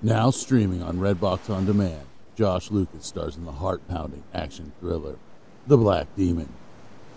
Now 0.00 0.30
streaming 0.30 0.80
on 0.80 0.98
Redbox 0.98 1.50
On 1.50 1.66
Demand, 1.66 2.06
Josh 2.36 2.70
Lucas 2.70 3.04
stars 3.04 3.36
in 3.36 3.44
the 3.44 3.50
heart 3.50 3.80
pounding 3.88 4.22
action 4.32 4.70
thriller, 4.78 5.16
The 5.66 5.76
Black 5.76 6.06
Demon. 6.14 6.48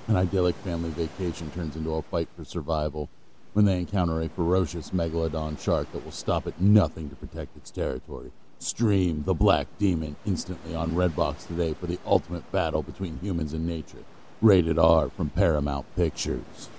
An 0.07 0.15
idyllic 0.15 0.55
family 0.55 0.89
vacation 0.89 1.52
turns 1.52 1.75
into 1.75 1.94
a 1.94 2.02
fight 2.02 2.28
for 2.36 2.44
survival 2.44 3.07
when 3.54 3.65
they 3.65 3.78
encounter 3.78 4.20
a 4.20 4.29
ferocious 4.29 4.89
megalodon 4.89 5.59
shark 5.59 5.91
that 5.91 6.04
will 6.04 6.12
stop 6.12 6.47
at 6.47 6.59
nothing 6.59 7.07
to 7.12 7.15
protect 7.15 7.55
its 7.55 7.70
territory. 7.70 8.31
Stream 8.57 9.26
The 9.28 9.36
Black 9.36 9.68
Demon 9.78 10.16
instantly 10.26 10.74
on 10.74 10.94
Redbox 10.94 11.46
today 11.46 11.76
for 11.76 11.86
the 11.86 12.00
ultimate 12.04 12.52
battle 12.52 12.82
between 12.82 13.20
humans 13.20 13.54
and 13.54 13.68
nature. 13.68 14.04
Rated 14.42 14.79
R 14.79 15.12
from 15.12 15.29
Paramount 15.29 15.86
Pictures. 15.96 16.70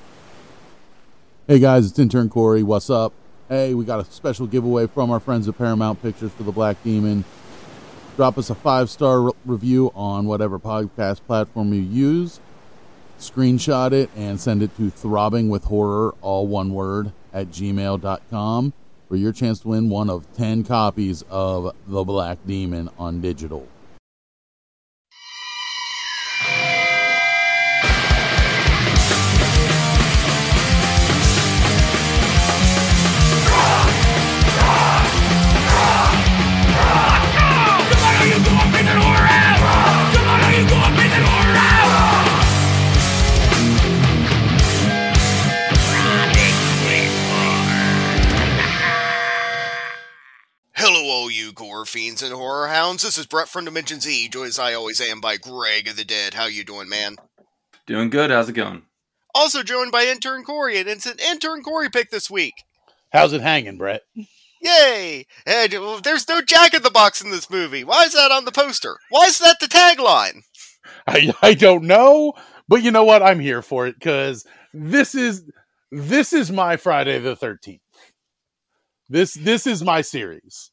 Hey 1.46 1.60
guys, 1.60 1.88
it's 1.88 1.98
intern 2.00 2.28
Corey. 2.28 2.64
What's 2.64 2.90
up? 2.90 3.12
Hey, 3.52 3.74
we 3.74 3.84
got 3.84 4.00
a 4.00 4.10
special 4.10 4.46
giveaway 4.46 4.86
from 4.86 5.10
our 5.10 5.20
friends 5.20 5.46
at 5.46 5.58
Paramount 5.58 6.00
Pictures 6.00 6.32
for 6.32 6.42
The 6.42 6.52
Black 6.52 6.82
Demon. 6.82 7.22
Drop 8.16 8.38
us 8.38 8.48
a 8.48 8.54
five 8.54 8.88
star 8.88 9.20
re- 9.20 9.32
review 9.44 9.92
on 9.94 10.24
whatever 10.24 10.58
podcast 10.58 11.20
platform 11.26 11.74
you 11.74 11.82
use. 11.82 12.40
Screenshot 13.18 13.92
it 13.92 14.08
and 14.16 14.40
send 14.40 14.62
it 14.62 14.74
to 14.78 14.88
throbbing 14.88 15.50
with 15.50 15.64
horror, 15.64 16.14
all 16.22 16.46
one 16.46 16.72
word, 16.72 17.12
at 17.34 17.48
gmail.com 17.48 18.72
for 19.06 19.16
your 19.16 19.32
chance 19.32 19.60
to 19.60 19.68
win 19.68 19.90
one 19.90 20.08
of 20.08 20.26
10 20.32 20.64
copies 20.64 21.22
of 21.28 21.76
The 21.86 22.04
Black 22.04 22.38
Demon 22.46 22.88
on 22.98 23.20
digital. 23.20 23.68
You 51.52 51.66
gore 51.66 51.84
fiends 51.84 52.22
and 52.22 52.32
horror 52.32 52.68
hounds. 52.68 53.02
This 53.02 53.18
is 53.18 53.26
Brett 53.26 53.48
from 53.48 53.66
Dimension 53.66 54.00
Z, 54.00 54.28
joined 54.28 54.48
as 54.48 54.58
I 54.58 54.72
always 54.72 55.00
am 55.02 55.20
by 55.20 55.36
Greg 55.36 55.86
of 55.86 55.96
the 55.96 56.04
Dead. 56.04 56.32
How 56.32 56.46
you 56.46 56.64
doing, 56.64 56.88
man? 56.88 57.16
Doing 57.86 58.08
good. 58.08 58.30
How's 58.30 58.48
it 58.48 58.54
going? 58.54 58.84
Also 59.34 59.62
joined 59.62 59.92
by 59.92 60.04
intern 60.04 60.44
Corey, 60.44 60.78
and 60.78 60.88
it's 60.88 61.04
an 61.04 61.18
intern 61.18 61.62
Corey 61.62 61.90
pick 61.90 62.10
this 62.10 62.30
week. 62.30 62.54
How's 63.12 63.34
it 63.34 63.42
hanging, 63.42 63.76
Brett? 63.76 64.02
Yay! 64.62 65.26
And 65.44 65.72
well, 65.72 66.00
there's 66.00 66.26
no 66.28 66.40
Jack 66.40 66.72
in 66.72 66.82
the 66.82 66.90
Box 66.90 67.22
in 67.22 67.30
this 67.30 67.50
movie. 67.50 67.84
Why 67.84 68.04
is 68.04 68.14
that 68.14 68.30
on 68.30 68.46
the 68.46 68.52
poster? 68.52 68.96
Why 69.10 69.26
is 69.26 69.38
that 69.40 69.60
the 69.60 69.66
tagline? 69.66 70.42
I, 71.06 71.34
I 71.42 71.54
don't 71.54 71.84
know, 71.84 72.32
but 72.66 72.82
you 72.82 72.90
know 72.90 73.04
what? 73.04 73.22
I'm 73.22 73.40
here 73.40 73.60
for 73.62 73.86
it 73.86 73.96
because 73.98 74.46
this 74.72 75.14
is 75.14 75.44
this 75.90 76.32
is 76.32 76.50
my 76.50 76.78
Friday 76.78 77.18
the 77.18 77.36
Thirteenth. 77.36 77.82
This 79.10 79.34
this 79.34 79.66
is 79.66 79.82
my 79.82 80.00
series. 80.00 80.71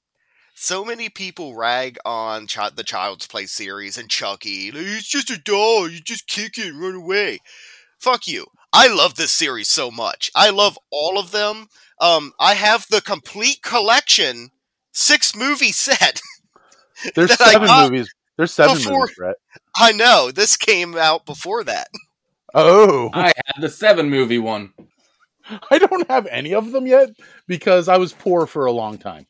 So 0.61 0.83
many 0.83 1.07
people 1.07 1.55
rag 1.55 1.97
on 2.03 2.45
Ch- 2.45 2.75
the 2.75 2.83
Child's 2.83 3.25
Play 3.27 3.45
series 3.45 3.97
and 3.97 4.09
Chucky. 4.09 4.71
Like, 4.71 4.83
It's 4.85 5.07
just 5.07 5.29
a 5.29 5.39
doll. 5.39 5.89
You 5.89 6.01
just 6.01 6.27
kick 6.27 6.57
it 6.57 6.67
and 6.67 6.81
run 6.81 6.95
away. 6.95 7.39
Fuck 7.97 8.27
you. 8.27 8.45
I 8.73 8.93
love 8.93 9.15
this 9.15 9.31
series 9.31 9.69
so 9.69 9.89
much. 9.89 10.29
I 10.35 10.49
love 10.49 10.77
all 10.91 11.17
of 11.17 11.31
them. 11.31 11.67
Um, 12.01 12.33
I 12.41 12.55
have 12.55 12.85
the 12.91 12.99
complete 12.99 13.61
collection, 13.61 14.49
six 14.91 15.33
movie 15.33 15.71
set. 15.71 16.19
There's 17.15 17.33
seven 17.37 17.69
movies. 17.69 18.13
There's 18.35 18.51
seven 18.51 18.75
before- 18.75 18.99
movies, 18.99 19.15
Brett. 19.17 19.35
I 19.77 19.93
know 19.93 20.29
this 20.29 20.57
came 20.57 20.97
out 20.97 21.25
before 21.25 21.63
that. 21.63 21.87
Oh, 22.53 23.09
I 23.13 23.27
had 23.27 23.61
the 23.61 23.69
seven 23.69 24.09
movie 24.09 24.39
one. 24.39 24.73
I 25.71 25.77
don't 25.77 26.09
have 26.09 26.27
any 26.27 26.53
of 26.53 26.73
them 26.73 26.85
yet 26.85 27.11
because 27.47 27.87
I 27.87 27.95
was 27.95 28.11
poor 28.11 28.45
for 28.45 28.65
a 28.65 28.73
long 28.73 28.97
time. 28.97 29.25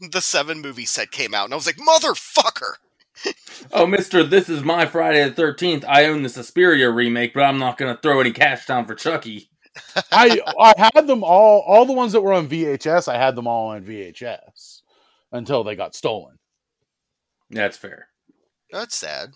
The 0.00 0.20
seven 0.20 0.60
movie 0.60 0.84
set 0.86 1.10
came 1.10 1.34
out, 1.34 1.44
and 1.44 1.54
I 1.54 1.56
was 1.56 1.66
like, 1.66 1.76
motherfucker. 1.76 2.74
Oh, 3.72 3.86
Mister, 3.86 4.24
this 4.24 4.48
is 4.48 4.62
my 4.64 4.84
Friday 4.86 5.22
the 5.26 5.34
Thirteenth. 5.34 5.84
I 5.88 6.06
own 6.06 6.22
the 6.24 6.28
Suspiria 6.28 6.90
remake, 6.90 7.32
but 7.32 7.44
I'm 7.44 7.58
not 7.58 7.78
gonna 7.78 7.98
throw 8.02 8.20
any 8.20 8.32
cash 8.32 8.66
down 8.66 8.86
for 8.86 8.94
Chucky. 8.96 9.48
I 10.12 10.40
I 10.58 10.74
had 10.92 11.06
them 11.06 11.22
all. 11.24 11.60
All 11.60 11.86
the 11.86 11.92
ones 11.92 12.12
that 12.12 12.20
were 12.20 12.32
on 12.34 12.48
VHS, 12.48 13.06
I 13.08 13.16
had 13.16 13.36
them 13.36 13.46
all 13.46 13.68
on 13.68 13.84
VHS 13.84 14.82
until 15.32 15.62
they 15.64 15.76
got 15.76 15.94
stolen. 15.94 16.38
That's 17.50 17.76
fair, 17.76 18.08
That's 18.72 18.96
sad. 18.96 19.30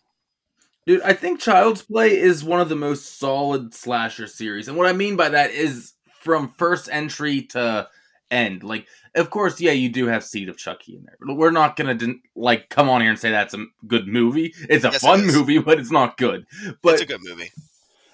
dude. 0.86 1.00
I 1.02 1.12
think 1.12 1.40
Child's 1.40 1.82
Play 1.82 2.19
is 2.19 2.42
one 2.44 2.60
of 2.60 2.69
the 2.69 2.76
most 2.76 3.19
solid 3.19 3.72
slasher 3.75 4.26
series, 4.26 4.66
and 4.69 4.76
what 4.76 4.88
I 4.88 4.92
mean 4.92 5.14
by 5.16 5.28
that 5.30 5.52
is 5.52 5.92
from 6.20 6.52
first 6.58 6.88
entry 6.90 7.42
to 7.42 7.88
end. 8.30 8.64
Like, 8.64 8.86
of 9.18 9.30
course, 9.30 9.60
yeah, 9.60 9.72
you 9.72 9.88
do 9.88 10.06
have 10.06 10.24
Seed 10.24 10.48
of 10.48 10.56
Chucky 10.56 10.96
in 10.96 11.04
there. 11.04 11.16
But 11.20 11.34
we're 11.36 11.50
not 11.50 11.76
gonna 11.76 11.98
like 12.34 12.68
come 12.70 12.88
on 12.88 13.00
here 13.00 13.10
and 13.10 13.18
say 13.18 13.30
that's 13.30 13.54
a 13.54 13.64
good 13.86 14.06
movie. 14.08 14.54
It's 14.68 14.84
a 14.84 14.90
Yes, 14.92 15.02
fun 15.02 15.20
is. 15.20 15.34
movie, 15.36 15.58
but 15.58 15.78
it's 15.78 15.90
not 15.92 16.16
good. 16.16 16.46
But 16.82 16.94
it's 16.94 17.02
a 17.02 17.06
good 17.06 17.20
movie. 17.22 17.50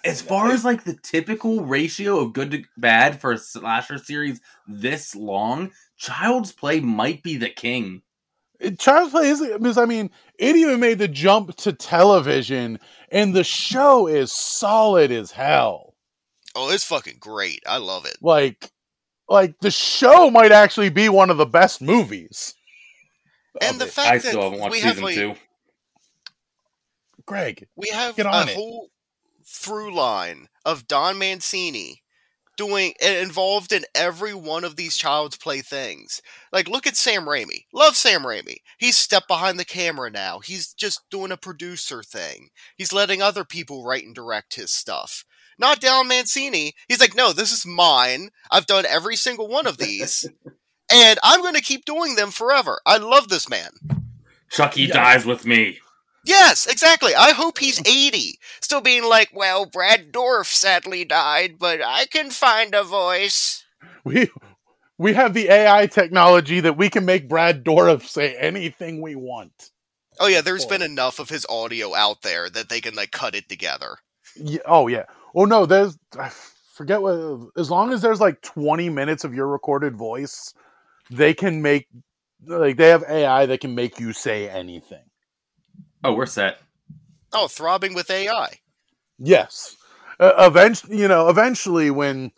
as 0.04 0.20
far 0.20 0.50
as 0.50 0.64
like 0.64 0.84
the 0.84 0.97
typical 1.03 1.64
ratio 1.64 2.19
of 2.19 2.32
good 2.32 2.50
to 2.50 2.62
bad 2.76 3.20
for 3.20 3.32
a 3.32 3.38
slasher 3.38 3.98
series 3.98 4.41
this 4.66 5.14
long, 5.14 5.70
Child's 5.97 6.53
Play 6.53 6.81
might 6.81 7.22
be 7.22 7.37
the 7.37 7.48
king. 7.50 8.03
It- 8.60 8.78
Child's 8.78 9.12
Play 9.12 9.28
is 9.31 9.41
because 9.41 9.78
I 9.78 9.84
mean 9.84 10.10
it 10.38 10.56
even 10.56 10.81
made 10.81 10.98
the 10.98 11.09
jump 11.09 11.54
to 11.56 11.72
television, 11.72 12.78
and 13.10 13.34
the 13.34 13.44
show 13.44 14.06
is 14.06 14.31
solid 14.32 15.10
as 15.12 15.31
hell. 15.31 15.94
Oh, 16.56 16.70
it's 16.70 16.84
fucking 16.84 17.16
great. 17.19 17.62
I 17.66 17.78
love 17.78 18.04
it. 18.06 18.16
Like, 18.22 18.70
like 19.29 19.59
the 19.61 19.71
show 19.71 20.31
might 20.31 20.53
actually 20.53 20.91
be 20.91 21.09
one 21.09 21.31
of 21.31 21.37
the 21.37 21.47
best 21.47 21.81
movies. 21.81 22.55
And 23.61 23.81
the 23.81 23.87
it. 23.87 23.93
fact 23.93 24.09
I 24.09 24.19
that 24.19 24.29
still 24.29 24.43
haven't 24.43 24.61
watched 24.61 24.73
we 24.73 24.81
have 24.81 24.97
season 24.97 25.05
like, 25.05 25.15
two. 25.15 25.35
Greg, 27.27 27.67
we 27.77 27.89
have 27.89 28.17
Get 28.17 28.27
a 28.27 28.43
it. 28.43 28.55
whole 28.55 28.91
through 29.47 29.95
line 29.95 30.49
of 30.65 30.87
Don 30.89 31.19
Mancini 31.19 32.03
doing 32.57 32.95
and 33.03 33.17
involved 33.17 33.73
in 33.73 33.85
every 33.95 34.35
one 34.35 34.65
of 34.65 34.77
these 34.77 34.97
child's 34.97 35.37
play 35.37 35.61
things. 35.61 36.21
Like 36.53 36.69
look 36.69 36.87
at 36.87 36.97
Sam 36.97 37.25
Raimi. 37.25 37.65
Love 37.73 37.97
Sam 37.97 38.23
Raimi. 38.23 38.59
He's 38.79 38.97
stepped 38.97 39.29
behind 39.29 39.59
the 39.59 39.65
camera 39.65 40.11
now. 40.11 40.41
He's 40.41 40.73
just 40.73 41.01
doing 41.11 41.33
a 41.33 41.37
producer 41.37 42.03
thing. 42.03 42.51
He's 42.77 42.93
letting 42.93 43.23
other 43.23 43.45
people 43.45 43.85
write 43.85 44.05
and 44.05 44.15
direct 44.15 44.55
his 44.55 44.73
stuff. 44.73 45.25
Not 45.59 45.81
Don 45.81 46.09
Mancini. 46.09 46.75
He's 46.88 47.00
like, 47.00 47.15
"No, 47.15 47.32
this 47.32 47.53
is 47.53 47.66
mine. 47.66 48.31
I've 48.50 48.66
done 48.66 48.84
every 48.87 49.16
single 49.16 49.48
one 49.48 49.66
of 49.66 49.78
these." 49.78 50.28
and 50.92 51.19
I'm 51.22 51.41
going 51.42 51.54
to 51.54 51.60
keep 51.62 51.84
doing 51.84 52.16
them 52.16 52.31
forever. 52.31 52.81
I 52.87 52.98
love 52.98 53.28
this 53.28 53.48
man. 53.48 53.70
Chucky 54.50 54.82
Yeah. 54.82 54.94
dies 54.94 55.25
with 55.26 55.44
me. 55.47 55.78
Yes, 56.26 56.66
exactly. 56.66 57.14
I 57.14 57.32
hope 57.32 57.59
he's 57.59 57.81
80. 57.87 58.38
Still 58.62 58.81
being 58.81 59.04
like, 59.04 59.28
well, 59.34 59.66
Brad 59.66 60.10
Dourif 60.10 60.47
sadly 60.47 61.04
died, 61.04 61.59
but 61.59 61.82
I 61.84 62.06
can 62.06 62.31
find 62.31 62.75
a 62.75 62.82
voice. 62.82 63.64
we 64.04 64.31
we 64.97 65.12
have 65.14 65.34
the 65.34 65.48
AI 65.50 65.87
technology 65.87 66.60
that 66.60 66.76
we 66.76 66.88
can 66.88 67.04
make 67.04 67.28
Brad 67.28 67.64
Dourif 67.64 68.06
say 68.06 68.37
anything 68.37 69.03
we 69.03 69.14
want. 69.16 69.70
Oh, 70.20 70.28
yeah, 70.28 70.41
there's 70.41 70.64
been 70.64 70.82
enough 70.82 71.19
of 71.19 71.28
his 71.28 71.44
audio 71.48 71.94
out 71.94 72.22
there 72.22 72.48
that 72.48 72.69
they 72.69 72.81
can, 72.81 72.94
like, 72.94 73.10
cut 73.10 73.34
it 73.34 73.48
together. 73.48 73.97
Yeah, 74.37 74.60
oh 74.64 74.87
yeah. 74.87 75.04
Oh 75.34 75.45
no, 75.45 75.67
there's 75.67 75.99
I 76.19 76.31
forget 76.75 77.03
what 77.03 77.50
as 77.56 77.71
long 77.71 77.93
as 77.93 78.03
there's 78.03 78.21
like 78.21 78.41
20 78.43 78.89
minutes 78.89 79.25
of 79.25 79.34
your 79.34 79.49
recorded 79.49 79.97
voice, 79.97 80.55
they 81.11 81.34
can 81.34 81.62
make 81.62 81.89
like 82.47 82.77
they 82.77 82.89
have 82.89 83.05
AI 83.09 83.47
that 83.47 83.61
can 83.61 83.75
make 83.75 83.99
you 83.99 84.12
say 84.12 84.49
anything. 84.49 85.03
Oh, 86.03 86.14
we're 86.14 86.26
set. 86.26 86.58
Oh, 87.32 87.49
throbbing 87.49 87.94
with 87.94 88.11
AI. 88.11 88.58
Yes. 89.19 89.76
Uh, 90.20 90.32
eventually, 90.38 90.99
you 90.99 91.08
know, 91.08 91.29
eventually 91.29 91.91
when 91.91 92.31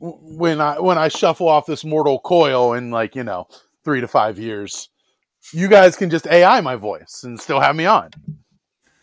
when 0.00 0.60
I 0.60 0.78
when 0.78 0.98
I 0.98 1.08
shuffle 1.08 1.48
off 1.48 1.66
this 1.66 1.84
mortal 1.84 2.20
coil 2.20 2.74
in 2.74 2.90
like, 2.90 3.16
you 3.16 3.24
know, 3.24 3.48
3 3.84 4.00
to 4.00 4.08
5 4.08 4.38
years, 4.38 4.90
you 5.52 5.68
guys 5.68 5.96
can 5.96 6.10
just 6.10 6.26
AI 6.26 6.60
my 6.60 6.76
voice 6.76 7.24
and 7.24 7.40
still 7.40 7.60
have 7.60 7.74
me 7.74 7.86
on. 7.86 8.10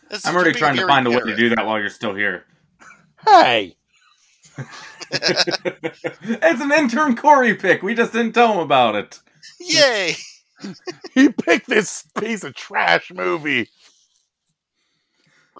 This 0.09 0.25
I'm 0.25 0.35
already 0.35 0.57
trying 0.57 0.77
to 0.77 0.87
find 0.87 1.07
a 1.07 1.11
way 1.11 1.19
to 1.19 1.35
do 1.35 1.49
that 1.49 1.65
while 1.65 1.79
you're 1.79 1.89
still 1.89 2.13
here. 2.13 2.45
Hey, 3.25 3.75
it's 5.11 6.61
an 6.61 6.71
intern 6.71 7.15
Corey 7.15 7.55
pick. 7.55 7.81
We 7.81 7.93
just 7.93 8.13
didn't 8.13 8.33
tell 8.33 8.53
him 8.53 8.59
about 8.59 8.95
it. 8.95 9.19
Yay! 9.59 10.15
he 11.13 11.29
picked 11.29 11.67
this 11.67 12.05
piece 12.17 12.43
of 12.43 12.55
trash 12.55 13.11
movie. 13.13 13.69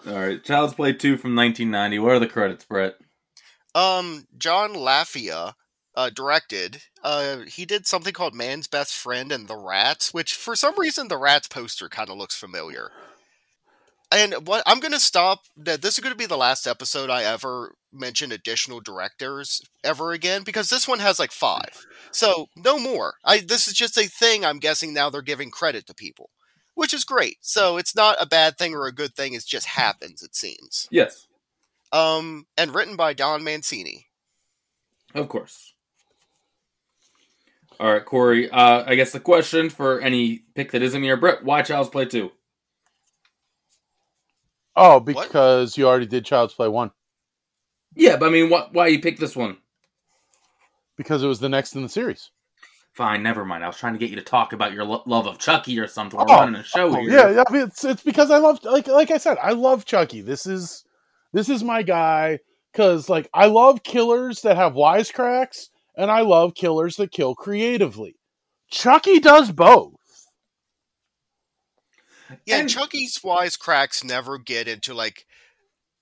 All 0.08 0.14
right, 0.14 0.44
Child's 0.44 0.74
Play 0.76 0.94
2 0.94 1.18
from 1.18 1.36
1990. 1.36 2.00
What 2.00 2.12
are 2.14 2.20
the 2.20 2.28
credits, 2.28 2.66
Brett? 2.66 2.96
Um, 3.74 4.28
John 4.38 4.74
Lafia 4.74 5.54
uh, 5.96 6.10
directed. 6.10 6.84
Uh, 7.04 7.40
he 7.48 7.66
did 7.66 7.88
something 7.88 8.14
called 8.14 8.36
Man's 8.36 8.68
Best 8.68 8.94
Friend 8.94 9.32
and 9.32 9.48
the 9.48 9.58
Rats, 9.58 10.14
which 10.14 10.36
for 10.36 10.56
some 10.56 10.78
reason 10.78 11.08
the 11.08 11.18
Rats 11.18 11.48
poster 11.48 11.90
kind 11.90 12.10
of 12.10 12.18
looks 12.18 12.36
familiar. 12.36 12.92
And 14.16 14.48
what 14.48 14.64
I'm 14.66 14.80
going 14.80 14.94
to 14.94 15.00
stop. 15.00 15.42
That 15.58 15.82
this 15.82 15.96
is 15.96 16.00
going 16.00 16.14
to 16.14 16.18
be 16.18 16.26
the 16.26 16.38
last 16.38 16.66
episode 16.68 17.10
I 17.10 17.24
ever 17.24 17.76
mention 17.92 18.32
additional 18.32 18.80
directors 18.80 19.62
ever 19.84 20.12
again 20.12 20.44
because 20.44 20.70
this 20.70 20.88
one 20.88 21.00
has 21.00 21.20
like 21.20 21.32
five. 21.32 21.86
So 22.12 22.48
no 22.56 22.80
more. 22.80 23.16
I 23.26 23.40
this 23.40 23.68
is 23.68 23.74
just 23.74 23.98
a 23.98 24.08
thing. 24.08 24.46
I'm 24.46 24.60
guessing 24.60 24.94
now 24.94 25.10
they're 25.10 25.22
giving 25.22 25.52
credit 25.52 25.86
to 25.88 25.94
people, 25.94 26.30
which 26.76 26.94
is 26.94 27.04
great. 27.04 27.38
So 27.42 27.76
it's 27.78 27.96
not 27.96 28.16
a 28.20 28.26
bad 28.26 28.58
thing 28.58 28.74
or 28.74 28.86
a 28.86 28.94
good 28.94 29.16
thing. 29.16 29.34
It 29.34 29.44
just 29.46 29.68
happens. 29.68 30.24
It 30.24 30.34
seems. 30.36 30.88
Yes, 30.92 31.28
Um, 31.92 32.46
and 32.58 32.74
written 32.74 32.96
by 32.96 33.14
Don 33.14 33.44
Mancini. 33.44 34.08
of 35.14 35.28
course. 35.28 35.74
All 37.80 37.92
right, 37.92 38.06
Corey. 38.06 38.50
Uh, 38.50 38.84
I 38.88 38.96
guess 38.96 39.12
the 39.12 39.20
question 39.20 39.70
for 39.70 40.00
any 40.00 40.44
pick 40.54 40.72
that 40.72 40.82
isn't 40.82 41.02
me 41.02 41.10
or 41.10 41.18
Brett: 41.18 41.44
Why 41.44 41.62
Child's 41.62 41.90
Play 41.90 42.06
two? 42.06 42.32
Oh, 44.76 45.00
because 45.00 45.78
you 45.78 45.88
already 45.88 46.06
did 46.06 46.26
Child's 46.26 46.54
Play 46.54 46.68
one. 46.68 46.92
Yeah, 47.96 48.18
but 48.18 48.28
I 48.28 48.30
mean, 48.30 48.50
wh- 48.52 48.74
why 48.74 48.88
you 48.88 49.00
pick 49.00 49.18
this 49.20 49.36
one? 49.36 49.58
Because 50.98 51.24
it 51.24 51.28
was 51.28 51.40
the 51.40 51.50
next 51.50 51.76
in 51.76 51.82
the 51.82 51.90
series. 51.90 52.32
Fine, 52.94 53.24
never 53.24 53.44
mind. 53.46 53.64
I 53.64 53.68
was 53.68 53.78
trying 53.78 53.94
to 53.94 54.00
get 54.00 54.10
you 54.10 54.16
to 54.16 54.22
talk 54.22 54.54
about 54.54 54.72
your 54.74 54.86
lo- 54.86 55.04
love 55.06 55.28
of 55.28 55.38
Chucky 55.38 55.78
or 55.80 55.88
something. 55.88 56.18
We're 56.18 56.26
Oh, 56.30 56.38
running 56.40 56.56
a 56.56 56.64
show 56.64 56.88
Oh, 56.90 57.02
here. 57.02 57.10
yeah, 57.10 57.30
yeah, 57.30 57.44
I 57.48 57.52
mean, 57.52 57.64
it's 57.64 57.84
it's 57.84 58.04
because 58.04 58.32
I 58.32 58.38
love 58.38 58.60
like 58.64 58.88
like 58.88 59.12
I 59.12 59.18
said, 59.18 59.38
I 59.42 59.52
love 59.52 59.86
Chucky. 59.86 60.22
This 60.22 60.46
is 60.46 60.84
this 61.34 61.50
is 61.50 61.64
my 61.64 61.82
guy 61.84 62.40
because 62.72 63.10
like 63.10 63.30
I 63.34 63.48
love 63.48 63.84
killers 63.84 64.42
that 64.42 64.56
have 64.56 64.74
wisecracks, 64.74 65.68
and 65.98 66.10
I 66.10 66.22
love 66.22 66.56
killers 66.56 66.96
that 66.98 67.12
kill 67.12 67.36
creatively. 67.36 68.16
Chucky 68.72 69.20
does 69.20 69.52
both. 69.52 69.94
Yeah, 72.46 72.58
And- 72.60 72.70
Chucky's 72.70 73.20
wisecracks 73.20 74.04
never 74.04 74.38
get 74.38 74.68
into 74.68 74.94
like. 74.94 75.26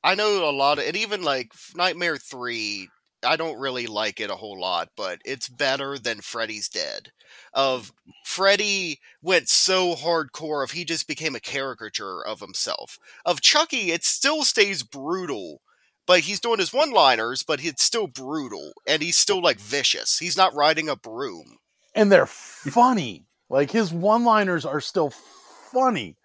I 0.06 0.16
know 0.16 0.50
a 0.50 0.52
lot 0.52 0.80
of, 0.80 0.86
and 0.86 0.98
even 0.98 1.24
like 1.24 1.54
Nightmare 1.76 2.18
Three, 2.18 2.90
I 3.26 3.38
don't 3.38 3.58
really 3.60 3.88
like 3.88 4.20
it 4.20 4.30
a 4.30 4.36
whole 4.36 4.60
lot, 4.60 4.90
but 4.98 5.22
it's 5.24 5.48
better 5.48 5.98
than 5.98 6.20
Freddy's 6.20 6.68
Dead. 6.68 7.12
Of 7.54 7.94
Freddy 8.26 9.00
went 9.22 9.48
so 9.48 9.96
hardcore, 9.96 10.62
of 10.64 10.72
he 10.72 10.84
just 10.84 11.08
became 11.08 11.36
a 11.36 11.40
caricature 11.40 12.22
of 12.26 12.42
himself. 12.42 13.00
Of 13.26 13.40
Chucky, 13.42 13.92
it 13.92 14.04
still 14.04 14.44
stays 14.44 14.84
brutal, 14.84 15.62
but 16.06 16.22
he's 16.22 16.42
doing 16.42 16.60
his 16.60 16.74
one-liners, 16.74 17.44
but 17.44 17.64
it's 17.64 17.84
still 17.84 18.08
brutal, 18.08 18.74
and 18.86 19.02
he's 19.02 19.18
still 19.18 19.42
like 19.42 19.60
vicious. 19.60 20.20
He's 20.20 20.36
not 20.38 20.54
riding 20.54 20.90
a 20.90 20.96
broom. 20.98 21.58
and 21.96 22.12
they're 22.12 22.26
funny. 22.26 23.26
like 23.50 23.72
his 23.72 23.94
one-liners 23.94 24.66
are 24.66 24.82
still 24.82 25.14
funny. 25.74 26.16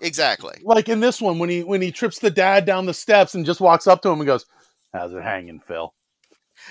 Exactly. 0.00 0.54
Like 0.62 0.88
in 0.88 1.00
this 1.00 1.20
one 1.20 1.38
when 1.38 1.48
he 1.50 1.64
when 1.64 1.82
he 1.82 1.90
trips 1.90 2.18
the 2.20 2.30
dad 2.30 2.64
down 2.64 2.86
the 2.86 2.94
steps 2.94 3.34
and 3.34 3.44
just 3.46 3.60
walks 3.60 3.86
up 3.86 4.00
to 4.02 4.08
him 4.10 4.20
and 4.20 4.26
goes, 4.26 4.46
"How's 4.92 5.12
it 5.12 5.22
hanging, 5.22 5.60
Phil?" 5.60 5.92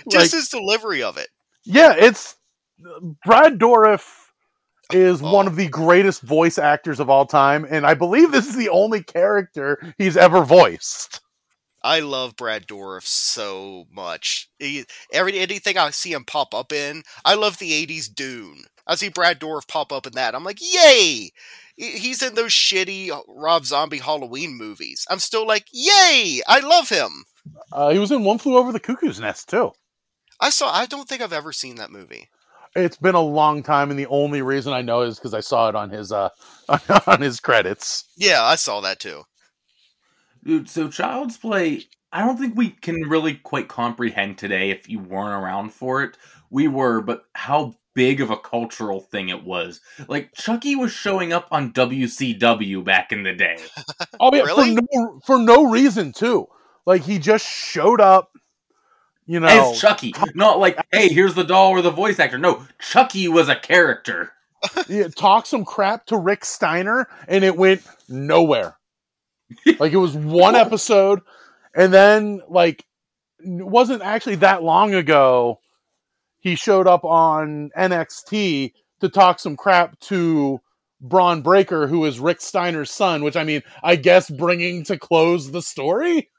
Just 0.09 0.33
Like, 0.33 0.39
his 0.39 0.49
delivery 0.49 1.03
of 1.03 1.17
it. 1.17 1.29
yeah, 1.65 1.93
it's 1.97 2.35
Brad 3.25 3.57
Dourif 3.59 4.05
is 4.93 5.21
Oh. 5.21 5.33
one 5.33 5.47
of 5.47 5.55
the 5.57 5.67
greatest 5.67 6.21
voice 6.21 6.57
actors 6.57 6.99
of 7.01 7.09
all 7.09 7.25
time, 7.25 7.65
and 7.69 7.85
I 7.85 7.93
believe 7.93 8.31
this 8.31 8.47
is 8.47 8.55
the 8.55 8.69
only 8.69 9.03
character 9.03 9.93
he's 9.97 10.15
ever 10.15 10.43
voiced. 10.45 11.19
I 11.87 12.01
love 12.01 12.35
Brad 12.35 12.67
Dourif 12.67 13.03
so 13.03 13.87
much. 13.89 14.49
He, 14.59 14.83
every 15.13 15.39
anything 15.39 15.77
I 15.77 15.89
see 15.91 16.11
him 16.11 16.25
pop 16.25 16.53
up 16.53 16.73
in, 16.73 17.03
I 17.23 17.35
love 17.35 17.59
the 17.59 17.71
'80s 17.87 18.13
Dune. 18.13 18.65
I 18.85 18.95
see 18.95 19.07
Brad 19.07 19.39
Dourif 19.39 19.69
pop 19.69 19.93
up 19.93 20.05
in 20.05 20.11
that. 20.13 20.35
I'm 20.35 20.43
like, 20.43 20.59
yay! 20.59 21.29
He's 21.77 22.21
in 22.21 22.35
those 22.35 22.51
shitty 22.51 23.17
Rob 23.29 23.63
Zombie 23.63 23.99
Halloween 23.99 24.57
movies. 24.57 25.07
I'm 25.09 25.19
still 25.19 25.47
like, 25.47 25.67
yay! 25.71 26.41
I 26.45 26.59
love 26.59 26.89
him. 26.89 27.23
Uh, 27.71 27.91
he 27.91 27.99
was 27.99 28.11
in 28.11 28.25
One 28.25 28.37
Flew 28.37 28.57
Over 28.57 28.73
the 28.73 28.81
Cuckoo's 28.81 29.21
Nest 29.21 29.47
too. 29.47 29.71
I 30.41 30.49
saw. 30.49 30.69
I 30.69 30.87
don't 30.87 31.07
think 31.07 31.21
I've 31.21 31.31
ever 31.31 31.53
seen 31.53 31.75
that 31.75 31.89
movie. 31.89 32.27
It's 32.75 32.97
been 32.97 33.15
a 33.15 33.21
long 33.21 33.63
time, 33.63 33.91
and 33.91 33.97
the 33.97 34.07
only 34.07 34.41
reason 34.41 34.73
I 34.73 34.81
know 34.81 35.03
is 35.03 35.17
because 35.17 35.33
I 35.33 35.39
saw 35.39 35.69
it 35.69 35.75
on 35.75 35.89
his 35.89 36.11
uh 36.11 36.31
on 37.07 37.21
his 37.21 37.39
credits. 37.39 38.03
Yeah, 38.17 38.43
I 38.43 38.55
saw 38.55 38.81
that 38.81 38.99
too. 38.99 39.23
Dude, 40.47 40.69
so 40.69 40.88
Child's 40.88 41.35
Play, 41.35 41.83
I 42.13 42.25
don't 42.25 42.38
think 42.38 42.55
we 42.55 42.69
can 42.69 42.95
really 43.09 43.35
quite 43.35 43.67
comprehend 43.67 44.38
today 44.38 44.69
if 44.69 44.88
you 44.88 44.97
weren't 44.97 45.44
around 45.44 45.73
for 45.73 46.03
it. 46.03 46.17
We 46.49 46.69
were, 46.69 47.01
but 47.01 47.25
how 47.35 47.75
big 47.94 48.21
of 48.21 48.31
a 48.31 48.38
cultural 48.38 49.01
thing 49.01 49.27
it 49.27 49.44
was. 49.44 49.81
Like, 50.07 50.33
Chucky 50.33 50.77
was 50.77 50.94
showing 50.94 51.33
up 51.33 51.49
on 51.51 51.73
WCW 51.73 52.81
back 52.81 53.11
in 53.11 53.23
the 53.23 53.33
day. 53.33 53.57
Oh 54.21 54.33
yeah, 54.33 54.44
Really? 54.44 54.75
for 54.75 54.81
no 54.94 55.19
for 55.25 55.38
no 55.38 55.69
reason 55.69 56.13
too. 56.13 56.47
Like 56.85 57.03
he 57.03 57.19
just 57.19 57.45
showed 57.45 57.99
up, 57.99 58.31
you 59.25 59.39
know. 59.41 59.71
As 59.71 59.79
Chucky. 59.79 60.13
Not 60.33 60.59
like, 60.59 60.79
hey, 60.91 61.09
here's 61.09 61.35
the 61.35 61.44
doll 61.44 61.71
or 61.71 61.81
the 61.81 61.91
voice 61.91 62.19
actor. 62.19 62.38
No, 62.38 62.65
Chucky 62.79 63.27
was 63.27 63.49
a 63.49 63.55
character. 63.55 64.31
yeah, 64.88 65.09
talk 65.09 65.45
some 65.45 65.65
crap 65.65 66.05
to 66.07 66.17
Rick 66.17 66.45
Steiner, 66.45 67.07
and 67.27 67.44
it 67.44 67.57
went 67.57 67.83
nowhere. 68.09 68.77
Like 69.79 69.94
it 69.94 69.97
was 69.97 70.13
one 70.15 70.55
episode, 70.55 71.19
and 71.75 71.94
then 71.94 72.41
like 72.49 72.83
it 73.39 73.65
wasn't 73.65 74.01
actually 74.01 74.35
that 74.35 74.63
long 74.63 74.94
ago. 74.94 75.59
He 76.39 76.55
showed 76.55 76.88
up 76.88 77.03
on 77.03 77.71
NXT 77.77 78.73
to 79.01 79.09
talk 79.09 79.39
some 79.39 79.57
crap 79.57 79.99
to 80.01 80.59
Bron 81.01 81.41
Breakker, 81.41 81.88
who 81.88 82.05
is 82.05 82.19
Rick 82.19 82.41
Steiner's 82.41 82.91
son. 82.91 83.23
Which 83.23 83.35
I 83.35 83.44
mean, 83.44 83.61
I 83.83 83.95
guess 83.95 84.29
bringing 84.29 84.83
to 84.85 84.97
close 84.97 85.51
the 85.51 85.61
story. 85.61 86.29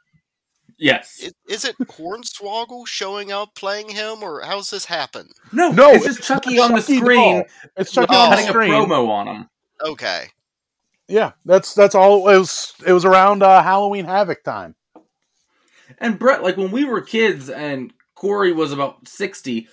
Yes. 0.81 1.19
Is, 1.21 1.35
is 1.49 1.65
it 1.65 1.77
Hornswoggle 1.79 2.87
showing 2.87 3.33
up 3.33 3.55
playing 3.57 3.89
him, 3.89 4.23
or 4.23 4.43
how's 4.43 4.71
this 4.71 4.85
happen? 4.85 5.29
no, 5.53 5.71
No, 5.71 5.91
it's 5.91 6.05
just 6.05 6.19
it's 6.21 6.29
Chucky 6.29 6.59
on 6.61 6.73
the 6.73 6.81
screen 6.81 7.39
doll. 7.39 7.45
It's 7.77 7.91
Chucky 7.91 8.15
Oh. 8.15 8.19
on 8.21 8.31
the 8.31 8.37
cutting 8.37 8.47
a 8.49 8.53
screen. 8.53 8.71
promo 8.71 9.09
on 9.09 9.27
him. 9.27 9.51
Okay. 9.85 10.27
Yeah, 11.09 11.33
that's 11.45 11.75
that's 11.75 11.95
all. 11.95 12.29
It 12.29 12.39
was 12.39 12.75
it 12.87 12.93
was 12.93 13.05
around 13.05 13.43
uh, 13.43 13.63
Halloween 13.63 14.05
Havoc 14.05 14.43
time. 14.45 14.77
And 15.99 16.19
Brett, 16.19 16.43
like 16.43 16.57
when 16.57 16.71
we 16.71 16.85
were 16.85 17.01
kids 17.01 17.49
and 17.51 17.93
Corey 18.15 18.53
was 18.53 18.73
about 18.73 19.07
60, 19.09 19.69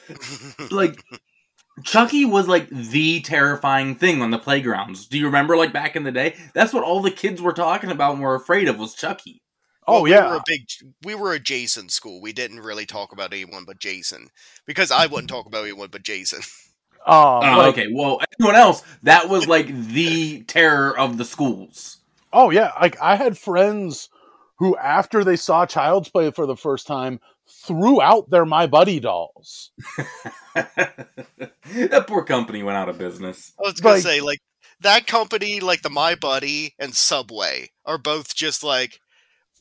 like 0.72 1.04
Chucky 1.84 2.26
was 2.26 2.48
like 2.48 2.70
the 2.70 3.22
terrifying 3.22 3.96
thing 3.96 4.22
on 4.22 4.32
the 4.32 4.40
playgrounds. 4.40 5.08
Do 5.08 5.18
you 5.18 5.26
remember 5.28 5.58
like 5.58 5.74
back 5.74 5.96
in 5.96 6.04
the 6.04 6.12
day? 6.12 6.36
That's 6.54 6.74
what 6.74 6.84
all 6.84 7.02
the 7.02 7.12
kids 7.12 7.42
were 7.42 7.54
talking 7.54 7.92
about 7.92 8.14
and 8.14 8.22
were 8.24 8.36
afraid 8.36 8.68
of 8.70 8.80
was 8.80 8.96
Chucky. 8.96 9.42
Oh 9.88 10.02
Well, 10.02 10.08
we 10.08 10.18
yeah, 10.18 10.22
were 10.22 10.36
a 10.36 10.42
big. 10.46 10.68
We 11.04 11.16
were 11.16 11.34
a 11.34 11.40
Jason 11.40 11.90
school. 11.90 12.22
We 12.22 12.34
didn't 12.34 12.60
really 12.62 12.86
talk 12.86 13.12
about 13.12 13.34
anyone 13.34 13.66
but 13.66 13.80
Jason 13.80 14.30
because 14.66 14.92
I 14.92 15.06
wouldn't 15.06 15.30
talk 15.30 15.46
about 15.46 15.64
anyone 15.64 15.90
but 15.92 16.04
Jason. 16.04 16.42
um, 17.06 17.14
Oh, 17.44 17.58
like- 17.58 17.68
okay. 17.78 17.88
Well, 17.92 18.20
anyone 18.40 18.56
else, 18.56 18.84
that 19.04 19.30
was 19.30 19.48
like 19.48 19.68
the 19.68 20.42
terror 20.44 20.98
of 20.98 21.18
the 21.18 21.26
schools. 21.26 21.98
Oh 22.34 22.50
yeah, 22.50 22.72
like 22.82 23.00
I 23.02 23.16
had 23.16 23.38
friends 23.38 24.10
who, 24.58 24.76
after 24.78 25.24
they 25.24 25.36
saw 25.36 25.66
Child's 25.66 26.10
Play 26.10 26.32
for 26.32 26.46
the 26.46 26.56
first 26.58 26.88
time, 26.88 27.20
threw 27.48 28.02
out 28.02 28.30
their 28.30 28.46
My 28.46 28.68
Buddy 28.68 29.00
dolls. 29.00 29.72
that 30.56 32.06
poor 32.08 32.24
company 32.24 32.64
went 32.64 32.78
out 32.78 32.90
of 32.90 32.98
business. 32.98 33.54
I 33.60 33.64
was 33.68 33.80
gonna 33.80 33.96
Like- 33.96 34.04
say 34.04 34.22
like 34.22 34.40
that 34.82 35.08
company, 35.08 35.60
like 35.60 35.82
the 35.82 35.90
My 35.90 36.16
Buddy 36.16 36.74
and 36.80 36.94
Subway, 36.94 37.70
are 37.86 37.98
both 37.98 38.36
just 38.36 38.64
like, 38.64 39.00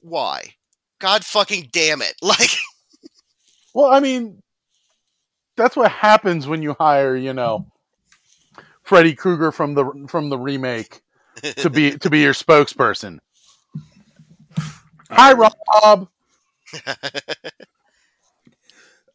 why? 0.01 0.55
God 1.01 1.25
fucking 1.25 1.69
damn 1.73 2.03
it! 2.03 2.15
Like, 2.23 2.51
Well, 3.75 3.91
I 3.91 4.01
mean, 4.01 4.41
that's 5.57 5.77
what 5.77 5.91
happens 5.91 6.47
when 6.47 6.63
you 6.63 6.75
hire, 6.79 7.17
you 7.17 7.33
know, 7.33 7.67
Freddy 8.83 9.15
Krueger 9.15 9.53
from 9.53 9.75
the 9.75 10.07
from 10.09 10.29
the 10.29 10.39
remake 10.39 11.03
to 11.57 11.71
be 11.71 11.93
to 11.99 12.11
be 12.11 12.21
your 12.21 12.33
spokesperson. 12.35 13.19
Hi, 15.11 15.33
Rob. 15.33 16.09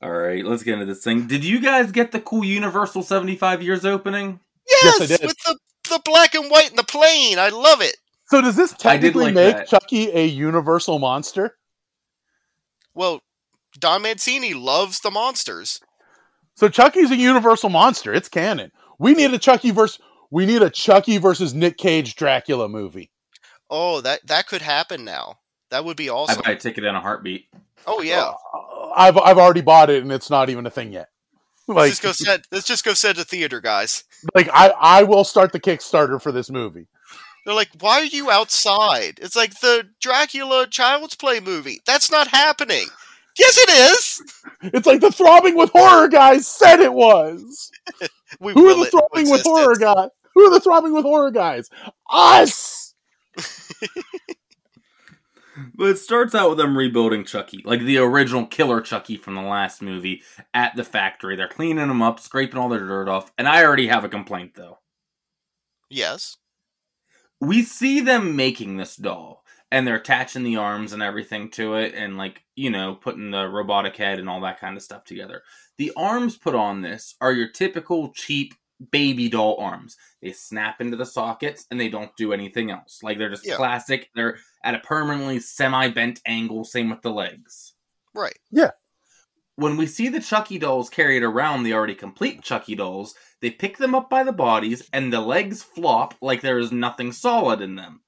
All 0.02 0.12
right, 0.12 0.46
let's 0.46 0.64
get 0.64 0.76
into 0.76 0.86
this 0.86 1.04
thing. 1.04 1.28
Did 1.28 1.44
you 1.44 1.60
guys 1.60 1.92
get 1.92 2.12
the 2.14 2.22
cool 2.22 2.46
Universal 2.46 3.04
75 3.04 3.62
years 3.62 3.84
opening? 3.84 4.40
yes, 4.70 5.00
Yes, 5.00 5.02
I 5.02 5.06
did. 5.18 5.28
with 5.28 5.38
the 5.46 5.58
the 5.90 6.00
black 6.06 6.36
and 6.36 6.50
white 6.50 6.70
and 6.70 6.78
the 6.78 6.84
plane. 6.84 7.38
I 7.40 7.50
love 7.50 7.82
it. 7.82 7.98
So 8.28 8.42
does 8.42 8.56
this 8.56 8.74
technically 8.74 9.26
like 9.26 9.34
make 9.34 9.56
that. 9.58 9.68
Chucky 9.68 10.10
a 10.12 10.24
universal 10.26 11.00
monster? 11.00 11.58
Well, 12.94 13.22
Don 13.78 14.04
Mancini 14.04 14.54
loves 14.54 15.00
the 15.00 15.10
monsters. 15.12 15.82
So 16.60 16.68
Chucky's 16.68 17.10
a 17.10 17.16
universal 17.16 17.70
monster. 17.70 18.14
It's 18.14 18.28
canon. 18.28 18.74
We 18.98 19.14
need 19.14 19.34
a 19.34 19.38
Chucky 19.38 19.72
versus 19.72 19.98
we 20.30 20.46
need 20.46 20.62
a 20.62 20.70
Chucky 20.70 21.18
versus 21.18 21.54
Nick 21.54 21.78
Cage 21.78 22.18
Dracula 22.18 22.68
movie. 22.68 23.12
Oh, 23.70 24.02
that 24.02 24.28
that 24.28 24.48
could 24.48 24.62
happen 24.62 25.06
now. 25.06 25.40
That 25.70 25.86
would 25.86 25.96
be 25.96 26.10
awesome. 26.10 26.32
I 26.32 26.34
awesome. 26.34 26.44
buy 26.44 26.52
a 26.52 26.60
ticket 26.60 26.84
in 26.84 26.94
a 26.94 27.00
heartbeat. 27.00 27.48
Oh 27.88 28.02
yeah. 28.02 28.34
Uh, 28.54 28.90
I've 28.94 29.18
I've 29.18 29.38
already 29.38 29.62
bought 29.62 29.90
it 29.90 30.04
and 30.04 30.12
it's 30.12 30.30
not 30.30 30.50
even 30.50 30.66
a 30.66 30.70
thing 30.70 30.92
yet. 30.92 31.08
Let's 31.70 31.92
just 31.92 32.04
go 32.04 32.12
set. 32.12 32.46
Let's 32.52 32.68
just 32.68 32.84
go 32.84 32.94
set 32.94 33.18
a 33.18 33.24
theater, 33.24 33.62
guys. 33.62 34.04
like 34.36 34.50
I, 34.52 34.74
I 34.78 35.04
will 35.04 35.24
start 35.24 35.54
the 35.54 35.62
Kickstarter 35.62 36.22
for 36.22 36.34
this 36.34 36.50
movie. 36.50 36.88
They're 37.46 37.56
like, 37.56 37.70
why 37.80 38.02
are 38.02 38.04
you 38.04 38.30
outside? 38.30 39.20
It's 39.22 39.38
like 39.38 39.62
the 39.62 39.88
Dracula 40.02 40.68
Child's 40.68 41.16
Play 41.16 41.40
movie. 41.40 41.80
That's 41.86 42.12
not 42.12 42.28
happening. 42.28 42.88
Yes, 43.38 43.58
it 43.58 43.70
is. 43.70 44.22
It's 44.74 44.88
like 44.88 45.00
the 45.02 45.12
throbbing 45.12 45.56
with 45.56 45.70
horror 45.72 46.08
guys 46.10 46.48
said 46.48 46.80
it 46.80 46.94
was. 46.94 47.72
We 48.40 48.54
Who 48.54 48.68
are 48.70 48.76
the 48.86 48.90
throbbing 48.92 49.32
with 49.32 49.42
horror 49.42 49.72
existence. 49.72 49.96
guys? 49.96 50.10
Who 50.36 50.42
are 50.46 50.52
the 50.52 50.60
throbbing 50.60 50.94
with 50.94 51.04
horror 51.04 51.32
guys? 51.32 51.70
Us. 52.10 52.94
But 55.76 55.90
it 55.90 55.98
starts 55.98 56.34
out 56.34 56.50
with 56.50 56.58
them 56.58 56.78
rebuilding 56.78 57.26
Chucky, 57.26 57.62
like 57.66 57.82
the 57.82 57.98
original 57.98 58.46
killer 58.46 58.80
Chucky 58.80 59.18
from 59.18 59.36
the 59.36 59.42
last 59.42 59.82
movie, 59.82 60.22
at 60.54 60.74
the 60.76 60.86
factory. 60.86 61.36
They're 61.36 61.50
cleaning 61.50 61.90
him 61.90 62.02
up, 62.02 62.20
scraping 62.22 62.58
all 62.58 62.70
their 62.70 62.80
dirt 62.80 63.10
off. 63.10 63.32
And 63.38 63.46
I 63.48 63.64
already 63.66 63.88
have 63.88 64.06
a 64.06 64.10
complaint, 64.10 64.54
though. 64.56 64.80
Yes. 65.90 66.38
we 67.42 67.64
see 67.64 68.00
them 68.00 68.36
making 68.38 68.78
this 68.78 68.96
doll 68.96 69.44
and 69.72 69.86
they're 69.86 69.96
attaching 69.96 70.44
the 70.44 70.58
arms 70.58 70.94
and 70.94 71.04
everything 71.04 71.50
to 71.52 71.76
it 71.76 71.94
and 71.94 72.18
like 72.18 72.42
you 72.56 72.70
know 72.70 72.96
putting 72.96 73.32
the 73.32 73.48
robotic 73.48 73.96
head 73.96 74.20
and 74.20 74.30
all 74.30 74.42
that 74.42 74.60
kind 74.60 74.76
of 74.78 74.84
stuff 74.84 75.04
together. 75.04 75.44
The 75.78 75.92
arms 75.96 76.38
put 76.38 76.56
on 76.56 76.82
this 76.82 77.16
are 77.22 77.32
your 77.32 77.50
typical 77.50 78.12
cheap 78.14 78.54
baby 78.92 79.30
doll 79.30 79.58
arms. 79.60 79.98
They 80.22 80.32
snap 80.32 80.80
into 80.82 80.98
the 80.98 81.06
sockets 81.06 81.66
and 81.70 81.80
they 81.80 81.90
don't 81.90 82.16
do 82.18 82.32
anything 82.34 82.72
else. 82.72 83.00
Like 83.04 83.18
they're 83.18 83.30
just 83.30 83.46
Yeah. 83.46 83.58
plastic. 83.58 84.10
They're 84.16 84.38
at 84.64 84.76
a 84.76 84.80
permanently 84.80 85.40
semi-bent 85.40 86.22
angle. 86.26 86.64
Same 86.64 86.90
with 86.90 87.02
the 87.02 87.12
legs. 87.12 87.74
Right. 88.14 88.38
Yeah. 88.52 88.72
When 89.56 89.76
we 89.76 89.86
see 89.88 90.08
the 90.08 90.22
Chucky 90.22 90.58
dolls 90.58 90.90
carried 90.90 91.24
around 91.24 91.64
the 91.64 91.74
already 91.74 91.96
complete 91.96 92.42
Chucky 92.42 92.76
dolls, 92.76 93.14
they 93.42 93.52
pick 93.52 93.78
them 93.78 93.94
up 93.94 94.10
by 94.10 94.24
the 94.24 94.32
bodies 94.32 94.88
and 94.94 95.12
the 95.12 95.20
legs 95.20 95.62
flop 95.62 96.14
like 96.22 96.40
there 96.42 96.60
is 96.60 96.72
nothing 96.72 97.12
solid 97.12 97.60
in 97.62 97.76
them. 97.76 98.02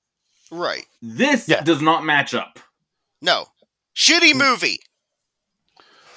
Right. 0.52 0.86
This 1.02 1.48
Yeah. 1.48 1.62
does 1.62 1.82
not 1.82 2.04
match 2.04 2.34
up. 2.34 2.60
No. 3.22 3.44
Mm. 3.44 3.48
Shitty 3.96 4.36
movie. 4.36 4.80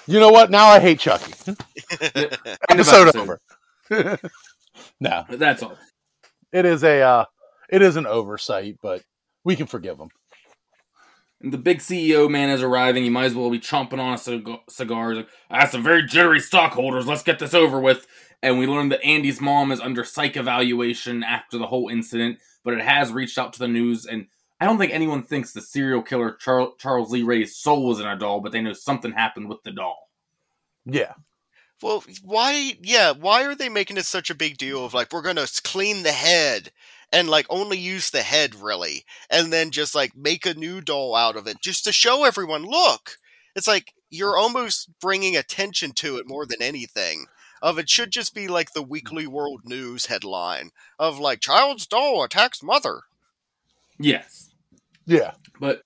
You 0.06 0.20
know 0.20 0.30
what? 0.30 0.50
Now 0.50 0.66
I 0.68 0.80
hate 0.80 0.98
Chucky. 1.00 1.32
Episode 2.70 3.08
episode. 3.08 3.16
over. 3.16 3.40
no, 5.00 5.24
That's 5.30 5.62
all. 5.62 5.76
it 6.52 6.64
is 6.64 6.82
a 6.84 7.00
uh, 7.00 7.24
it 7.70 7.82
is 7.82 7.96
an 7.96 8.06
oversight, 8.06 8.76
but 8.82 9.02
we 9.44 9.56
can 9.56 9.66
forgive 9.66 9.98
him. 9.98 10.08
And 11.40 11.52
the 11.52 11.58
big 11.58 11.78
CEO 11.78 12.30
man 12.30 12.50
is 12.50 12.62
arriving. 12.62 13.04
He 13.04 13.10
might 13.10 13.24
as 13.26 13.34
well 13.34 13.50
be 13.50 13.58
chomping 13.60 13.98
on 13.98 14.14
a 14.14 14.18
cig- 14.18 14.48
cigar. 14.68 15.10
He's 15.10 15.18
like, 15.18 15.28
I 15.50 15.60
have 15.60 15.70
some 15.70 15.82
very 15.82 16.04
jittery 16.06 16.40
stockholders. 16.40 17.06
Let's 17.06 17.22
get 17.22 17.38
this 17.38 17.54
over 17.54 17.78
with. 17.80 18.06
And 18.42 18.58
we 18.58 18.66
learn 18.66 18.88
that 18.90 19.04
Andy's 19.04 19.40
mom 19.40 19.72
is 19.72 19.80
under 19.80 20.04
psych 20.04 20.36
evaluation 20.36 21.22
after 21.22 21.58
the 21.58 21.66
whole 21.66 21.88
incident, 21.88 22.38
but 22.64 22.74
it 22.74 22.80
has 22.82 23.12
reached 23.12 23.38
out 23.38 23.52
to 23.52 23.58
the 23.58 23.68
news. 23.68 24.06
And 24.06 24.26
I 24.60 24.64
don't 24.66 24.78
think 24.78 24.92
anyone 24.92 25.22
thinks 25.22 25.52
the 25.52 25.60
serial 25.60 26.02
killer 26.02 26.32
Char- 26.32 26.72
Charles 26.78 27.10
Lee 27.10 27.22
Ray's 27.22 27.56
soul 27.56 27.86
was 27.86 28.00
in 28.00 28.06
a 28.06 28.18
doll, 28.18 28.40
but 28.40 28.52
they 28.52 28.62
know 28.62 28.72
something 28.72 29.12
happened 29.12 29.48
with 29.48 29.62
the 29.62 29.72
doll. 29.72 30.08
Yeah, 30.86 31.14
Well, 31.82 32.04
why? 32.22 32.74
Yeah, 32.82 33.12
why 33.12 33.44
are 33.44 33.54
they 33.54 33.68
making 33.68 33.96
it 33.96 34.06
such 34.06 34.30
a 34.30 34.34
big 34.34 34.58
deal 34.58 34.84
of 34.84 34.94
like 34.94 35.12
we're 35.12 35.22
gonna 35.22 35.46
clean 35.62 36.02
the 36.02 36.12
head 36.12 36.72
and 37.12 37.28
like 37.28 37.46
only 37.48 37.78
use 37.78 38.10
the 38.10 38.22
head 38.22 38.54
really, 38.54 39.04
and 39.30 39.52
then 39.52 39.70
just 39.70 39.94
like 39.94 40.16
make 40.16 40.44
a 40.46 40.54
new 40.54 40.80
doll 40.80 41.14
out 41.14 41.36
of 41.36 41.46
it 41.46 41.60
just 41.62 41.84
to 41.84 41.92
show 41.92 42.24
everyone. 42.24 42.64
Look, 42.64 43.16
it's 43.56 43.66
like 43.66 43.94
you're 44.10 44.36
almost 44.36 44.90
bringing 45.00 45.36
attention 45.36 45.92
to 45.92 46.16
it 46.18 46.28
more 46.28 46.46
than 46.46 46.60
anything. 46.60 47.26
Of 47.64 47.78
it 47.78 47.88
should 47.88 48.10
just 48.10 48.34
be 48.34 48.46
like 48.46 48.74
the 48.74 48.84
mm. 48.84 48.90
Weekly 48.90 49.26
World 49.26 49.62
News 49.64 50.04
headline 50.04 50.70
of 50.98 51.18
like 51.18 51.40
child's 51.40 51.86
doll 51.86 52.22
attacks 52.22 52.62
mother. 52.62 53.00
Yes. 53.98 54.50
yeah. 55.06 55.32
But 55.58 55.80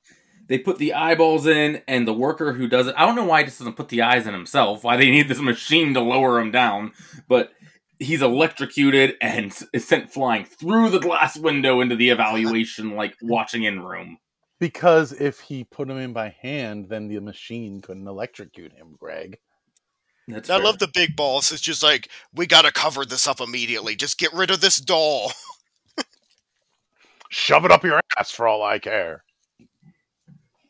they 0.48 0.58
put 0.58 0.78
the 0.78 0.94
eyeballs 0.94 1.46
in, 1.46 1.80
and 1.86 2.08
the 2.08 2.12
worker 2.12 2.52
who 2.52 2.66
does 2.66 2.88
it, 2.88 2.96
I 2.98 3.06
don't 3.06 3.14
know 3.14 3.26
why 3.26 3.40
he 3.40 3.44
just 3.44 3.60
doesn't 3.60 3.76
put 3.76 3.90
the 3.90 4.02
eyes 4.02 4.26
in 4.26 4.34
himself, 4.34 4.82
why 4.82 4.96
they 4.96 5.08
need 5.08 5.28
this 5.28 5.40
machine 5.40 5.94
to 5.94 6.00
lower 6.00 6.40
him 6.40 6.50
down, 6.50 6.90
but 7.28 7.52
he's 8.00 8.22
electrocuted 8.22 9.14
and 9.20 9.56
is 9.72 9.86
sent 9.86 10.10
flying 10.10 10.46
through 10.46 10.90
the 10.90 10.98
glass 10.98 11.36
window 11.36 11.80
into 11.80 11.94
the 11.94 12.10
evaluation, 12.10 12.96
like 12.96 13.14
watching 13.22 13.62
in 13.62 13.84
room. 13.84 14.18
Because 14.58 15.12
if 15.12 15.38
he 15.38 15.62
put 15.62 15.88
him 15.88 15.98
in 15.98 16.12
by 16.12 16.34
hand, 16.42 16.88
then 16.88 17.06
the 17.06 17.20
machine 17.20 17.80
couldn't 17.80 18.08
electrocute 18.08 18.72
him, 18.72 18.96
Greg. 18.98 19.38
That's 20.28 20.50
I 20.50 20.56
fair. 20.56 20.64
love 20.64 20.78
the 20.78 20.88
big 20.92 21.16
boss. 21.16 21.50
It's 21.52 21.60
just 21.62 21.82
like 21.82 22.10
we 22.34 22.46
gotta 22.46 22.70
cover 22.70 23.04
this 23.04 23.26
up 23.26 23.40
immediately. 23.40 23.96
Just 23.96 24.18
get 24.18 24.32
rid 24.34 24.50
of 24.50 24.60
this 24.60 24.76
doll. 24.76 25.32
Shove 27.30 27.64
it 27.64 27.70
up 27.70 27.84
your 27.84 28.00
ass 28.18 28.30
for 28.30 28.46
all 28.46 28.62
I 28.62 28.78
care. 28.78 29.24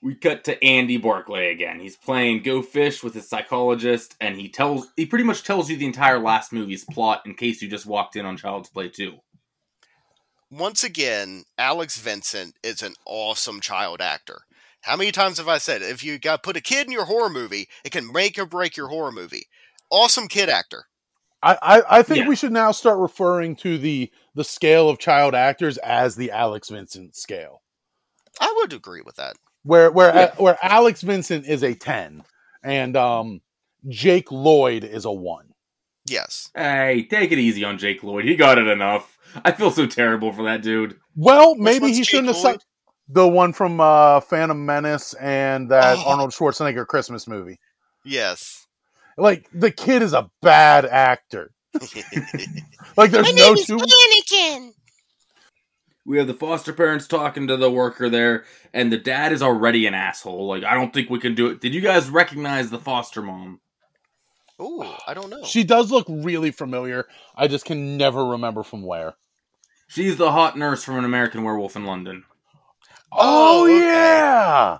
we 0.02 0.14
cut 0.14 0.44
to 0.44 0.62
Andy 0.64 0.96
Barclay 0.96 1.50
again. 1.52 1.78
He's 1.80 1.96
playing 1.96 2.42
Go 2.42 2.62
Fish 2.62 3.02
with 3.02 3.14
his 3.14 3.28
psychologist, 3.28 4.14
and 4.20 4.36
he 4.36 4.48
tells 4.48 4.88
he 4.96 5.06
pretty 5.06 5.24
much 5.24 5.42
tells 5.44 5.68
you 5.70 5.76
the 5.76 5.86
entire 5.86 6.18
last 6.18 6.52
movie's 6.52 6.84
plot 6.84 7.22
in 7.26 7.34
case 7.34 7.60
you 7.62 7.68
just 7.68 7.86
walked 7.86 8.16
in 8.16 8.24
on 8.26 8.36
Child's 8.36 8.68
Play 8.68 8.88
2. 8.88 9.16
once 10.50 10.82
again, 10.84 11.44
Alex 11.58 11.98
Vincent 11.98 12.54
is 12.62 12.82
an 12.82 12.94
awesome 13.06 13.60
child 13.60 14.00
actor. 14.00 14.42
How 14.82 14.96
many 14.96 15.12
times 15.12 15.38
have 15.38 15.48
I 15.48 15.58
said 15.58 15.82
if 15.82 16.02
you 16.04 16.18
got 16.18 16.42
put 16.42 16.56
a 16.56 16.60
kid 16.60 16.86
in 16.86 16.92
your 16.92 17.04
horror 17.04 17.30
movie, 17.30 17.68
it 17.84 17.92
can 17.92 18.10
make 18.12 18.38
or 18.38 18.46
break 18.46 18.76
your 18.76 18.88
horror 18.88 19.12
movie. 19.12 19.46
Awesome 19.90 20.28
kid 20.28 20.48
actor. 20.48 20.84
I, 21.42 21.56
I, 21.62 21.98
I 21.98 22.02
think 22.02 22.20
Yeah. 22.24 22.28
we 22.28 22.36
should 22.36 22.52
now 22.52 22.72
start 22.72 22.98
referring 22.98 23.56
to 23.56 23.78
the 23.78 24.10
the 24.34 24.44
scale 24.44 24.88
of 24.88 24.98
child 24.98 25.34
actors 25.34 25.78
as 25.78 26.16
the 26.16 26.30
Alex 26.30 26.68
Vincent 26.68 27.16
scale, 27.16 27.62
I 28.40 28.52
would 28.58 28.72
agree 28.72 29.02
with 29.04 29.16
that. 29.16 29.34
where 29.62 29.90
where 29.90 30.14
Yeah. 30.14 30.34
where 30.36 30.58
Alex 30.62 31.02
Vincent 31.02 31.46
is 31.46 31.62
a 31.62 31.74
ten, 31.74 32.24
and 32.62 32.96
um, 32.96 33.40
Jake 33.88 34.30
Lloyd 34.32 34.84
is 34.84 35.04
a 35.04 35.12
one. 35.12 35.52
Yes. 36.06 36.50
Hey, 36.56 37.06
take 37.08 37.30
it 37.32 37.38
easy 37.38 37.62
on 37.64 37.78
Jake 37.78 38.02
Lloyd. 38.02 38.24
He 38.24 38.34
got 38.36 38.58
it 38.58 38.66
enough. 38.66 39.16
I 39.44 39.52
feel 39.52 39.70
so 39.70 39.86
terrible 39.86 40.32
for 40.32 40.44
that 40.44 40.62
dude. 40.62 40.96
Well, 41.14 41.54
maybe 41.54 41.88
he 41.88 41.98
Jake 41.98 42.08
shouldn't 42.08 42.28
have 42.34 42.36
Lloyd? 42.44 42.62
Sucked 43.08 43.14
the 43.14 43.28
one 43.28 43.52
from 43.52 43.80
uh, 43.80 44.20
Phantom 44.20 44.64
Menace 44.66 45.14
and 45.14 45.70
that 45.70 45.98
Oh. 45.98 46.10
Arnold 46.10 46.30
Schwarzenegger 46.30 46.86
Christmas 46.86 47.26
movie. 47.26 47.58
Yes. 48.04 48.66
Like 49.16 49.48
the 49.52 49.70
kid 49.70 50.02
is 50.02 50.12
a 50.12 50.30
bad 50.42 50.84
actor. 50.86 51.50
Like 52.96 53.10
there's 53.12 53.32
no 53.34 53.54
two. 53.54 53.76
Anakin. 53.76 54.70
We 56.04 56.18
have 56.18 56.26
the 56.26 56.34
foster 56.34 56.72
parents 56.72 57.06
talking 57.06 57.46
to 57.46 57.56
the 57.56 57.70
worker 57.70 58.08
there, 58.08 58.44
and 58.72 58.90
the 58.92 58.96
dad 58.98 59.30
is 59.32 59.40
already 59.42 59.86
an 59.86 59.94
asshole. 59.94 60.48
Like, 60.48 60.64
I 60.64 60.74
don't 60.74 60.92
think 60.92 61.08
we 61.10 61.20
can 61.20 61.36
do 61.36 61.46
it. 61.48 61.60
Did 61.60 61.74
you 61.74 61.80
guys 61.80 62.08
recognize 62.10 62.70
the 62.70 62.78
foster 62.78 63.22
mom? 63.22 63.60
Ooh, 64.60 64.82
I 65.06 65.14
don't 65.14 65.30
know. 65.30 65.44
She 65.44 65.62
does 65.62 65.92
look 65.92 66.06
really 66.08 66.50
familiar. 66.50 67.06
I 67.36 67.46
just 67.46 67.66
can 67.66 67.96
never 67.96 68.24
remember 68.24 68.64
from 68.64 68.82
where. 68.82 69.14
She's 69.86 70.16
the 70.16 70.32
hot 70.32 70.58
nurse 70.58 70.82
from 70.82 70.96
an 70.98 71.04
American 71.04 71.44
werewolf 71.44 71.76
in 71.76 71.84
London. 71.84 72.24
Oh, 73.12 73.64
okay. 73.64 73.78
yeah, 73.80 74.78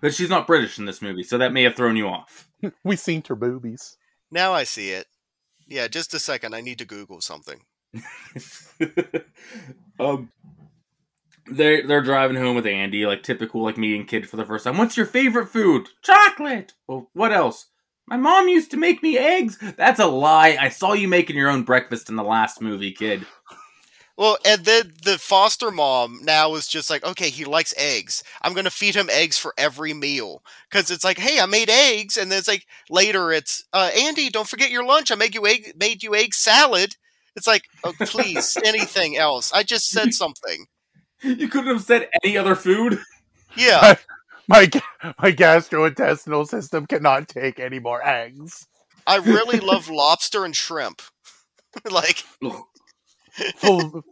But 0.00 0.14
she's 0.14 0.30
not 0.30 0.46
British 0.46 0.78
in 0.78 0.86
this 0.86 1.02
movie, 1.02 1.22
so 1.22 1.38
that 1.38 1.52
may 1.52 1.62
have 1.64 1.76
thrown 1.76 1.96
you 1.96 2.08
off. 2.08 2.48
we 2.84 2.96
seen 2.96 3.22
her 3.28 3.34
boobies. 3.34 3.96
Now 4.30 4.52
I 4.52 4.64
see 4.64 4.90
it. 4.90 5.06
Yeah, 5.66 5.88
just 5.88 6.14
a 6.14 6.18
second. 6.18 6.54
I 6.54 6.60
need 6.60 6.78
to 6.78 6.84
Google 6.84 7.20
something. 7.20 7.60
um, 10.00 10.30
they 11.50 11.82
they're 11.82 12.02
driving 12.02 12.36
home 12.36 12.56
with 12.56 12.66
Andy, 12.66 13.06
like 13.06 13.22
typical 13.22 13.62
like 13.62 13.76
meeting 13.76 14.06
kid 14.06 14.28
for 14.28 14.36
the 14.36 14.44
first 14.44 14.64
time. 14.64 14.78
What's 14.78 14.96
your 14.96 15.06
favorite 15.06 15.48
food? 15.48 15.88
Chocolate. 16.02 16.72
Well, 16.86 17.08
what 17.12 17.32
else? 17.32 17.66
My 18.06 18.16
mom 18.16 18.48
used 18.48 18.72
to 18.72 18.76
make 18.76 19.02
me 19.02 19.16
eggs. 19.18 19.58
That's 19.76 20.00
a 20.00 20.06
lie. 20.06 20.56
I 20.60 20.68
saw 20.68 20.94
you 20.94 21.06
making 21.06 21.36
your 21.36 21.48
own 21.48 21.62
breakfast 21.62 22.08
in 22.08 22.16
the 22.16 22.24
last 22.24 22.60
movie, 22.60 22.92
kid. 22.92 23.24
Well, 24.20 24.36
and 24.44 24.66
then 24.66 24.92
the 25.02 25.16
foster 25.16 25.70
mom 25.70 26.20
now 26.22 26.54
is 26.54 26.68
just 26.68 26.90
like, 26.90 27.02
okay, 27.02 27.30
he 27.30 27.46
likes 27.46 27.72
eggs. 27.78 28.22
I'm 28.42 28.52
gonna 28.52 28.68
feed 28.68 28.94
him 28.94 29.08
eggs 29.10 29.38
for 29.38 29.54
every 29.56 29.94
meal 29.94 30.42
because 30.70 30.90
it's 30.90 31.04
like, 31.04 31.16
hey, 31.16 31.40
I 31.40 31.46
made 31.46 31.70
eggs, 31.70 32.18
and 32.18 32.30
then 32.30 32.38
it's 32.38 32.46
like 32.46 32.66
later 32.90 33.32
it's, 33.32 33.64
uh, 33.72 33.90
Andy, 33.96 34.28
don't 34.28 34.46
forget 34.46 34.70
your 34.70 34.84
lunch. 34.84 35.10
I 35.10 35.14
made 35.14 35.34
you 35.34 35.46
egg, 35.46 35.72
made 35.80 36.02
you 36.02 36.14
egg 36.14 36.34
salad. 36.34 36.96
It's 37.34 37.46
like, 37.46 37.62
oh, 37.82 37.94
please, 37.98 38.58
anything 38.64 39.16
else? 39.16 39.52
I 39.54 39.62
just 39.62 39.88
said 39.88 40.12
something. 40.12 40.66
You 41.22 41.48
couldn't 41.48 41.72
have 41.72 41.82
said 41.82 42.10
any 42.22 42.36
other 42.36 42.54
food. 42.54 43.00
Yeah, 43.56 43.94
My 44.48 44.66
ga- 44.66 45.14
my 45.18 45.32
gastrointestinal 45.32 46.46
system 46.46 46.86
cannot 46.86 47.26
take 47.26 47.58
any 47.58 47.78
more 47.78 48.06
eggs. 48.06 48.66
I 49.06 49.16
really 49.16 49.60
love 49.60 49.88
lobster 49.88 50.44
and 50.44 50.54
shrimp. 50.54 51.00
like, 51.90 52.24
Ugh. 52.44 52.64
Full- 53.56 54.02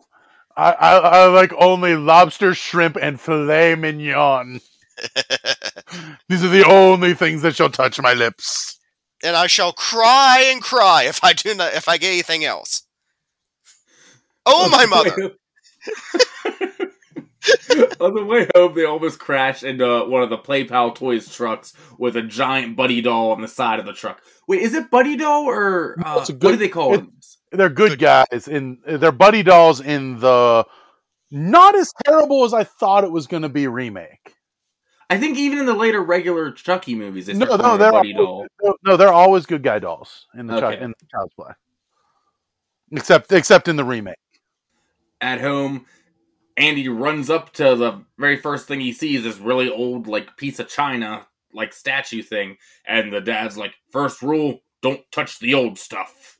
I, 0.56 0.72
I, 0.72 0.96
I 0.96 1.26
like 1.26 1.52
only 1.58 1.94
lobster, 1.96 2.52
shrimp, 2.54 2.96
and 3.00 3.20
filet 3.20 3.74
mignon. 3.76 4.60
These 6.28 6.42
are 6.44 6.48
the 6.48 6.64
only 6.66 7.14
things 7.14 7.42
that 7.42 7.54
shall 7.54 7.70
touch 7.70 8.00
my 8.00 8.14
lips. 8.14 8.78
and 9.22 9.36
I 9.36 9.46
shall 9.46 9.72
cry 9.72 10.48
and 10.50 10.60
cry 10.60 11.04
if 11.04 11.22
I 11.22 11.32
do 11.32 11.54
not 11.54 11.74
if 11.74 11.88
I 11.88 11.96
get 11.98 12.08
anything 12.08 12.44
else. 12.44 12.82
Oh 14.46 14.68
my 14.70 14.86
mother! 14.86 15.32
On 18.00 18.14
the 18.14 18.24
way 18.24 18.48
home, 18.54 18.74
they 18.74 18.84
almost 18.84 19.18
crash 19.18 19.62
into 19.62 20.04
one 20.06 20.22
of 20.22 20.30
the 20.30 20.36
Play 20.38 20.64
Pal 20.64 20.92
Toys 20.92 21.32
trucks 21.34 21.72
with 21.98 22.16
a 22.16 22.22
giant 22.22 22.76
Buddy 22.76 23.00
doll 23.00 23.30
on 23.32 23.40
the 23.40 23.48
side 23.48 23.78
of 23.78 23.86
the 23.86 23.92
truck. 23.92 24.20
Wait, 24.48 24.62
is 24.62 24.74
it 24.74 24.90
Buddy 24.90 25.16
doll 25.16 25.44
or 25.44 25.96
uh, 26.04 26.18
it's 26.20 26.30
a 26.30 26.32
what 26.34 26.50
do 26.52 26.56
they 26.56 26.68
call 26.68 26.94
it- 26.94 27.00
it? 27.02 27.06
They're 27.52 27.68
good 27.68 27.98
Good 27.98 27.98
guys 28.00 28.48
in 28.48 28.78
they're 28.86 29.12
buddy 29.12 29.42
dolls 29.42 29.80
in 29.80 30.18
the 30.18 30.66
not 31.30 31.74
as 31.74 31.92
terrible 32.04 32.44
as 32.44 32.54
I 32.54 32.64
thought 32.64 33.04
it 33.04 33.10
was 33.10 33.26
going 33.26 33.42
to 33.42 33.48
be 33.48 33.66
remake. 33.66 34.34
I 35.10 35.18
think 35.18 35.38
even 35.38 35.58
in 35.58 35.66
the 35.66 35.74
later 35.74 36.02
regular 36.02 36.50
Chucky 36.52 36.94
movies, 36.94 37.26
they 37.26 37.32
No, 37.34 37.56
no, 37.56 37.76
they're 37.78 37.92
Buddy 37.92 38.14
always, 38.14 38.48
doll. 38.62 38.76
no, 38.84 38.96
they're 38.96 39.12
always 39.12 39.46
good 39.46 39.62
guy 39.62 39.78
dolls 39.78 40.26
in 40.36 40.46
the 40.46 40.60
Chuck 40.60 40.74
Okay. 40.74 40.84
in 40.84 40.92
Child's 41.10 41.34
Play, 41.34 41.52
except 42.92 43.32
except 43.32 43.68
in 43.68 43.76
the 43.76 43.84
remake. 43.84 44.16
At 45.20 45.40
home, 45.40 45.86
Andy 46.58 46.88
runs 46.88 47.30
up 47.30 47.52
to 47.54 47.74
the 47.74 48.04
very 48.18 48.36
first 48.36 48.68
thing 48.68 48.80
he 48.80 48.92
sees 48.92 49.22
this 49.22 49.38
really 49.38 49.70
old 49.70 50.06
like 50.06 50.36
piece 50.36 50.58
of 50.58 50.68
china 50.68 51.26
like 51.54 51.72
statue 51.72 52.22
thing, 52.22 52.58
and 52.86 53.10
the 53.12 53.22
dad's 53.22 53.56
like, 53.56 53.72
first 53.90 54.20
rule, 54.20 54.60
don't 54.82 55.00
touch 55.10 55.38
the 55.38 55.54
old 55.54 55.78
stuff. 55.78 56.37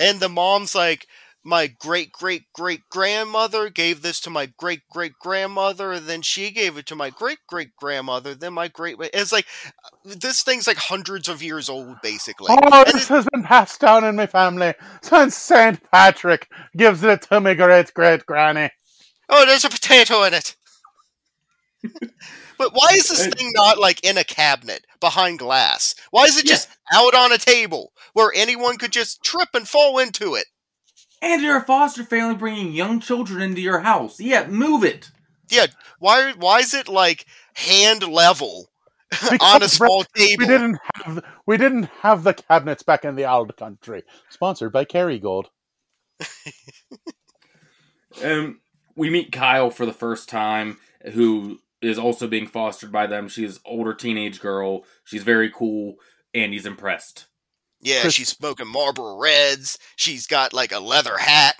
And 0.00 0.18
the 0.18 0.28
mom's 0.28 0.74
like, 0.74 1.06
my 1.42 1.66
great 1.66 2.12
great 2.12 2.44
great 2.52 2.82
grandmother 2.90 3.70
gave 3.70 4.02
this 4.02 4.20
to 4.20 4.30
my 4.30 4.46
great 4.58 4.82
great 4.90 5.12
grandmother, 5.20 5.92
and 5.92 6.06
then 6.06 6.22
she 6.22 6.50
gave 6.50 6.76
it 6.76 6.86
to 6.86 6.94
my 6.94 7.10
great 7.10 7.38
great 7.46 7.74
grandmother. 7.76 8.34
Then 8.34 8.52
my 8.52 8.68
great 8.68 8.96
it's 9.14 9.32
like 9.32 9.46
uh, 9.74 10.14
this 10.18 10.42
thing's 10.42 10.66
like 10.66 10.76
hundreds 10.76 11.28
of 11.28 11.42
years 11.42 11.68
old, 11.68 12.00
basically. 12.02 12.48
Oh, 12.50 12.84
And 12.86 12.94
this 12.94 13.08
has 13.08 13.26
been 13.32 13.42
passed 13.42 13.80
down 13.80 14.04
in 14.04 14.16
my 14.16 14.26
family 14.26 14.74
since 15.02 15.36
Saint 15.36 15.80
Patrick 15.90 16.48
gives 16.76 17.02
it 17.02 17.22
to 17.22 17.40
my 17.40 17.54
great 17.54 17.94
great 17.94 18.26
granny. 18.26 18.70
Oh, 19.28 19.46
there's 19.46 19.64
a 19.64 19.70
potato 19.70 20.24
in 20.24 20.34
it. 20.34 20.56
But 22.58 22.72
why 22.72 22.88
is 22.92 23.08
this 23.08 23.26
thing 23.26 23.50
not 23.54 23.78
like 23.78 24.04
in 24.04 24.18
a 24.18 24.24
cabinet 24.24 24.86
behind 25.00 25.38
glass? 25.38 25.94
Why 26.10 26.24
is 26.24 26.36
it 26.38 26.46
just 26.46 26.68
out 26.92 27.14
on 27.14 27.32
a 27.32 27.38
table 27.38 27.92
where 28.12 28.32
anyone 28.34 28.76
could 28.76 28.92
just 28.92 29.22
trip 29.22 29.48
and 29.54 29.66
fall 29.66 29.98
into 29.98 30.34
it? 30.34 30.46
And 31.22 31.42
you're 31.42 31.58
a 31.58 31.64
foster 31.64 32.04
family 32.04 32.34
bringing 32.34 32.72
young 32.72 33.00
children 33.00 33.42
into 33.42 33.60
your 33.60 33.80
house. 33.80 34.20
Yeah, 34.20 34.46
move 34.46 34.84
it. 34.84 35.10
Yeah, 35.50 35.66
why 35.98 36.32
why 36.38 36.60
is 36.60 36.74
it 36.74 36.88
like 36.88 37.26
hand 37.54 38.06
level 38.06 38.70
on 39.40 39.62
a 39.62 39.68
small 39.68 40.04
table? 40.16 40.36
We 40.38 40.46
didn't 40.46 40.78
have 40.94 41.24
we 41.46 41.56
didn't 41.56 41.90
have 42.02 42.24
the 42.24 42.34
cabinets 42.34 42.82
back 42.82 43.04
in 43.04 43.16
the 43.16 43.30
old 43.30 43.56
country. 43.56 44.04
Sponsored 44.28 44.72
by 44.72 44.84
Kerrygold. 44.84 45.46
Um, 48.22 48.60
we 48.96 49.10
meet 49.10 49.32
Kyle 49.32 49.70
for 49.70 49.86
the 49.86 49.92
first 49.92 50.28
time, 50.28 50.78
who 51.12 51.60
is 51.82 51.98
also 51.98 52.26
being 52.26 52.46
fostered 52.46 52.92
by 52.92 53.06
them. 53.06 53.28
She's 53.28 53.56
an 53.56 53.62
older 53.64 53.94
teenage 53.94 54.40
girl. 54.40 54.84
She's 55.04 55.22
very 55.22 55.50
cool, 55.50 55.96
and 56.34 56.52
he's 56.52 56.66
impressed. 56.66 57.26
Yeah, 57.80 58.02
Chris- 58.02 58.14
she's 58.14 58.28
smoking 58.28 58.68
Marlboro 58.68 59.16
Reds. 59.16 59.78
She's 59.96 60.26
got 60.26 60.52
like 60.52 60.72
a 60.72 60.80
leather 60.80 61.16
hat. 61.16 61.56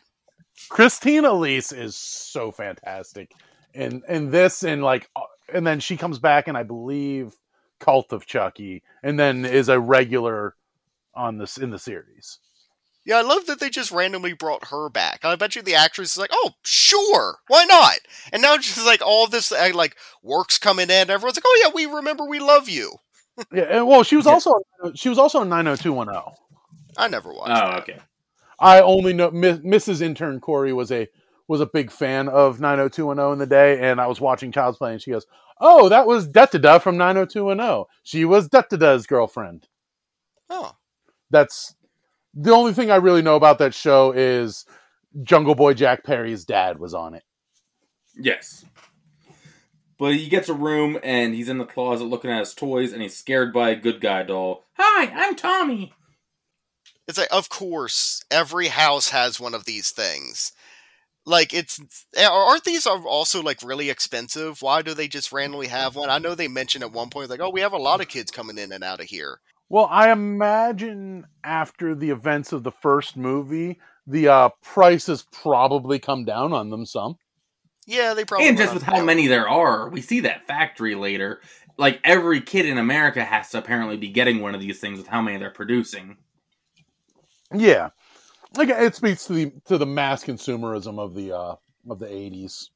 Christina 0.68 1.30
Elise 1.30 1.72
is 1.72 1.96
so 1.96 2.50
fantastic. 2.50 3.32
And 3.74 4.02
and 4.08 4.30
this 4.30 4.62
and 4.62 4.82
like 4.82 5.08
uh, 5.16 5.22
and 5.52 5.66
then 5.66 5.80
she 5.80 5.96
comes 5.96 6.18
back 6.18 6.48
and 6.48 6.56
I 6.56 6.62
believe 6.62 7.34
Cult 7.78 8.12
of 8.12 8.26
Chucky 8.26 8.82
and 9.02 9.18
then 9.18 9.44
is 9.44 9.68
a 9.68 9.80
regular 9.80 10.54
on 11.14 11.38
this 11.38 11.56
in 11.56 11.70
the 11.70 11.78
series. 11.78 12.38
Yeah, 13.06 13.16
I 13.18 13.22
love 13.22 13.46
that 13.46 13.60
they 13.60 13.70
just 13.70 13.90
randomly 13.90 14.34
brought 14.34 14.66
her 14.68 14.88
back. 14.90 15.24
I 15.24 15.34
bet 15.36 15.56
you 15.56 15.62
the 15.62 15.74
actress 15.74 16.12
is 16.12 16.18
like, 16.18 16.30
"Oh, 16.32 16.52
sure, 16.62 17.38
why 17.48 17.64
not?" 17.64 17.98
And 18.32 18.42
now 18.42 18.56
just 18.58 18.84
like 18.84 19.00
all 19.04 19.26
this 19.26 19.50
uh, 19.52 19.70
like 19.74 19.96
works 20.22 20.58
coming 20.58 20.90
in, 20.90 21.10
everyone's 21.10 21.36
like, 21.36 21.44
"Oh 21.46 21.62
yeah, 21.64 21.72
we 21.74 21.86
remember, 21.86 22.24
we 22.26 22.38
love 22.40 22.68
you." 22.68 22.92
Yeah, 23.54 23.62
and, 23.70 23.86
well, 23.88 24.02
she 24.02 24.16
was 24.16 24.26
Yeah. 24.26 24.32
also 24.32 24.54
she 24.94 25.08
was 25.08 25.18
also 25.18 25.40
in 25.40 25.48
90210. 25.48 26.34
I 26.98 27.08
never 27.08 27.32
watched. 27.32 27.50
Oh, 27.50 27.54
that. 27.70 27.78
okay. 27.82 27.98
I 28.58 28.82
only 28.82 29.14
know 29.14 29.30
Mi- 29.30 29.52
Mrs. 29.60 30.02
Intern 30.02 30.40
Corey 30.40 30.74
was 30.74 30.92
a 30.92 31.08
was 31.48 31.62
a 31.62 31.66
big 31.66 31.90
fan 31.90 32.28
of 32.28 32.60
90210 32.60 33.32
in 33.32 33.38
the 33.38 33.46
day, 33.46 33.80
and 33.90 33.98
I 34.00 34.06
was 34.08 34.20
watching 34.20 34.52
Child's 34.52 34.76
Play, 34.76 34.92
and 34.92 35.00
she 35.00 35.10
goes, 35.10 35.26
"Oh, 35.58 35.88
that 35.88 36.06
was 36.06 36.28
Detida 36.28 36.82
from 36.82 36.98
90210. 36.98 37.84
She 38.02 38.26
was 38.26 38.46
Detida's 38.48 39.06
girlfriend." 39.06 39.66
Oh, 40.50 40.72
That's 41.30 41.74
the 42.34 42.52
only 42.52 42.72
thing 42.72 42.90
I 42.90 42.96
really 42.96 43.22
know 43.22 43.36
about 43.36 43.58
that 43.58 43.74
show 43.74 44.12
is 44.12 44.64
Jungle 45.22 45.54
Boy 45.54 45.74
Jack 45.74 46.04
Perry's 46.04 46.44
dad 46.44 46.78
was 46.78 46.94
on 46.94 47.14
it. 47.14 47.24
Yes. 48.16 48.64
But 49.98 50.14
he 50.14 50.28
gets 50.28 50.48
a 50.48 50.54
room 50.54 50.98
and 51.02 51.34
he's 51.34 51.48
in 51.48 51.58
the 51.58 51.64
closet 51.64 52.04
looking 52.04 52.30
at 52.30 52.40
his 52.40 52.54
toys 52.54 52.92
and 52.92 53.02
he's 53.02 53.16
scared 53.16 53.52
by 53.52 53.70
a 53.70 53.76
good 53.76 54.00
guy 54.00 54.22
doll. 54.22 54.64
Hi, 54.78 55.12
I'm 55.14 55.36
Tommy. 55.36 55.92
it's 57.06 57.18
like, 57.18 57.28
of 57.30 57.48
course, 57.48 58.22
every 58.30 58.68
house 58.68 59.10
has 59.10 59.38
one 59.38 59.54
of 59.54 59.64
these 59.66 59.90
things. 59.90 60.52
Like 61.26 61.52
it's 61.52 61.78
aren't 62.18 62.64
these 62.64 62.86
also 62.86 63.42
like 63.42 63.62
really 63.62 63.90
expensive? 63.90 64.62
Why 64.62 64.80
do 64.80 64.94
they 64.94 65.06
just 65.06 65.32
randomly 65.32 65.66
have 65.66 65.94
one? 65.94 66.08
I 66.08 66.18
know 66.18 66.34
they 66.34 66.48
mentioned 66.48 66.82
at 66.82 66.92
one 66.92 67.10
point 67.10 67.28
like, 67.28 67.40
"Oh, 67.40 67.50
we 67.50 67.60
have 67.60 67.74
a 67.74 67.78
lot 67.78 68.00
of 68.00 68.08
kids 68.08 68.30
coming 68.30 68.56
in 68.56 68.72
and 68.72 68.82
out 68.82 69.00
of 69.00 69.06
here." 69.06 69.40
Well, 69.70 69.86
I 69.88 70.10
imagine 70.10 71.26
after 71.44 71.94
the 71.94 72.10
events 72.10 72.52
of 72.52 72.64
the 72.64 72.72
first 72.72 73.16
movie, 73.16 73.78
the 74.04 74.28
uh, 74.28 74.48
prices 74.62 75.24
probably 75.32 76.00
come 76.00 76.24
down 76.24 76.52
on 76.52 76.70
them 76.70 76.84
some. 76.84 77.16
Yeah, 77.86 78.12
they 78.14 78.24
probably 78.24 78.48
and 78.48 78.58
just 78.58 78.74
with 78.74 78.82
how 78.82 79.02
many 79.02 79.28
there 79.28 79.48
are, 79.48 79.88
we 79.88 80.02
see 80.02 80.20
that 80.20 80.46
factory 80.48 80.96
later. 80.96 81.40
Like 81.78 82.00
every 82.04 82.40
kid 82.40 82.66
in 82.66 82.78
America 82.78 83.24
has 83.24 83.50
to 83.50 83.58
apparently 83.58 83.96
be 83.96 84.08
getting 84.08 84.40
one 84.40 84.54
of 84.56 84.60
these 84.60 84.80
things 84.80 84.98
with 84.98 85.06
how 85.06 85.22
many 85.22 85.38
they're 85.38 85.50
producing. 85.50 86.16
Yeah, 87.54 87.90
like 88.56 88.68
it 88.68 88.96
speaks 88.96 89.24
to 89.26 89.32
the 89.32 89.52
to 89.66 89.78
the 89.78 89.86
mass 89.86 90.24
consumerism 90.24 90.98
of 90.98 91.14
the 91.14 91.32
uh, 91.32 91.54
of 91.88 91.98
the 92.00 92.12
eighties. 92.12 92.70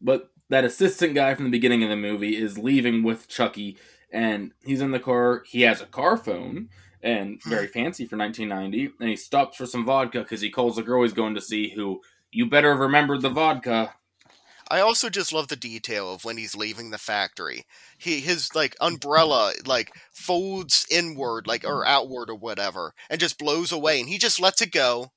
But 0.00 0.30
that 0.48 0.64
assistant 0.64 1.14
guy 1.14 1.34
from 1.34 1.44
the 1.44 1.50
beginning 1.50 1.82
of 1.82 1.90
the 1.90 1.96
movie 1.96 2.36
is 2.36 2.56
leaving 2.56 3.02
with 3.02 3.28
Chucky, 3.28 3.76
and 4.16 4.52
he's 4.64 4.80
in 4.80 4.92
the 4.92 4.98
car. 4.98 5.42
He 5.46 5.60
has 5.62 5.82
a 5.82 5.86
car 5.86 6.16
phone, 6.16 6.70
and 7.02 7.40
very 7.42 7.66
fancy 7.66 8.06
for 8.06 8.16
1990. 8.16 8.94
And 8.98 9.10
he 9.10 9.16
stops 9.16 9.58
for 9.58 9.66
some 9.66 9.84
vodka 9.84 10.20
because 10.20 10.40
he 10.40 10.48
calls 10.48 10.76
the 10.76 10.82
girl 10.82 11.02
he's 11.02 11.12
going 11.12 11.34
to 11.34 11.40
see, 11.40 11.68
who 11.68 12.00
you 12.32 12.46
better 12.46 12.70
have 12.70 12.80
remembered 12.80 13.20
the 13.20 13.28
vodka. 13.28 13.92
I 14.68 14.80
also 14.80 15.10
just 15.10 15.34
love 15.34 15.48
the 15.48 15.54
detail 15.54 16.12
of 16.12 16.24
when 16.24 16.38
he's 16.38 16.56
leaving 16.56 16.90
the 16.90 16.98
factory. 16.98 17.66
He 17.98 18.20
his 18.20 18.52
like 18.54 18.74
umbrella 18.80 19.52
like 19.64 19.92
folds 20.10 20.86
inward 20.90 21.46
like 21.46 21.64
or 21.64 21.86
outward 21.86 22.30
or 22.30 22.34
whatever 22.34 22.92
and 23.08 23.20
just 23.20 23.38
blows 23.38 23.70
away 23.70 24.00
and 24.00 24.08
he 24.08 24.18
just 24.18 24.40
lets 24.40 24.60
it 24.60 24.72
go. 24.72 25.12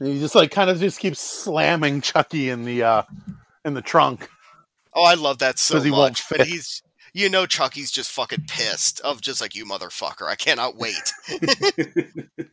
And 0.00 0.08
he 0.08 0.18
just 0.18 0.34
like 0.34 0.50
kind 0.50 0.68
of 0.68 0.80
just 0.80 0.98
keeps 0.98 1.20
slamming 1.20 2.00
Chucky 2.00 2.50
in 2.50 2.64
the 2.64 2.82
uh, 2.82 3.02
in 3.64 3.74
the 3.74 3.82
trunk. 3.82 4.28
Oh, 4.92 5.04
I 5.04 5.14
love 5.14 5.38
that 5.38 5.60
so 5.60 5.80
he 5.80 5.92
won't 5.92 6.12
much. 6.12 6.24
But 6.28 6.46
he's 6.48 6.82
you 7.16 7.30
know 7.30 7.46
Chucky's 7.46 7.90
just 7.90 8.12
fucking 8.12 8.44
pissed 8.46 9.00
of 9.00 9.22
just 9.22 9.40
like 9.40 9.54
you 9.54 9.64
motherfucker. 9.64 10.28
I 10.28 10.34
cannot 10.34 10.76
wait. 10.76 11.14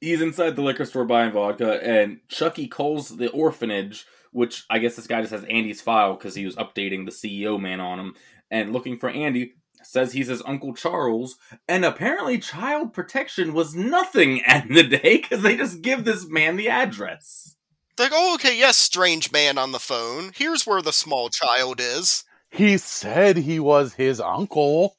he's 0.00 0.22
inside 0.22 0.56
the 0.56 0.62
liquor 0.62 0.86
store 0.86 1.04
buying 1.04 1.32
vodka, 1.32 1.78
and 1.86 2.20
Chucky 2.28 2.66
calls 2.66 3.18
the 3.18 3.28
orphanage, 3.28 4.06
which 4.32 4.64
I 4.70 4.78
guess 4.78 4.96
this 4.96 5.06
guy 5.06 5.20
just 5.20 5.32
has 5.32 5.44
Andy's 5.44 5.82
file 5.82 6.14
because 6.14 6.34
he 6.34 6.46
was 6.46 6.56
updating 6.56 7.04
the 7.04 7.12
CEO 7.12 7.60
man 7.60 7.80
on 7.80 8.00
him, 8.00 8.14
and 8.50 8.72
looking 8.72 8.98
for 8.98 9.10
Andy. 9.10 9.52
Says 9.82 10.12
he's 10.12 10.28
his 10.28 10.42
Uncle 10.46 10.74
Charles, 10.74 11.36
and 11.68 11.84
apparently 11.84 12.38
child 12.38 12.94
protection 12.94 13.52
was 13.52 13.74
nothing 13.74 14.42
at 14.46 14.68
the 14.68 14.82
day 14.82 15.18
because 15.18 15.42
they 15.42 15.56
just 15.56 15.82
give 15.82 16.04
this 16.04 16.26
man 16.28 16.56
the 16.56 16.68
address. 16.70 17.56
like, 17.98 18.12
oh 18.14 18.34
okay, 18.36 18.58
yes, 18.58 18.78
strange 18.78 19.30
man 19.32 19.58
on 19.58 19.72
the 19.72 19.78
phone. 19.78 20.32
Here's 20.34 20.66
where 20.66 20.80
the 20.80 20.92
small 20.92 21.28
child 21.28 21.78
is. 21.78 22.24
He 22.50 22.78
said 22.78 23.36
he 23.36 23.60
was 23.60 23.94
his 23.94 24.20
uncle. 24.20 24.96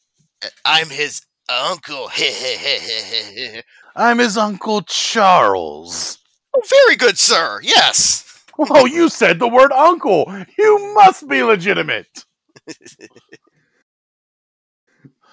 I'm 0.66 0.90
his 0.90 1.22
uncle. 1.50 2.10
I'm 3.96 4.20
his 4.20 4.38
uncle 4.38 4.82
Charles. 4.84 6.18
oh, 6.56 6.62
very 6.86 6.96
good, 6.96 7.18
sir. 7.18 7.60
Yes. 7.62 8.28
Oh, 8.58 8.86
you 8.86 9.10
said 9.10 9.40
the 9.40 9.48
word 9.48 9.72
uncle. 9.72 10.32
You 10.58 10.94
must 10.96 11.28
be 11.28 11.44
legitimate. 11.44 12.26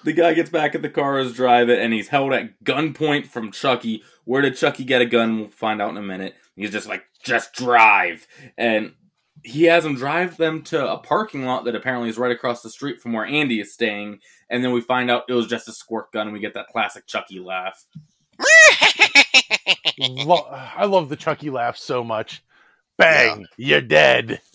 The 0.03 0.13
guy 0.13 0.33
gets 0.33 0.49
back 0.49 0.75
at 0.75 0.81
the 0.81 0.89
car 0.89 1.17
as 1.17 1.33
drive 1.33 1.69
it, 1.69 1.79
and 1.79 1.91
he's 1.91 2.07
held 2.07 2.31
at 2.33 2.63
gunpoint 2.63 3.27
from 3.27 3.51
Chucky. 3.51 4.01
Where 4.23 4.41
did 4.41 4.55
Chucky 4.55 4.85
get 4.85 5.01
a 5.01 5.05
gun? 5.05 5.39
We'll 5.39 5.49
find 5.49 5.81
out 5.81 5.91
in 5.91 5.97
a 5.97 6.01
minute. 6.01 6.35
He's 6.55 6.71
just 6.71 6.87
like, 6.87 7.03
just 7.23 7.53
drive. 7.53 8.25
And 8.57 8.93
he 9.43 9.63
has 9.65 9.85
him 9.85 9.95
drive 9.95 10.37
them 10.37 10.61
to 10.63 10.91
a 10.91 10.97
parking 10.97 11.45
lot 11.45 11.65
that 11.65 11.75
apparently 11.75 12.09
is 12.09 12.17
right 12.17 12.31
across 12.31 12.61
the 12.61 12.69
street 12.69 13.01
from 13.01 13.13
where 13.13 13.25
Andy 13.25 13.59
is 13.61 13.73
staying. 13.73 14.19
and 14.49 14.63
then 14.63 14.71
we 14.71 14.81
find 14.81 15.09
out 15.11 15.23
it 15.29 15.33
was 15.33 15.47
just 15.47 15.67
a 15.69 15.73
squirt 15.73 16.11
gun, 16.11 16.27
and 16.27 16.33
we 16.33 16.39
get 16.39 16.53
that 16.55 16.67
classic 16.67 17.05
Chucky 17.07 17.39
laugh. 17.39 17.83
Lo- 19.99 20.47
I 20.49 20.85
love 20.85 21.09
the 21.09 21.15
Chucky 21.15 21.49
laugh 21.49 21.77
so 21.77 22.03
much. 22.03 22.43
Bang! 22.97 23.45
You're 23.57 23.81
dead. 23.81 24.41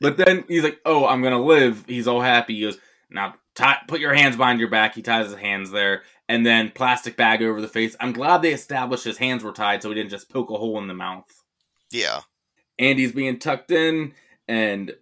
But 0.00 0.16
then 0.16 0.44
he's 0.46 0.62
like, 0.62 0.78
"Oh, 0.84 1.06
I'm 1.06 1.22
gonna 1.22 1.42
live." 1.42 1.84
He's 1.88 2.06
all 2.06 2.20
happy. 2.20 2.54
He 2.54 2.60
goes, 2.60 2.78
"Now, 3.10 3.34
tie, 3.56 3.78
put 3.88 3.98
your 3.98 4.14
hands 4.14 4.36
behind 4.36 4.60
your 4.60 4.68
back." 4.70 4.94
He 4.94 5.02
ties 5.02 5.26
his 5.26 5.34
hands 5.34 5.72
there, 5.72 6.02
and 6.28 6.46
then 6.46 6.70
plastic 6.70 7.16
bag 7.16 7.42
over 7.42 7.60
the 7.60 7.66
face. 7.66 7.96
I'm 7.98 8.12
glad 8.12 8.42
they 8.42 8.52
established 8.52 9.02
his 9.02 9.18
hands 9.18 9.42
were 9.42 9.50
tied, 9.52 9.82
so 9.82 9.88
he 9.88 9.96
didn't 9.96 10.10
just 10.10 10.30
poke 10.30 10.50
a 10.50 10.56
hole 10.56 10.78
in 10.78 10.86
the 10.86 10.94
mouth. 10.94 11.24
yeah. 11.90 12.20
Andy's 12.80 13.12
being 13.12 13.38
tucked 13.38 13.70
in, 13.70 14.14
and 14.48 14.92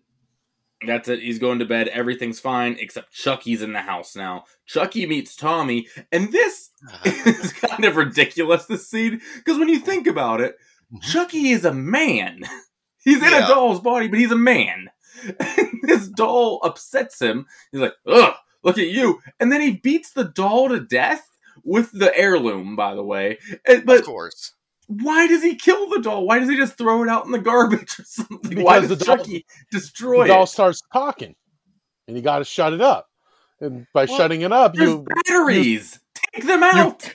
that's 0.87 1.09
it. 1.09 1.21
He's 1.21 1.39
going 1.39 1.61
to 1.61 1.65
bed. 1.65 1.89
Everything's 1.89 2.41
fine, 2.41 2.77
except 2.79 3.13
Chucky's 3.13 3.63
in 3.63 3.73
the 3.73 3.81
house 3.81 4.15
now. 4.15 4.45
Chucky 4.67 5.07
meets 5.07 5.37
Tommy, 5.37 5.89
and 6.13 6.31
this 6.31 6.71
uh-huh. 6.87 7.11
is 7.27 7.53
kind 7.55 7.85
of 7.85 7.97
ridiculous, 7.97 8.67
this 8.67 8.89
scene, 8.89 9.21
because 9.37 9.59
when 9.59 9.69
you 9.69 9.79
think 9.79 10.07
about 10.07 10.41
it, 10.41 10.57
mm-hmm. 10.93 10.99
Chucky 11.11 11.51
is 11.51 11.65
a 11.65 11.73
man. 11.73 12.43
He's 13.05 13.19
in 13.23 13.31
Yeah. 13.31 13.47
a 13.47 13.49
doll's 13.49 13.81
body, 13.81 14.09
but 14.09 14.19
he's 14.19 14.33
a 14.33 14.37
man. 14.37 14.91
And 15.25 15.69
this 15.83 16.09
doll 16.09 16.61
upsets 16.63 17.23
him. 17.23 17.47
He's 17.73 17.81
like, 17.81 17.95
ugh, 18.07 18.35
look 18.63 18.77
at 18.77 18.89
you. 18.89 19.21
And 19.41 19.51
then 19.51 19.63
he 19.63 19.77
beats 19.77 20.11
the 20.11 20.25
doll 20.25 20.69
to 20.69 20.81
death 20.81 21.27
with 21.65 21.91
the 21.93 22.15
heirloom, 22.15 22.77
by 22.77 22.95
the 22.95 23.05
way. 23.05 23.39
And- 23.65 23.87
But 23.87 24.01
of 24.01 24.05
course. 24.05 24.53
Why 24.89 25.27
does 25.27 25.43
he 25.43 25.55
kill 25.55 25.89
the 25.91 26.01
doll? 26.01 26.27
Why 26.27 26.39
does 26.41 26.49
he 26.49 26.57
just 26.57 26.77
throw 26.77 27.03
it 27.05 27.09
out 27.09 27.25
in 27.27 27.31
the 27.31 27.39
garbage 27.39 27.99
or 28.01 28.05
something? 28.05 28.63
why 28.63 28.81
Because 28.81 28.89
does 28.89 28.99
the 28.99 29.05
doll- 29.05 29.17
Chucky 29.19 29.47
The 29.71 29.79
destroy 29.79 30.27
doll 30.27 30.43
it? 30.43 30.49
starts 30.49 30.83
talking, 30.93 31.35
and 32.09 32.17
you 32.17 32.23
got 32.23 32.39
to 32.39 32.45
shut 32.45 32.73
it 32.73 32.81
up. 32.81 33.07
And 33.61 33.87
by 33.95 34.05
Well, 34.07 34.17
shutting 34.17 34.43
it 34.43 34.53
up, 34.53 34.75
There's 34.75 34.89
you 34.91 35.05
batteries. 35.27 35.99
Take 36.35 36.47
them 36.47 36.63
out. 36.63 37.13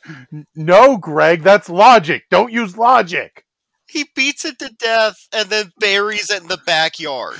no, 0.54 0.96
Greg. 0.98 1.42
That's 1.42 1.68
logic. 1.68 2.24
Don't 2.30 2.52
use 2.52 2.76
logic. 2.76 3.44
He 3.88 4.04
beats 4.14 4.44
it 4.44 4.58
to 4.58 4.68
death 4.78 5.16
and 5.32 5.48
then 5.48 5.72
buries 5.78 6.30
it 6.30 6.42
in 6.42 6.48
the 6.48 6.58
backyard. 6.66 7.36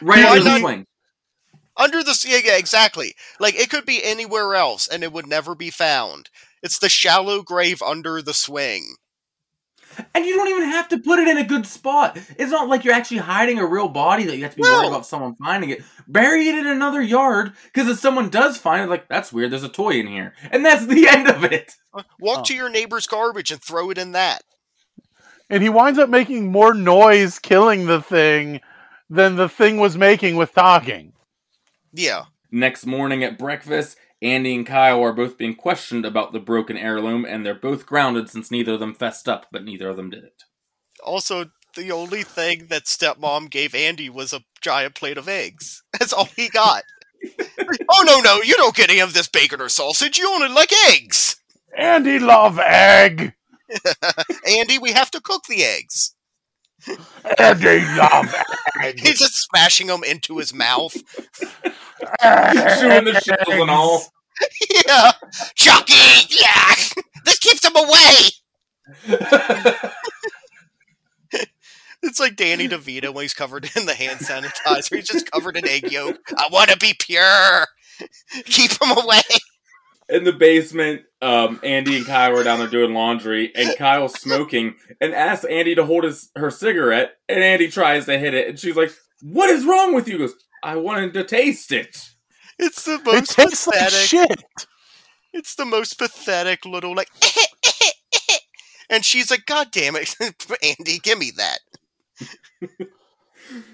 right 0.00 0.24
Why 0.24 0.30
under 0.32 0.44
the 0.44 0.50
not- 0.50 0.60
swing. 0.60 0.86
Under 1.76 2.02
the 2.02 2.26
yeah, 2.28 2.40
yeah, 2.44 2.56
exactly. 2.58 3.14
Like 3.38 3.54
it 3.54 3.70
could 3.70 3.86
be 3.86 4.02
anywhere 4.02 4.54
else 4.54 4.88
and 4.88 5.02
it 5.04 5.12
would 5.12 5.26
never 5.28 5.54
be 5.54 5.70
found. 5.70 6.28
It's 6.62 6.78
the 6.78 6.88
shallow 6.88 7.42
grave 7.42 7.80
under 7.82 8.20
the 8.20 8.34
swing. 8.34 8.96
And 10.14 10.24
you 10.24 10.36
don't 10.36 10.48
even 10.48 10.64
have 10.70 10.88
to 10.90 10.98
put 10.98 11.18
it 11.18 11.28
in 11.28 11.38
a 11.38 11.44
good 11.44 11.66
spot. 11.66 12.16
It's 12.38 12.50
not 12.52 12.68
like 12.68 12.84
you're 12.84 12.94
actually 12.94 13.18
hiding 13.18 13.58
a 13.58 13.66
real 13.66 13.88
body 13.88 14.24
that 14.24 14.36
you 14.36 14.42
have 14.44 14.52
to 14.52 14.56
be 14.56 14.62
worried 14.62 14.88
about 14.88 15.06
someone 15.06 15.34
finding 15.36 15.70
it. 15.70 15.82
Bury 16.06 16.48
it 16.48 16.54
in 16.56 16.66
another 16.66 17.02
yard, 17.02 17.52
because 17.64 17.88
if 17.88 17.98
someone 17.98 18.28
does 18.30 18.58
find 18.58 18.82
it, 18.84 18.88
like, 18.90 19.08
that's 19.08 19.32
weird, 19.32 19.50
there's 19.50 19.64
a 19.64 19.68
toy 19.68 19.92
in 19.98 20.06
here. 20.06 20.34
And 20.52 20.64
that's 20.64 20.86
the 20.86 21.08
end 21.10 21.28
of 21.28 21.44
it. 21.44 21.74
Uh, 21.92 22.02
walk 22.20 22.40
Oh. 22.40 22.44
to 22.44 22.54
your 22.54 22.68
neighbor's 22.70 23.06
garbage 23.06 23.50
and 23.50 23.60
throw 23.62 23.90
it 23.90 23.98
in 23.98 24.12
that. 24.12 24.42
And 25.50 25.62
he 25.62 25.68
winds 25.68 25.98
up 25.98 26.10
making 26.10 26.52
more 26.52 26.74
noise 26.74 27.38
killing 27.38 27.86
the 27.86 28.02
thing 28.02 28.60
than 29.10 29.36
the 29.36 29.48
thing 29.48 29.78
was 29.78 29.96
making 29.96 30.36
with 30.36 30.52
talking. 30.54 31.12
Yeah. 31.92 32.24
Next 32.50 32.84
morning 32.86 33.24
at 33.24 33.38
breakfast, 33.38 33.96
Andy 34.20 34.54
and 34.54 34.66
Kyle 34.66 35.02
are 35.02 35.12
both 35.12 35.38
being 35.38 35.54
questioned 35.54 36.04
about 36.04 36.32
the 36.32 36.40
broken 36.40 36.76
heirloom, 36.76 37.24
and 37.24 37.46
they're 37.46 37.54
both 37.54 37.86
grounded 37.86 38.28
since 38.28 38.50
neither 38.50 38.72
of 38.72 38.80
them 38.80 38.94
fessed 38.94 39.28
up, 39.28 39.46
but 39.52 39.64
neither 39.64 39.88
of 39.88 39.96
them 39.96 40.10
did 40.10 40.24
it. 40.24 40.42
Also, 41.04 41.50
the 41.76 41.92
only 41.92 42.24
thing 42.24 42.66
that 42.68 42.84
stepmom 42.84 43.50
gave 43.50 43.74
Andy 43.74 44.10
was 44.10 44.32
a 44.32 44.42
giant 44.60 44.94
plate 44.94 45.18
of 45.18 45.28
eggs. 45.28 45.82
That's 45.98 46.12
all 46.12 46.28
he 46.36 46.48
got. 46.48 46.82
oh 47.90 48.04
no, 48.06 48.20
no, 48.20 48.42
you 48.42 48.54
don't 48.56 48.76
get 48.76 48.90
any 48.90 49.00
of 49.00 49.14
this 49.14 49.28
bacon 49.28 49.60
or 49.60 49.68
sausage. 49.68 50.18
You 50.18 50.28
only 50.28 50.48
like 50.48 50.72
eggs. 50.88 51.36
Andy 51.76 52.18
love 52.18 52.58
egg. 52.58 53.34
Andy, 54.48 54.78
we 54.78 54.92
have 54.92 55.10
to 55.12 55.20
cook 55.20 55.44
the 55.48 55.62
eggs. 55.62 56.14
Andy 57.38 57.80
love 57.96 58.34
egg. 58.82 59.00
He's 59.00 59.18
just 59.18 59.34
smashing 59.48 59.86
them 59.88 60.04
into 60.04 60.38
his 60.38 60.54
mouth. 60.54 60.92
Chewing 60.92 61.04
the 63.04 63.20
shells 63.24 63.60
and 63.60 63.70
all. 63.70 64.02
yeah. 64.86 65.12
Chucky! 65.54 65.94
Yeah! 66.30 66.74
This 67.24 67.38
keeps 67.38 67.64
him 67.64 67.76
away! 67.76 68.30
It's 72.00 72.20
like 72.20 72.36
Danny 72.36 72.68
DeVito 72.68 73.12
when 73.12 73.24
he's 73.24 73.34
covered 73.34 73.68
in 73.76 73.86
the 73.86 73.94
hand 73.94 74.20
sanitizer. 74.20 74.94
He's 74.94 75.08
just 75.08 75.28
covered 75.32 75.56
in 75.56 75.66
egg 75.66 75.90
yolk. 75.90 76.16
I 76.36 76.46
want 76.50 76.70
to 76.70 76.76
be 76.76 76.94
pure. 76.96 77.66
Keep 78.44 78.80
him 78.80 78.96
away. 78.96 79.20
In 80.08 80.24
the 80.24 80.32
basement, 80.32 81.02
um, 81.20 81.60
Andy 81.62 81.96
and 81.96 82.06
Kyle 82.06 82.38
are 82.38 82.44
down 82.44 82.58
there 82.58 82.68
doing 82.68 82.94
laundry, 82.94 83.52
and 83.54 83.76
Kyle's 83.76 84.14
smoking, 84.20 84.74
and 85.00 85.14
asks 85.14 85.44
Andy 85.44 85.74
to 85.74 85.84
hold 85.84 86.04
his 86.04 86.30
her 86.36 86.50
cigarette, 86.50 87.16
and 87.28 87.42
Andy 87.42 87.68
tries 87.68 88.06
to 88.06 88.18
hit 88.18 88.34
it, 88.34 88.48
and 88.48 88.58
she's 88.58 88.76
like, 88.76 88.92
"What 89.22 89.50
is 89.50 89.64
wrong 89.66 89.94
with 89.94 90.06
you?" 90.08 90.14
He 90.14 90.18
goes, 90.18 90.34
"I 90.62 90.76
wanted 90.76 91.14
to 91.14 91.24
taste 91.24 91.72
it." 91.72 92.08
It's 92.58 92.84
the 92.84 92.94
It 92.94 93.04
most 93.04 93.30
tastes 93.36 93.66
like 93.66 93.78
pathetic. 93.78 94.08
shit. 94.08 94.44
It's 95.32 95.54
the 95.54 95.64
most 95.66 95.98
pathetic 95.98 96.64
little 96.64 96.94
like. 96.94 97.08
and 98.90 99.04
she's 99.04 99.30
like, 99.30 99.46
"God 99.46 99.68
damn 99.70 99.96
it, 99.96 100.14
Andy, 100.62 100.98
give 101.00 101.18
me 101.18 101.32
that." 101.36 101.58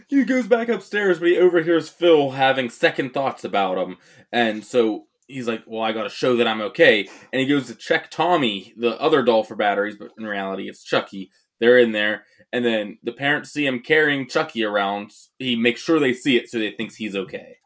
He 0.09 0.23
goes 0.25 0.47
back 0.47 0.69
upstairs, 0.69 1.19
but 1.19 1.29
he 1.29 1.39
overhears 1.39 1.89
Phil 1.89 2.31
having 2.33 2.71
second 2.71 3.13
thoughts 3.13 3.45
about 3.45 3.79
him, 3.79 3.97
and 4.33 4.65
so 4.65 5.07
he's 5.27 5.49
like, 5.49 5.63
"Well, 5.67 5.83
I 5.83 5.93
got 5.93 6.05
to 6.05 6.11
show 6.11 6.37
that 6.37 6.47
I'm 6.47 6.61
okay." 6.61 7.09
And 7.33 7.41
he 7.41 7.47
goes 7.47 7.67
to 7.67 7.75
check 7.75 8.11
Tommy, 8.11 8.73
the 8.77 9.01
other 9.01 9.23
doll, 9.23 9.45
for 9.45 9.57
batteries, 9.57 9.97
but 9.99 10.11
in 10.19 10.27
reality, 10.27 10.69
it's 10.69 10.83
Chucky. 10.85 11.31
They're 11.61 11.79
in 11.79 11.93
there, 11.93 12.25
and 12.53 12.65
then 12.65 12.99
the 13.03 13.13
parents 13.13 13.51
see 13.51 13.67
him 13.67 13.81
carrying 13.81 14.29
Chucky 14.29 14.65
around. 14.65 15.13
He 15.39 15.57
makes 15.57 15.81
sure 15.81 16.01
they 16.01 16.13
see 16.13 16.37
it, 16.37 16.51
so 16.51 16.59
they 16.59 16.73
thinks 16.73 16.97
he's 16.97 17.17
okay. 17.17 17.57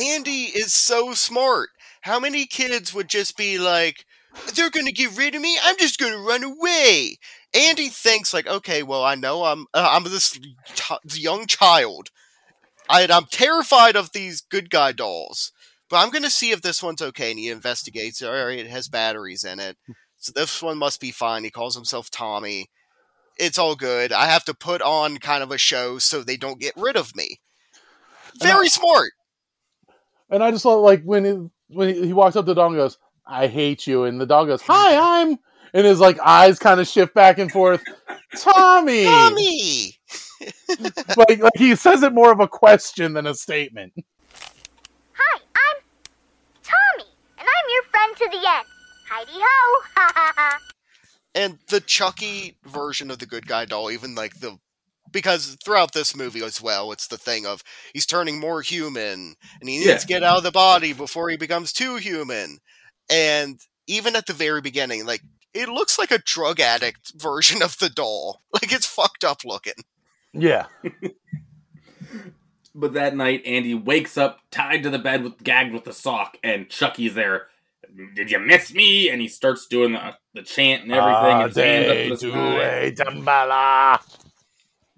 Andy 0.00 0.44
is 0.44 0.74
so 0.74 1.14
smart. 1.14 1.70
How 2.02 2.20
many 2.20 2.46
kids 2.46 2.94
would 2.94 3.08
just 3.08 3.36
be 3.36 3.58
like, 3.58 4.04
"They're 4.54 4.70
gonna 4.70 4.92
get 4.92 5.16
rid 5.16 5.34
of 5.34 5.42
me. 5.42 5.58
I'm 5.62 5.76
just 5.78 5.98
gonna 5.98 6.18
run 6.18 6.44
away." 6.44 7.18
Andy 7.52 7.88
thinks 7.88 8.32
like, 8.32 8.46
"Okay, 8.46 8.82
well, 8.82 9.02
I 9.02 9.14
know 9.16 9.44
I'm 9.44 9.66
uh, 9.74 9.88
I'm 9.90 10.04
this 10.04 10.38
ch- 10.74 11.18
young 11.18 11.46
child. 11.46 12.10
I, 12.88 13.06
I'm 13.08 13.26
terrified 13.26 13.96
of 13.96 14.12
these 14.12 14.40
good 14.40 14.68
guy 14.68 14.92
dolls, 14.92 15.52
but 15.90 15.98
I'm 15.98 16.10
gonna 16.10 16.30
see 16.30 16.52
if 16.52 16.62
this 16.62 16.82
one's 16.82 17.02
okay." 17.02 17.30
And 17.30 17.38
he 17.38 17.48
investigates. 17.50 18.22
All 18.22 18.32
right, 18.32 18.58
it 18.58 18.68
has 18.68 18.88
batteries 18.88 19.44
in 19.44 19.60
it, 19.60 19.76
hmm. 19.86 19.92
so 20.16 20.32
this 20.34 20.62
one 20.62 20.78
must 20.78 21.00
be 21.00 21.10
fine. 21.10 21.44
He 21.44 21.50
calls 21.50 21.74
himself 21.74 22.10
Tommy. 22.10 22.70
It's 23.38 23.58
all 23.58 23.74
good. 23.74 24.12
I 24.12 24.26
have 24.26 24.44
to 24.44 24.54
put 24.54 24.82
on 24.82 25.18
kind 25.18 25.42
of 25.42 25.50
a 25.50 25.58
show 25.58 25.98
so 25.98 26.22
they 26.22 26.36
don't 26.36 26.60
get 26.60 26.74
rid 26.76 26.96
of 26.96 27.16
me. 27.16 27.40
Very 28.38 28.68
smart. 28.68 29.12
And 30.30 30.42
I 30.42 30.50
just 30.50 30.62
thought, 30.62 30.80
like 30.80 31.02
when 31.02 31.26
it, 31.26 31.38
when 31.68 31.94
he, 31.94 32.06
he 32.06 32.12
walks 32.12 32.36
up 32.36 32.44
to 32.44 32.50
the 32.50 32.54
dog 32.54 32.72
and 32.72 32.78
goes, 32.78 32.98
"I 33.26 33.46
hate 33.48 33.86
you," 33.86 34.04
and 34.04 34.20
the 34.20 34.26
dog 34.26 34.46
goes, 34.46 34.62
"Hi, 34.62 35.20
I'm," 35.22 35.38
and 35.74 35.86
his 35.86 36.00
like 36.00 36.18
eyes 36.20 36.58
kind 36.58 36.80
of 36.80 36.86
shift 36.86 37.14
back 37.14 37.38
and 37.38 37.50
forth. 37.50 37.82
Tommy, 38.36 39.04
Tommy. 39.04 39.94
like 41.16 41.40
like 41.40 41.56
he 41.56 41.74
says 41.74 42.02
it 42.02 42.12
more 42.12 42.32
of 42.32 42.40
a 42.40 42.48
question 42.48 43.12
than 43.12 43.26
a 43.26 43.34
statement. 43.34 43.92
Hi, 45.12 45.40
I'm 45.54 45.82
Tommy, 46.62 47.10
and 47.38 47.48
I'm 47.48 47.66
your 47.70 47.79
friend 47.90 48.16
to 48.16 48.28
the 48.30 48.36
end. 48.36 48.66
Heidi 49.08 49.32
ho! 49.34 49.82
Ha 49.96 50.12
ha 50.14 50.32
ha! 50.36 50.58
and 51.34 51.58
the 51.68 51.80
Chucky 51.80 52.56
version 52.64 53.10
of 53.10 53.18
the 53.18 53.26
good 53.26 53.46
guy 53.46 53.64
doll, 53.64 53.90
even 53.90 54.14
like 54.14 54.40
the 54.40 54.58
because 55.12 55.56
throughout 55.64 55.92
this 55.92 56.14
movie 56.16 56.42
as 56.44 56.62
well, 56.62 56.92
it's 56.92 57.08
the 57.08 57.18
thing 57.18 57.44
of 57.46 57.62
he's 57.92 58.06
turning 58.06 58.38
more 58.38 58.62
human 58.62 59.34
and 59.60 59.68
he 59.68 59.78
needs 59.78 59.86
Yeah. 59.86 59.96
to 59.98 60.06
get 60.06 60.22
out 60.22 60.36
of 60.38 60.42
the 60.44 60.52
body 60.52 60.92
before 60.92 61.28
he 61.30 61.36
becomes 61.36 61.72
too 61.72 61.96
human. 61.96 62.58
And 63.10 63.60
even 63.88 64.14
at 64.14 64.26
the 64.26 64.32
very 64.32 64.60
beginning, 64.60 65.04
like 65.06 65.22
it 65.52 65.68
looks 65.68 65.98
like 65.98 66.12
a 66.12 66.18
drug 66.18 66.60
addict 66.60 67.12
version 67.20 67.60
of 67.62 67.76
the 67.78 67.88
doll. 67.88 68.42
Like 68.52 68.72
it's 68.72 68.86
fucked 68.86 69.24
up 69.24 69.38
looking. 69.44 69.74
Yeah, 70.32 70.66
But 72.72 72.92
that 72.92 73.16
night, 73.16 73.42
Andy 73.44 73.74
wakes 73.74 74.16
up 74.16 74.38
tied 74.52 74.84
to 74.84 74.90
the 74.90 74.98
bed 74.98 75.24
with 75.24 75.42
gagged 75.42 75.72
with 75.74 75.84
the 75.84 75.92
sock, 75.92 76.36
and 76.44 76.68
Chucky's 76.68 77.14
there. 77.14 77.48
Did 78.14 78.30
you 78.30 78.38
miss 78.38 78.72
me? 78.72 79.08
And 79.10 79.20
he 79.20 79.28
starts 79.28 79.66
doing 79.66 79.92
the, 79.92 80.14
the 80.34 80.42
chant 80.42 80.84
and 80.84 80.92
everything. 80.92 81.32
and 81.32 81.48
his 81.48 81.56
hands 81.56 81.88
up 81.88 82.20
to 82.20 82.26
the 82.26 82.30
sky. 82.96 83.04
Damballa. 83.04 84.16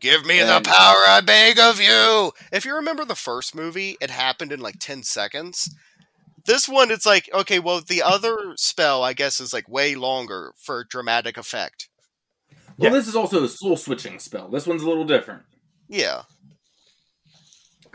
Give 0.01 0.25
me 0.27 0.41
And- 0.41 0.65
the 0.65 0.69
power, 0.69 1.05
I 1.07 1.21
beg 1.25 1.59
of 1.59 1.81
you. 1.81 2.33
If 2.53 2.65
you 2.65 2.75
remember 2.75 3.05
the 3.05 3.15
first 3.15 3.55
movie, 3.55 3.97
it 4.01 4.11
happened 4.11 4.53
in 4.53 4.61
like 4.61 4.77
10 4.81 5.03
seconds. 5.05 5.75
This 6.45 6.69
one, 6.69 6.91
it's 6.91 7.07
like, 7.07 7.31
okay, 7.33 7.61
well, 7.61 7.81
the 7.87 8.03
other 8.03 8.37
spell, 8.57 9.05
I 9.05 9.13
guess, 9.13 9.39
is 9.39 9.53
like 9.53 9.69
way 9.69 9.95
longer 9.95 10.55
for 10.59 10.83
dramatic 10.83 11.37
effect. 11.37 11.89
Well, 12.77 12.91
Yeah. 12.91 12.99
this 12.99 13.07
is 13.07 13.15
also 13.15 13.45
a 13.45 13.49
soul 13.49 13.77
switching 13.77 14.19
spell. 14.19 14.49
This 14.49 14.67
one's 14.67 14.83
a 14.83 14.89
little 14.89 15.05
different. 15.05 15.43
Yeah. 15.89 16.23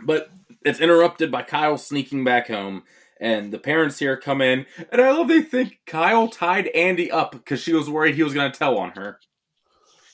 But 0.02 0.30
it's 0.64 0.80
interrupted 0.80 1.30
by 1.30 1.42
Kyle 1.42 1.76
sneaking 1.76 2.24
back 2.24 2.48
home, 2.48 2.84
and 3.20 3.52
the 3.52 3.58
parents 3.58 3.98
here 3.98 4.16
come 4.16 4.40
in, 4.40 4.66
and 4.90 5.00
I 5.00 5.10
love 5.12 5.28
they 5.28 5.42
think 5.42 5.80
Kyle 5.86 6.28
tied 6.28 6.68
Andy 6.68 7.10
up 7.10 7.32
because 7.32 7.60
she 7.60 7.72
was 7.72 7.88
worried 7.90 8.14
he 8.14 8.22
was 8.22 8.34
going 8.34 8.50
to 8.50 8.58
tell 8.58 8.78
on 8.78 8.90
her. 8.92 9.18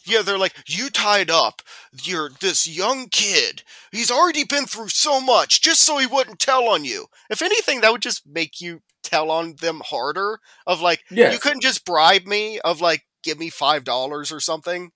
Yeah, 0.06 0.20
they're 0.20 0.36
like, 0.38 0.54
you 0.66 0.90
tied 0.90 1.30
up 1.30 1.62
your 2.02 2.30
this 2.40 2.66
young 2.66 3.08
kid. 3.08 3.62
He's 3.90 4.10
already 4.10 4.44
been 4.44 4.66
through 4.66 4.88
so 4.88 5.18
much 5.20 5.62
just 5.62 5.80
so 5.80 5.96
he 5.96 6.06
wouldn't 6.06 6.38
tell 6.38 6.68
on 6.68 6.84
you. 6.84 7.06
If 7.30 7.40
anything, 7.40 7.80
that 7.80 7.90
would 7.90 8.02
just 8.02 8.26
make 8.26 8.60
you 8.60 8.80
tell 9.02 9.30
on 9.30 9.54
them 9.62 9.80
harder. 9.84 10.40
Of 10.66 10.82
like, 10.82 11.04
Yes. 11.10 11.32
you 11.32 11.38
couldn't 11.38 11.62
just 11.62 11.86
bribe 11.86 12.26
me. 12.26 12.60
Of 12.60 12.82
like, 12.82 13.02
give 13.22 13.38
me 13.38 13.48
five 13.48 13.84
dollars 13.84 14.30
or 14.30 14.40
something. 14.40 14.92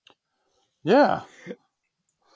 Yeah. 0.83 1.21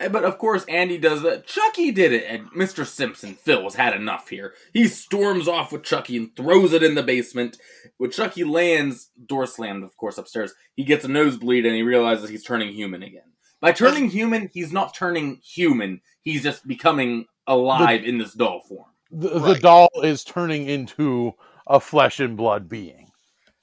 Eh, 0.03 0.09
But 0.09 0.23
of 0.23 0.37
course, 0.37 0.65
Andy 0.65 0.97
does 0.97 1.21
that. 1.23 1.47
Chucky 1.47 1.91
did 1.91 2.11
it, 2.11 2.25
and 2.27 2.51
Mr. 2.51 2.85
Simpson, 2.85 3.33
Phil, 3.35 3.63
has 3.63 3.75
had 3.75 3.95
enough 3.95 4.29
here. 4.29 4.53
He 4.73 4.87
storms 4.87 5.47
off 5.47 5.71
with 5.71 5.83
Chucky 5.83 6.17
and 6.17 6.35
throws 6.35 6.73
it 6.73 6.83
in 6.83 6.95
the 6.95 7.03
basement. 7.03 7.57
When 7.97 8.11
Chucky 8.11 8.43
lands, 8.43 9.09
door 9.25 9.45
slammed, 9.47 9.83
of 9.83 9.95
course, 9.97 10.17
upstairs, 10.17 10.53
he 10.75 10.83
gets 10.83 11.05
a 11.05 11.07
nosebleed 11.07 11.65
and 11.65 11.75
he 11.75 11.83
realizes 11.83 12.29
he's 12.29 12.43
turning 12.43 12.73
human 12.73 13.03
again. 13.03 13.21
By 13.61 13.71
turning 13.71 14.09
human, 14.09 14.49
he's 14.53 14.73
not 14.73 14.93
turning 14.93 15.37
human, 15.37 16.01
he's 16.21 16.43
just 16.43 16.67
becoming 16.67 17.25
alive 17.47 18.03
in 18.03 18.17
this 18.17 18.33
doll 18.33 18.61
form. 18.67 18.89
The, 19.09 19.39
the 19.39 19.55
doll 19.55 19.89
is 20.03 20.23
turning 20.25 20.67
into 20.67 21.33
a 21.67 21.79
flesh 21.79 22.19
and 22.19 22.35
blood 22.35 22.67
being. 22.67 23.11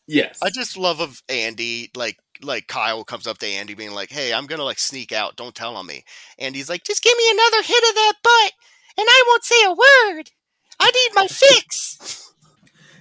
Yes. 0.07 0.38
I 0.42 0.48
just 0.48 0.79
love 0.79 1.00
of 1.00 1.22
Andy, 1.29 1.90
like 1.94 2.16
like 2.42 2.66
Kyle 2.66 3.05
comes 3.05 3.26
up 3.26 3.38
to 3.38 3.46
Andy 3.46 3.74
being 3.74 3.92
like, 3.92 4.11
Hey, 4.11 4.33
I'm 4.33 4.46
gonna 4.46 4.64
like 4.64 4.79
sneak 4.79 5.12
out, 5.12 5.37
don't 5.37 5.55
tell 5.55 5.76
on 5.76 5.87
me. 5.87 6.05
Andy's 6.38 6.68
like, 6.68 6.85
just 6.85 7.03
give 7.03 7.16
me 7.16 7.31
another 7.31 7.62
hit 7.62 7.88
of 7.88 7.94
that 7.94 8.14
butt 8.22 8.53
and 8.98 9.07
I 9.09 9.24
won't 9.26 9.44
say 9.44 9.64
a 9.64 9.70
word. 9.70 10.31
I 10.79 10.90
need 10.90 11.11
my 11.14 11.26
fix. 11.26 12.33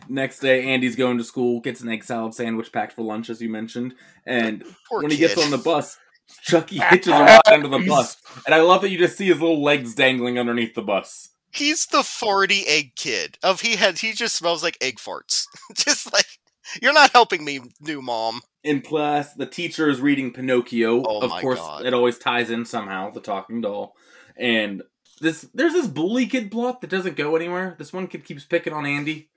Next 0.07 0.39
day, 0.39 0.63
Andy's 0.65 0.95
going 0.95 1.17
to 1.19 1.23
school, 1.23 1.59
gets 1.61 1.81
an 1.81 1.89
egg 1.89 2.03
salad 2.03 2.33
sandwich 2.33 2.71
packed 2.71 2.93
for 2.93 3.03
lunch, 3.03 3.29
as 3.29 3.41
you 3.41 3.49
mentioned, 3.49 3.93
and 4.25 4.63
Poor 4.89 5.01
when 5.01 5.11
he 5.11 5.17
gets 5.17 5.37
on 5.37 5.51
the 5.51 5.57
bus, 5.57 5.97
Chucky 6.41 6.79
hitches 6.89 7.13
him 7.13 7.21
right 7.21 7.47
under 7.47 7.67
the 7.67 7.85
bus. 7.87 8.17
And 8.45 8.55
I 8.55 8.61
love 8.61 8.81
that 8.81 8.89
you 8.89 8.97
just 8.97 9.17
see 9.17 9.27
his 9.27 9.39
little 9.39 9.61
legs 9.63 9.93
dangling 9.93 10.39
underneath 10.39 10.73
the 10.73 10.81
bus. 10.81 11.29
He's 11.51 11.85
the 11.85 11.99
farty 11.99 12.63
egg 12.67 12.95
kid. 12.95 13.37
Of 13.43 13.61
he 13.61 13.75
had 13.75 13.99
he 13.99 14.13
just 14.13 14.35
smells 14.35 14.63
like 14.63 14.77
egg 14.81 14.97
farts. 14.97 15.45
just 15.75 16.11
like 16.11 16.39
you're 16.81 16.93
not 16.93 17.11
helping 17.11 17.43
me, 17.43 17.59
new 17.81 18.01
mom. 18.01 18.41
And 18.63 18.83
plus, 18.83 19.33
the 19.33 19.45
teacher 19.45 19.89
is 19.89 20.01
reading 20.01 20.31
Pinocchio. 20.33 21.03
Oh 21.03 21.21
of 21.21 21.31
course, 21.31 21.59
God. 21.59 21.85
it 21.85 21.93
always 21.93 22.17
ties 22.17 22.49
in 22.49 22.65
somehow, 22.65 23.09
the 23.11 23.21
talking 23.21 23.61
doll. 23.61 23.95
And 24.35 24.83
this 25.21 25.47
there's 25.53 25.73
this 25.73 25.87
bully 25.87 26.25
kid 26.27 26.51
plot 26.51 26.81
that 26.81 26.89
doesn't 26.89 27.15
go 27.15 27.35
anywhere. 27.35 27.75
This 27.77 27.93
one 27.93 28.07
kid 28.07 28.25
keeps 28.25 28.45
picking 28.45 28.73
on 28.73 28.85
Andy. 28.85 29.29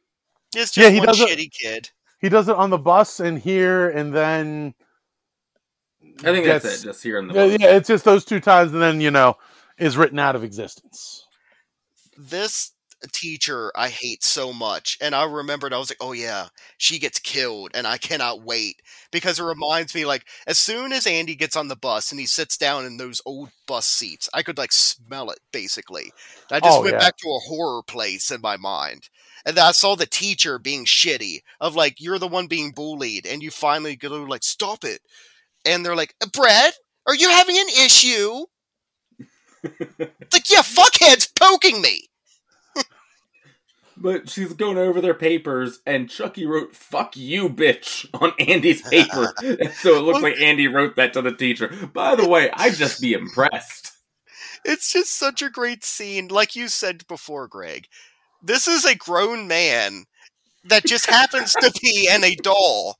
It's 0.54 0.76
Yeah, 0.76 0.90
he 0.90 0.98
one 0.98 1.06
doesn't- 1.06 1.26
shitty 1.28 1.50
kid. 1.50 1.90
He 2.20 2.28
does 2.28 2.48
it 2.48 2.54
on 2.56 2.70
the 2.70 2.78
bus 2.78 3.18
and 3.18 3.38
here, 3.38 3.88
and 3.88 4.14
then 4.14 4.74
I 6.20 6.32
think 6.32 6.46
that's, 6.46 6.62
That's- 6.64 6.82
it, 6.82 6.84
just 6.84 7.02
here 7.02 7.18
in 7.18 7.26
the 7.26 7.34
yeah, 7.34 7.46
book. 7.48 7.60
yeah, 7.60 7.76
it's 7.76 7.88
just 7.88 8.04
those 8.04 8.24
two 8.24 8.38
times, 8.38 8.72
and 8.72 8.80
then 8.82 9.00
you 9.00 9.10
know 9.10 9.36
is 9.78 9.96
written 9.96 10.18
out 10.18 10.36
of 10.36 10.44
existence. 10.44 11.26
This 12.16 12.72
teacher 13.08 13.72
I 13.74 13.88
hate 13.88 14.22
so 14.22 14.52
much. 14.52 14.98
And 15.00 15.14
I 15.14 15.24
remembered 15.24 15.72
I 15.72 15.78
was 15.78 15.90
like, 15.90 15.98
oh 16.00 16.12
yeah, 16.12 16.48
she 16.78 16.98
gets 16.98 17.18
killed 17.18 17.70
and 17.74 17.86
I 17.86 17.98
cannot 17.98 18.42
wait. 18.42 18.82
Because 19.10 19.38
it 19.38 19.42
mm-hmm. 19.42 19.48
reminds 19.48 19.94
me 19.94 20.04
like 20.04 20.24
as 20.46 20.58
soon 20.58 20.92
as 20.92 21.06
Andy 21.06 21.34
gets 21.34 21.56
on 21.56 21.68
the 21.68 21.76
bus 21.76 22.10
and 22.10 22.20
he 22.20 22.26
sits 22.26 22.56
down 22.56 22.84
in 22.84 22.96
those 22.96 23.20
old 23.26 23.50
bus 23.66 23.86
seats, 23.86 24.28
I 24.34 24.42
could 24.42 24.58
like 24.58 24.72
smell 24.72 25.30
it 25.30 25.40
basically. 25.52 26.12
I 26.50 26.60
just 26.60 26.78
Oh, 26.78 26.82
went 26.82 26.94
yeah. 26.94 26.98
back 26.98 27.16
to 27.18 27.28
a 27.28 27.40
horror 27.48 27.82
place 27.82 28.30
in 28.30 28.40
my 28.40 28.56
mind. 28.56 29.08
And 29.44 29.58
I 29.58 29.72
saw 29.72 29.96
the 29.96 30.06
teacher 30.06 30.58
being 30.58 30.84
shitty 30.84 31.40
of 31.60 31.74
like, 31.74 32.00
you're 32.00 32.18
the 32.18 32.28
one 32.28 32.46
being 32.46 32.70
bullied, 32.70 33.26
and 33.26 33.42
you 33.42 33.50
finally 33.50 33.96
go 33.96 34.22
like, 34.22 34.44
stop 34.44 34.84
it. 34.84 35.00
And 35.64 35.84
they're 35.84 35.96
like, 35.96 36.14
Brett, 36.32 36.74
are 37.06 37.14
you 37.14 37.28
having 37.30 37.58
an 37.58 37.68
issue? 37.84 38.44
it's 39.64 40.32
like, 40.32 40.50
yeah, 40.50 40.62
fuckhead's 40.62 41.26
poking 41.38 41.80
me. 41.80 42.08
But 44.02 44.28
she's 44.28 44.52
going 44.52 44.78
over 44.78 45.00
their 45.00 45.14
papers, 45.14 45.78
and 45.86 46.10
Chucky 46.10 46.44
wrote 46.44 46.74
"fuck 46.74 47.16
you, 47.16 47.48
bitch" 47.48 48.04
on 48.20 48.32
Andy's 48.40 48.82
paper, 48.82 49.32
so 49.74 49.96
it 49.96 50.02
looks 50.02 50.22
like 50.22 50.40
Andy 50.40 50.66
wrote 50.66 50.96
that 50.96 51.12
to 51.12 51.22
the 51.22 51.30
teacher. 51.32 51.68
By 51.94 52.16
the 52.16 52.28
way, 52.28 52.50
I'd 52.52 52.74
just 52.74 53.00
be 53.00 53.12
impressed. 53.12 53.92
It's 54.64 54.92
just 54.92 55.16
such 55.16 55.40
a 55.40 55.50
great 55.50 55.84
scene. 55.84 56.26
Like 56.28 56.56
you 56.56 56.66
said 56.68 57.06
before, 57.06 57.46
Greg, 57.46 57.86
this 58.42 58.66
is 58.66 58.84
a 58.84 58.96
grown 58.96 59.46
man 59.46 60.04
that 60.64 60.84
just 60.84 61.08
happens 61.08 61.52
to 61.52 61.72
be 61.80 62.08
an 62.10 62.24
adult. 62.24 62.96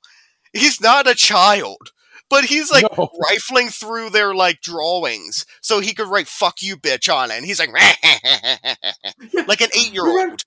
He's 0.52 0.80
not 0.80 1.08
a 1.08 1.14
child, 1.16 1.90
but 2.30 2.44
he's 2.44 2.70
like 2.70 2.84
No. 2.96 3.10
rifling 3.28 3.70
through 3.70 4.10
their 4.10 4.34
like 4.34 4.60
drawings 4.60 5.46
so 5.60 5.80
he 5.80 5.94
could 5.94 6.06
write 6.08 6.28
"fuck 6.28 6.62
you, 6.62 6.76
bitch" 6.76 7.12
on 7.12 7.32
it. 7.32 7.38
And 7.38 7.44
he's 7.46 7.58
like, 7.58 7.70
like 9.48 9.60
an 9.60 9.70
eight-year-old. 9.76 10.42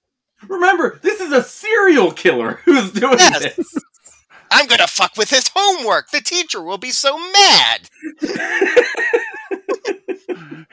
Remember, 0.50 1.00
this 1.02 1.20
is 1.22 1.32
a 1.32 1.44
serial 1.44 2.12
killer 2.12 2.60
who's 2.66 2.92
doing 2.92 3.18
Yes. 3.20 3.56
this. 3.56 3.76
I'm 4.52 4.68
gonna 4.68 4.88
fuck 4.88 5.18
with 5.18 5.30
his 5.30 5.50
homework. 5.54 6.12
The 6.12 6.22
teacher 6.22 6.62
will 6.62 6.78
be 6.78 6.92
so 6.92 7.18
mad. 7.18 7.90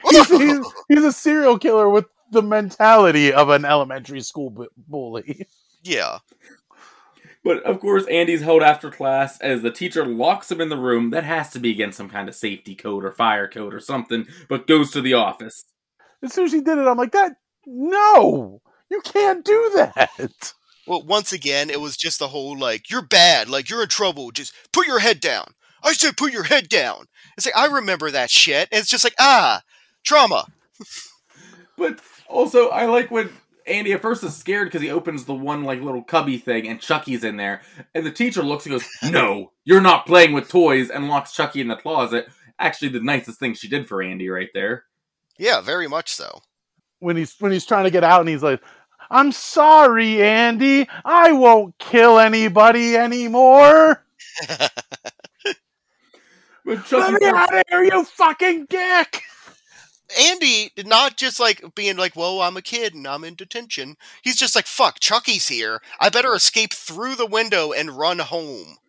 He's, 0.09 0.29
he's, 0.29 0.65
he's 0.89 1.03
a 1.03 1.11
serial 1.13 1.57
killer 1.57 1.89
with 1.89 2.05
the 2.29 2.41
mentality 2.43 3.31
of 3.33 3.49
an 3.49 3.65
elementary 3.65 4.21
school 4.21 4.49
bu- 4.49 4.67
bully. 4.87 5.47
yeah. 5.83 6.19
But 7.43 7.63
of 7.63 7.79
course, 7.79 8.05
Andy's 8.07 8.41
held 8.41 8.61
after 8.63 8.91
class 8.91 9.39
as 9.39 9.61
the 9.61 9.71
teacher 9.71 10.05
locks 10.05 10.51
him 10.51 10.61
in 10.61 10.69
the 10.69 10.77
room. 10.77 11.09
That 11.11 11.23
has 11.23 11.49
to 11.51 11.59
be 11.59 11.71
against 11.71 11.97
some 11.97 12.09
kind 12.09 12.29
of 12.29 12.35
safety 12.35 12.75
code 12.75 13.03
or 13.05 13.11
fire 13.11 13.47
code 13.47 13.73
or 13.73 13.79
something, 13.79 14.27
but 14.49 14.67
goes 14.67 14.91
to 14.91 15.01
the 15.01 15.13
office. 15.13 15.63
As 16.21 16.33
soon 16.33 16.45
as 16.45 16.53
he 16.53 16.61
did 16.61 16.77
it, 16.77 16.87
I'm 16.87 16.97
like, 16.97 17.11
that 17.13 17.33
no, 17.65 18.61
you 18.93 19.01
can't 19.01 19.43
do 19.43 19.71
that. 19.75 20.53
Well, 20.85 21.01
once 21.01 21.31
again, 21.31 21.69
it 21.69 21.79
was 21.79 21.95
just 21.95 22.19
the 22.19 22.27
whole 22.27 22.59
like, 22.59 22.89
you're 22.89 23.01
bad, 23.01 23.49
like 23.49 23.69
you're 23.69 23.83
in 23.83 23.87
trouble. 23.87 24.31
Just 24.31 24.53
put 24.73 24.85
your 24.85 24.99
head 24.99 25.21
down. 25.21 25.53
I 25.81 25.93
said, 25.93 26.17
put 26.17 26.33
your 26.33 26.43
head 26.43 26.67
down. 26.67 27.05
It's 27.37 27.45
like 27.45 27.55
I 27.55 27.67
remember 27.67 28.11
that 28.11 28.29
shit. 28.29 28.67
And 28.69 28.81
it's 28.81 28.89
just 28.89 29.05
like, 29.05 29.15
ah, 29.17 29.61
trauma. 30.03 30.45
But 31.77 32.01
also, 32.27 32.67
I 32.67 32.85
like 32.87 33.11
when 33.11 33.29
Andy 33.65 33.93
at 33.93 34.01
first 34.01 34.25
is 34.25 34.35
scared 34.35 34.67
because 34.67 34.81
he 34.81 34.91
opens 34.91 35.23
the 35.23 35.33
one 35.33 35.63
like 35.63 35.81
little 35.81 36.03
cubby 36.03 36.37
thing 36.37 36.67
and 36.67 36.81
Chucky's 36.81 37.23
in 37.23 37.37
there, 37.37 37.61
and 37.95 38.05
the 38.05 38.11
teacher 38.11 38.43
looks 38.43 38.65
and 38.65 38.73
goes, 38.73 38.87
"No, 39.09 39.51
you're 39.63 39.81
not 39.81 40.05
playing 40.05 40.33
with 40.33 40.49
toys," 40.49 40.89
and 40.89 41.07
locks 41.07 41.33
Chucky 41.33 41.61
in 41.61 41.69
the 41.69 41.75
closet. 41.75 42.27
Actually, 42.59 42.89
the 42.89 42.99
nicest 42.99 43.39
thing 43.39 43.53
she 43.53 43.69
did 43.69 43.87
for 43.87 44.03
Andy 44.03 44.29
right 44.29 44.49
there. 44.53 44.83
Yeah, 45.37 45.61
very 45.61 45.87
much 45.87 46.13
so. 46.13 46.41
When 46.99 47.17
he's 47.17 47.35
when 47.39 47.51
he's 47.51 47.65
trying 47.65 47.85
to 47.85 47.91
get 47.91 48.03
out, 48.03 48.19
and 48.19 48.29
he's 48.29 48.43
like, 48.43 48.61
"I'm 49.09 49.31
sorry, 49.31 50.21
Andy. 50.21 50.87
I 51.03 51.31
won't 51.31 51.77
kill 51.79 52.19
anybody 52.19 52.95
anymore. 52.95 54.05
But 56.65 56.77
Let 56.77 56.85
Chucky, 56.85 57.25
me 57.25 57.31
out 57.31 57.53
of 57.53 57.63
here, 57.67 57.83
you 57.83 58.05
fucking 58.05 58.67
dick." 58.69 59.21
Andy 60.19 60.71
did 60.75 60.87
not 60.87 61.17
just 61.17 61.39
like 61.39 61.63
being 61.75 61.97
like, 61.97 62.15
well, 62.15 62.41
I'm 62.41 62.57
a 62.57 62.61
kid 62.61 62.93
and 62.93 63.07
I'm 63.07 63.23
in 63.23 63.35
detention. 63.35 63.95
He's 64.21 64.35
just 64.35 64.55
like, 64.55 64.67
fuck, 64.67 64.99
Chucky's 64.99 65.47
here. 65.47 65.81
I 65.99 66.09
better 66.09 66.33
escape 66.33 66.73
through 66.73 67.15
the 67.15 67.25
window 67.25 67.71
and 67.71 67.97
run 67.97 68.19
home. 68.19 68.77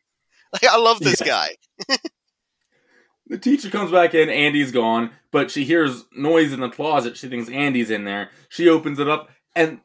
Like, 0.52 0.72
I 0.72 0.76
love 0.76 1.00
this 1.00 1.20
guy. 1.20 1.56
the 3.26 3.38
teacher 3.38 3.70
comes 3.70 3.90
back 3.90 4.14
in. 4.14 4.30
Andy's 4.30 4.70
gone, 4.70 5.10
but 5.32 5.50
she 5.50 5.64
hears 5.64 6.04
noise 6.16 6.52
in 6.52 6.60
the 6.60 6.68
closet. 6.68 7.16
She 7.16 7.28
thinks 7.28 7.50
Andy's 7.50 7.90
in 7.90 8.04
there. 8.04 8.30
She 8.50 8.68
opens 8.68 9.00
it 9.00 9.08
up, 9.08 9.30
and 9.56 9.80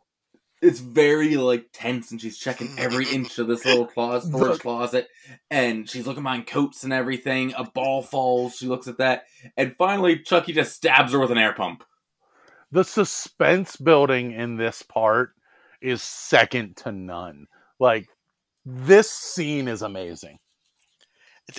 it's 0.62 0.80
very 0.80 1.36
like 1.38 1.68
tense, 1.72 2.12
and 2.12 2.22
she's 2.22 2.38
checking 2.38 2.68
mm. 2.68 2.80
every 2.80 3.08
inch 3.10 3.38
of 3.40 3.48
this 3.48 3.66
little 3.66 3.86
closet, 3.86 4.30
storage 4.30 4.60
closet, 4.60 5.08
and 5.50 5.90
she's 5.90 6.06
looking 6.06 6.24
behind 6.24 6.48
coats 6.48 6.84
and 6.84 6.94
everything. 6.94 7.54
A 7.58 7.64
ball 7.64 8.02
falls. 8.02 8.56
She 8.56 8.68
looks 8.68 8.88
at 8.88 8.98
that, 8.98 9.24
and 9.58 9.76
finally, 9.78 10.20
Chucky 10.20 10.54
just 10.54 10.76
stabs 10.76 11.14
her 11.14 11.20
with 11.20 11.32
an 11.32 11.38
air 11.38 11.54
pump. 11.54 11.84
The 12.72 12.84
suspense 12.84 13.78
building 13.78 14.32
in 14.32 14.58
this 14.58 14.84
part 14.84 15.32
is 15.82 16.04
second 16.04 16.78
to 16.78 16.92
none. 16.92 17.48
Like 17.80 18.08
this 18.66 19.10
scene 19.10 19.68
is 19.68 19.82
amazing. 19.82 20.40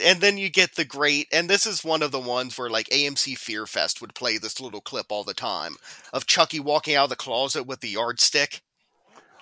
And 0.04 0.20
then 0.20 0.38
you 0.38 0.50
get 0.50 0.76
the 0.76 0.84
great, 0.84 1.26
and 1.32 1.50
this 1.50 1.66
is 1.66 1.84
one 1.84 2.02
of 2.02 2.12
the 2.12 2.20
ones 2.20 2.56
where 2.56 2.70
like 2.70 2.88
AMC 2.90 3.36
Fear 3.36 3.66
Fest 3.66 4.00
would 4.00 4.14
play 4.14 4.38
this 4.38 4.60
little 4.60 4.80
clip 4.80 5.06
all 5.08 5.24
the 5.24 5.34
time 5.34 5.74
of 6.12 6.26
Chucky 6.26 6.60
walking 6.60 6.94
out 6.94 7.04
of 7.04 7.10
the 7.10 7.16
closet 7.16 7.64
with 7.64 7.80
the 7.80 7.88
yardstick. 7.88 8.62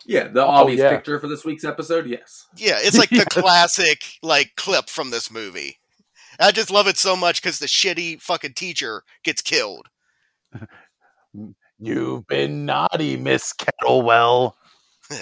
Yeah, 0.07 0.29
the 0.29 0.45
oh, 0.45 0.49
obvious 0.49 0.81
yeah. 0.81 0.91
picture 0.91 1.19
for 1.21 1.29
this 1.29 1.45
week's 1.45 1.65
episode. 1.65 2.07
Yes. 2.07 2.47
Yeah, 2.57 2.79
it's 2.79 2.99
like 2.99 3.11
the 3.11 3.27
classic 3.31 4.03
like 4.23 4.53
clip 4.57 4.89
from 4.89 5.11
this 5.11 5.31
movie. 5.31 5.79
I 6.41 6.53
just 6.53 6.71
love 6.71 6.87
it 6.87 6.99
so 6.99 7.17
much 7.17 7.43
because 7.43 7.59
the 7.59 7.67
shitty 7.67 8.21
fucking 8.21 8.55
teacher 8.55 9.03
gets 9.25 9.43
killed. 9.43 9.89
You've 11.81 12.27
been 12.27 12.65
naughty, 12.65 13.17
Miss 13.17 13.53
Kettlewell. 13.55 14.55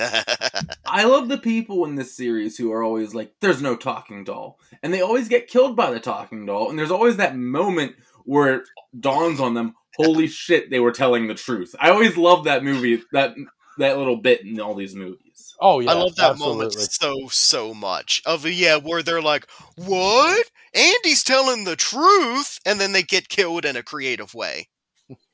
I 0.87 1.05
love 1.05 1.29
the 1.29 1.39
people 1.39 1.85
in 1.85 1.95
this 1.95 2.17
series 2.17 2.57
who 2.57 2.73
are 2.73 2.83
always 2.83 3.15
like, 3.15 3.33
"There's 3.41 3.63
no 3.63 3.77
talking 3.77 4.25
doll," 4.25 4.59
and 4.83 4.93
they 4.93 5.01
always 5.01 5.29
get 5.29 5.49
killed 5.49 5.77
by 5.77 5.91
the 5.91 6.01
talking 6.01 6.45
doll. 6.45 6.71
And 6.71 6.79
there's 6.79 6.91
always 6.91 7.19
that 7.19 7.37
moment 7.37 7.95
where 8.25 8.55
it 8.55 8.63
dawns 8.99 9.39
on 9.39 9.55
them, 9.55 9.75
"Holy 9.97 10.27
shit, 10.27 10.71
they 10.71 10.81
were 10.81 10.93
telling 10.93 11.29
the 11.29 11.35
truth." 11.35 11.75
I 11.79 11.91
always 11.91 12.17
love 12.17 12.45
that 12.45 12.65
movie, 12.65 13.03
that 13.13 13.35
that 13.79 13.99
little 13.99 14.17
bit 14.17 14.43
in 14.43 14.61
all 14.61 14.75
these 14.75 14.95
movies. 14.95 15.55
Oh 15.61 15.81
yeah, 15.81 15.91
I 15.91 15.95
love 15.95 16.17
that 16.17 16.33
absolutely. 16.33 16.67
moment 16.67 16.73
so 16.75 17.29
so 17.29 17.75
much. 17.75 18.23
Of 18.27 18.47
yeah, 18.47 18.77
where 18.77 19.03
they're 19.03 19.23
like, 19.23 19.47
"What? 19.77 20.51
Andy's 20.75 21.23
telling 21.23 21.65
the 21.65 21.77
truth," 21.77 22.59
and 22.67 22.81
then 22.81 22.93
they 22.93 23.03
get 23.03 23.29
killed 23.29 23.65
in 23.65 23.77
a 23.77 23.83
creative 23.83 24.35
way. 24.35 24.69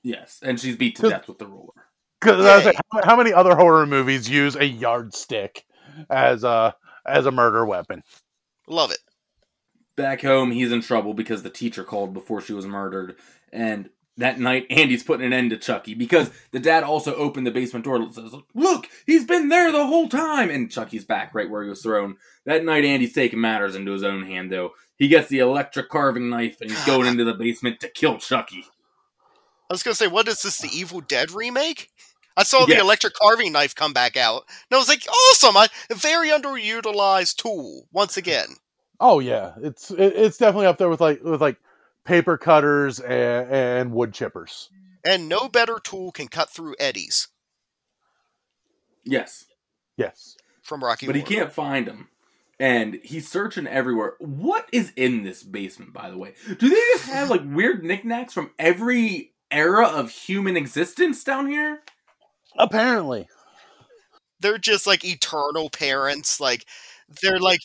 Yes, 0.03 0.39
and 0.43 0.59
she's 0.59 0.77
beat 0.77 0.97
to 0.97 1.09
death 1.09 1.29
with 1.29 1.39
the 1.39 1.47
ruler. 1.47 1.73
Because 2.21 2.45
I 2.45 2.57
was 2.57 2.65
Yay. 2.65 2.73
like, 2.73 2.77
how, 2.93 3.01
how 3.05 3.17
many 3.17 3.33
other 3.33 3.57
horror 3.57 3.87
movies 3.87 4.29
use 4.29 4.55
a 4.55 4.65
yardstick 4.65 5.65
as 6.11 6.45
a 6.45 6.75
as 7.07 7.27
a 7.27 7.33
murder 7.33 7.65
weapon? 7.67 8.03
Love 8.69 8.91
it. 8.91 8.99
Back 9.97 10.23
home, 10.23 10.51
he's 10.51 10.73
in 10.73 10.81
trouble 10.81 11.15
because 11.15 11.43
the 11.43 11.51
teacher 11.51 11.85
called 11.85 12.15
before 12.15 12.41
she 12.41 12.53
was 12.53 12.67
murdered, 12.67 13.17
and 13.53 13.91
that 14.19 14.39
night, 14.39 14.67
Andy's 14.71 15.03
putting 15.03 15.25
an 15.27 15.33
end 15.33 15.51
to 15.51 15.57
Chucky 15.57 15.95
because 15.95 16.31
the 16.51 16.61
dad 16.61 16.83
also 16.85 17.15
opened 17.15 17.47
the 17.47 17.51
basement 17.51 17.85
door 17.85 17.97
and 17.97 18.15
says, 18.15 18.35
"Look, 18.55 18.89
he's 19.07 19.25
been 19.25 19.49
there 19.49 19.73
the 19.73 19.87
whole 19.87 20.09
time." 20.09 20.51
And 20.51 20.71
Chucky's 20.71 21.05
back 21.05 21.35
right 21.35 21.49
where 21.49 21.63
he 21.63 21.69
was 21.71 21.83
thrown. 21.83 22.17
That 22.45 22.65
night, 22.65 22.85
Andy's 22.85 23.15
taking 23.15 23.41
matters 23.41 23.75
into 23.75 23.93
his 23.93 24.03
own 24.03 24.25
hand, 24.27 24.53
though. 24.53 24.73
He 24.99 25.09
gets 25.09 25.29
the 25.29 25.39
electric 25.39 25.89
carving 25.89 26.29
knife 26.29 26.61
and 26.61 26.71
he's 26.71 26.85
going 26.85 27.07
into 27.09 27.25
the 27.25 27.35
basement 27.35 27.81
to 27.81 27.89
kill 27.89 28.19
Chucky. 28.19 28.65
I 29.71 29.75
was 29.75 29.83
gonna 29.83 29.95
say, 29.95 30.09
what 30.09 30.29
is 30.29 30.43
this? 30.43 30.59
The 30.59 30.69
Evil 30.77 31.01
Dead 31.01 31.31
remake? 31.31 31.89
I 32.37 32.43
saw 32.45 32.65
the 32.67 32.73
Yes. 32.73 32.81
electric 32.83 33.15
carving 33.15 33.53
knife 33.53 33.75
come 33.75 33.93
back 33.93 34.17
out, 34.17 34.45
and 34.71 34.77
I 34.77 34.79
was 34.79 34.89
like, 34.89 35.07
awesome! 35.09 35.57
I, 35.57 35.69
a 35.91 35.95
very 35.95 36.29
underutilized 36.29 37.37
tool 37.37 37.87
once 37.93 38.17
again. 38.17 38.49
Oh 39.01 39.19
yeah, 39.19 39.53
it's 39.63 39.91
it, 39.91 40.13
it's 40.17 40.39
definitely 40.39 40.67
up 40.67 40.79
there 40.79 40.89
with 40.89 41.01
like 41.01 41.23
with 41.23 41.41
like 41.41 41.57
paper 42.05 42.37
cutters 42.39 43.01
and, 43.01 43.51
and 43.51 43.93
wood 43.93 44.13
chippers. 44.13 44.69
And 45.05 45.29
no 45.29 45.49
better 45.49 45.79
tool 45.83 46.13
can 46.13 46.29
cut 46.29 46.49
through 46.51 46.77
eddies 46.79 47.29
Yes, 49.05 49.47
Yes. 49.97 50.37
from 50.63 50.83
Rocky. 50.85 51.07
but 51.07 51.17
he 51.17 51.23
can't 51.23 51.53
find 51.53 51.87
them. 51.87 52.09
And 52.61 53.01
he's 53.03 53.29
searching 53.29 53.67
everywhere. 53.67 54.15
What 54.21 54.69
is 54.73 54.93
in 54.95 55.25
this 55.25 55.43
basement, 55.43 55.93
by 55.93 56.11
the 56.11 56.17
way? 56.19 56.35
Do 56.47 56.69
they 56.69 56.77
just 56.93 57.09
have 57.09 57.29
like 57.29 57.43
weird 57.45 57.83
knickknacks 57.83 58.33
from 58.33 58.53
every 58.59 59.33
era 59.51 59.87
of 59.89 60.11
human 60.11 60.57
existence 60.57 61.25
down 61.25 61.49
here? 61.49 61.81
Apparently. 62.57 63.27
They're 64.39 64.59
just 64.59 64.87
like 64.87 65.05
eternal 65.05 65.71
parents. 65.71 66.39
Like 66.39 66.67
they're 67.21 67.41
like 67.41 67.63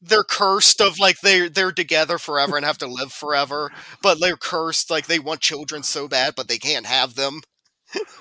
they're 0.00 0.24
cursed 0.24 0.80
of 0.80 0.98
like 0.98 1.20
they 1.20 1.48
they're 1.48 1.72
together 1.72 2.18
forever 2.18 2.56
and 2.56 2.64
have 2.64 2.78
to 2.78 2.86
live 2.86 3.12
forever, 3.12 3.70
but 4.02 4.20
they're 4.20 4.36
cursed 4.36 4.90
like 4.90 5.06
they 5.06 5.18
want 5.18 5.40
children 5.40 5.82
so 5.82 6.08
bad, 6.08 6.34
but 6.36 6.48
they 6.48 6.58
can't 6.58 6.86
have 6.86 7.14
them. 7.14 7.40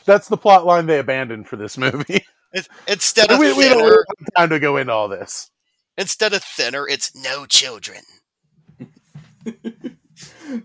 That's 0.06 0.28
the 0.28 0.38
plot 0.38 0.66
line 0.66 0.86
they 0.86 1.00
abandoned 1.00 1.48
for 1.48 1.56
this 1.58 1.78
movie. 1.78 2.26
It- 2.54 2.68
Instead 2.88 3.30
of 3.32 3.40
we, 3.40 3.54
we 3.54 3.68
don't 3.68 3.84
we 3.84 3.90
thinner, 3.90 3.90
don't 3.90 4.20
have 4.20 4.34
time 4.38 4.50
to 4.52 4.60
go 4.60 4.78
into 4.78 4.94
all 4.94 5.10
this. 5.10 5.52
instead 5.98 6.34
of 6.34 6.42
thinner, 6.44 6.88
it's 6.88 7.14
no 7.16 7.46
children. 7.46 8.02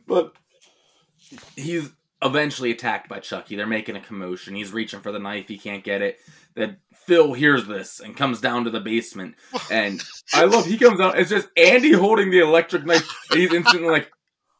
But 0.06 0.32
he's 1.56 1.90
eventually 2.22 2.70
attacked 2.70 3.08
by 3.08 3.18
Chucky. 3.20 3.56
They're 3.56 3.66
making 3.66 3.96
a 3.96 4.00
commotion. 4.00 4.54
He's 4.54 4.72
reaching 4.72 5.00
for 5.00 5.12
the 5.12 5.18
knife. 5.18 5.48
He 5.48 5.58
can't 5.58 5.84
get 5.84 6.02
it. 6.02 6.18
Then 6.54 6.76
Phil 6.94 7.32
hears 7.32 7.66
this 7.66 8.00
and 8.00 8.16
comes 8.16 8.40
down 8.40 8.64
to 8.64 8.70
the 8.70 8.80
basement. 8.80 9.34
And 9.70 10.02
I 10.34 10.44
love 10.44 10.66
he 10.66 10.78
comes 10.78 11.00
out. 11.00 11.18
It's 11.18 11.30
just 11.30 11.48
Andy 11.56 11.92
holding 11.92 12.30
the 12.30 12.40
electric 12.40 12.84
knife. 12.84 13.08
And 13.30 13.40
he's 13.40 13.52
instantly 13.52 13.88
like, 13.88 14.10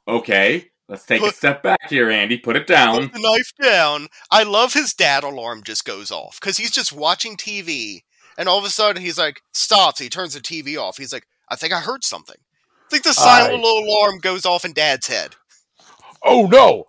"Okay, 0.08 0.70
let's 0.88 1.04
take 1.04 1.22
a 1.22 1.32
step 1.32 1.62
back 1.62 1.88
here, 1.88 2.10
Andy. 2.10 2.38
Put 2.38 2.56
it 2.56 2.66
down." 2.66 3.08
Put 3.10 3.12
the 3.14 3.20
knife 3.20 3.52
down. 3.62 4.08
I 4.30 4.42
love 4.42 4.72
his 4.72 4.94
dad 4.94 5.22
alarm 5.22 5.62
just 5.64 5.84
goes 5.84 6.10
off 6.10 6.40
because 6.40 6.56
he's 6.56 6.70
just 6.70 6.92
watching 6.92 7.36
TV, 7.36 8.04
and 8.38 8.48
all 8.48 8.58
of 8.58 8.64
a 8.64 8.70
sudden 8.70 9.02
he's 9.02 9.18
like 9.18 9.42
stops. 9.52 10.00
He 10.00 10.08
turns 10.08 10.34
the 10.34 10.40
TV 10.40 10.76
off. 10.76 10.96
He's 10.96 11.12
like, 11.12 11.26
I 11.48 11.56
think 11.56 11.72
I 11.72 11.80
heard 11.80 12.04
something. 12.04 12.36
I 12.38 12.90
think 12.90 13.04
the 13.04 13.12
silent 13.12 13.52
I- 13.52 13.56
little 13.56 13.84
alarm 13.84 14.18
goes 14.18 14.44
off 14.46 14.64
in 14.64 14.72
Dad's 14.72 15.06
head. 15.06 15.36
Oh 16.24 16.46
no! 16.46 16.86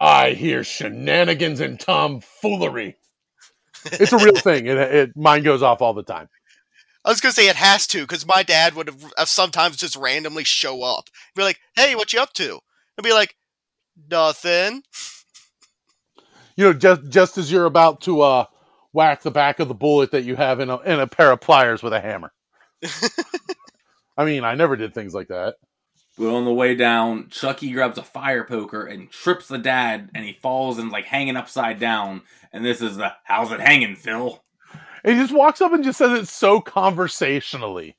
I 0.00 0.30
hear 0.30 0.64
shenanigans 0.64 1.60
and 1.60 1.78
tomfoolery. 1.78 2.96
It's 3.86 4.12
a 4.12 4.18
real 4.18 4.34
thing. 4.34 4.66
It, 4.66 4.78
it 4.78 5.16
mine 5.16 5.42
goes 5.42 5.62
off 5.62 5.80
all 5.82 5.94
the 5.94 6.02
time. 6.02 6.28
I 7.04 7.10
was 7.10 7.20
gonna 7.20 7.32
say 7.32 7.48
it 7.48 7.56
has 7.56 7.86
to 7.88 8.02
because 8.02 8.26
my 8.26 8.42
dad 8.42 8.74
would 8.74 8.88
have 8.88 9.12
uh, 9.16 9.24
sometimes 9.24 9.76
just 9.76 9.96
randomly 9.96 10.44
show 10.44 10.82
up, 10.82 11.08
be 11.34 11.42
like, 11.42 11.58
"Hey, 11.74 11.94
what 11.94 12.12
you 12.12 12.20
up 12.20 12.32
to?" 12.34 12.60
I'd 12.98 13.04
be 13.04 13.12
like, 13.12 13.36
"Nothing." 14.10 14.82
You 16.56 16.66
know, 16.66 16.72
just 16.74 17.08
just 17.08 17.38
as 17.38 17.50
you're 17.50 17.64
about 17.64 18.02
to 18.02 18.20
uh 18.20 18.44
whack 18.92 19.22
the 19.22 19.30
back 19.30 19.60
of 19.60 19.68
the 19.68 19.74
bullet 19.74 20.10
that 20.10 20.24
you 20.24 20.36
have 20.36 20.60
in 20.60 20.68
a 20.68 20.78
in 20.80 21.00
a 21.00 21.06
pair 21.06 21.30
of 21.30 21.40
pliers 21.40 21.82
with 21.82 21.92
a 21.92 22.00
hammer. 22.00 22.32
I 24.16 24.24
mean, 24.24 24.44
I 24.44 24.54
never 24.54 24.76
did 24.76 24.92
things 24.92 25.14
like 25.14 25.28
that. 25.28 25.54
But 26.20 26.34
on 26.34 26.44
the 26.44 26.52
way 26.52 26.74
down, 26.74 27.30
Chucky 27.30 27.72
grabs 27.72 27.96
a 27.96 28.02
fire 28.02 28.44
poker 28.44 28.84
and 28.84 29.10
trips 29.10 29.48
the 29.48 29.56
dad, 29.56 30.10
and 30.14 30.22
he 30.22 30.34
falls 30.34 30.78
and 30.78 30.90
like 30.90 31.06
hanging 31.06 31.34
upside 31.34 31.80
down. 31.80 32.20
And 32.52 32.62
this 32.62 32.82
is 32.82 32.98
the 32.98 33.14
how's 33.24 33.50
it 33.52 33.58
hanging, 33.60 33.96
Phil? 33.96 34.44
And 35.02 35.16
he 35.16 35.22
just 35.22 35.32
walks 35.32 35.62
up 35.62 35.72
and 35.72 35.82
just 35.82 35.96
says 35.96 36.18
it 36.18 36.28
so 36.28 36.60
conversationally. 36.60 37.96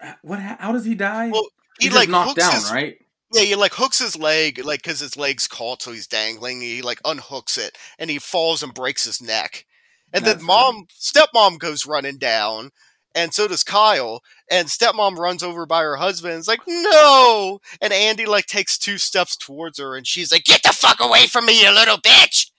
Uh, 0.00 0.12
what? 0.22 0.38
How 0.38 0.70
does 0.70 0.84
he 0.84 0.94
die? 0.94 1.30
Well, 1.30 1.48
He 1.80 1.88
He's 1.88 1.96
like 1.96 2.08
knocked 2.08 2.38
down, 2.38 2.54
his, 2.54 2.70
right? 2.70 2.98
Yeah, 3.34 3.42
he 3.42 3.56
like 3.56 3.74
hooks 3.74 3.98
his 3.98 4.16
leg, 4.16 4.64
like 4.64 4.84
because 4.84 5.00
his 5.00 5.16
leg's 5.16 5.48
caught, 5.48 5.82
so 5.82 5.90
he's 5.90 6.06
dangling. 6.06 6.60
He 6.60 6.82
like 6.82 7.02
unhooks 7.02 7.58
it, 7.58 7.76
and 7.98 8.08
he 8.08 8.20
falls 8.20 8.62
and 8.62 8.72
breaks 8.72 9.04
his 9.04 9.20
neck. 9.20 9.66
And 10.12 10.24
That's 10.24 10.38
then 10.38 10.46
mom, 10.46 10.86
stepmom 11.00 11.58
goes 11.58 11.84
running 11.84 12.18
down, 12.18 12.70
and 13.16 13.34
so 13.34 13.48
does 13.48 13.64
Kyle. 13.64 14.22
And 14.48 14.68
stepmom 14.68 15.16
runs 15.16 15.42
over 15.42 15.66
by 15.66 15.82
her 15.82 15.96
husband. 15.96 16.34
And 16.34 16.40
is 16.40 16.46
like, 16.46 16.60
no. 16.68 17.60
And 17.80 17.92
Andy 17.92 18.26
like 18.26 18.46
takes 18.46 18.78
two 18.78 18.98
steps 18.98 19.36
towards 19.36 19.80
her, 19.80 19.96
and 19.96 20.06
she's 20.06 20.30
like, 20.30 20.44
get 20.44 20.62
the 20.62 20.68
fuck 20.68 21.00
away 21.00 21.26
from 21.26 21.46
me, 21.46 21.60
you 21.60 21.72
little 21.72 21.96
bitch. 21.96 22.50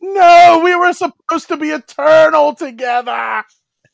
No, 0.00 0.60
we 0.62 0.76
were 0.76 0.92
supposed 0.92 1.48
to 1.48 1.56
be 1.56 1.70
eternal 1.70 2.54
together. 2.54 3.44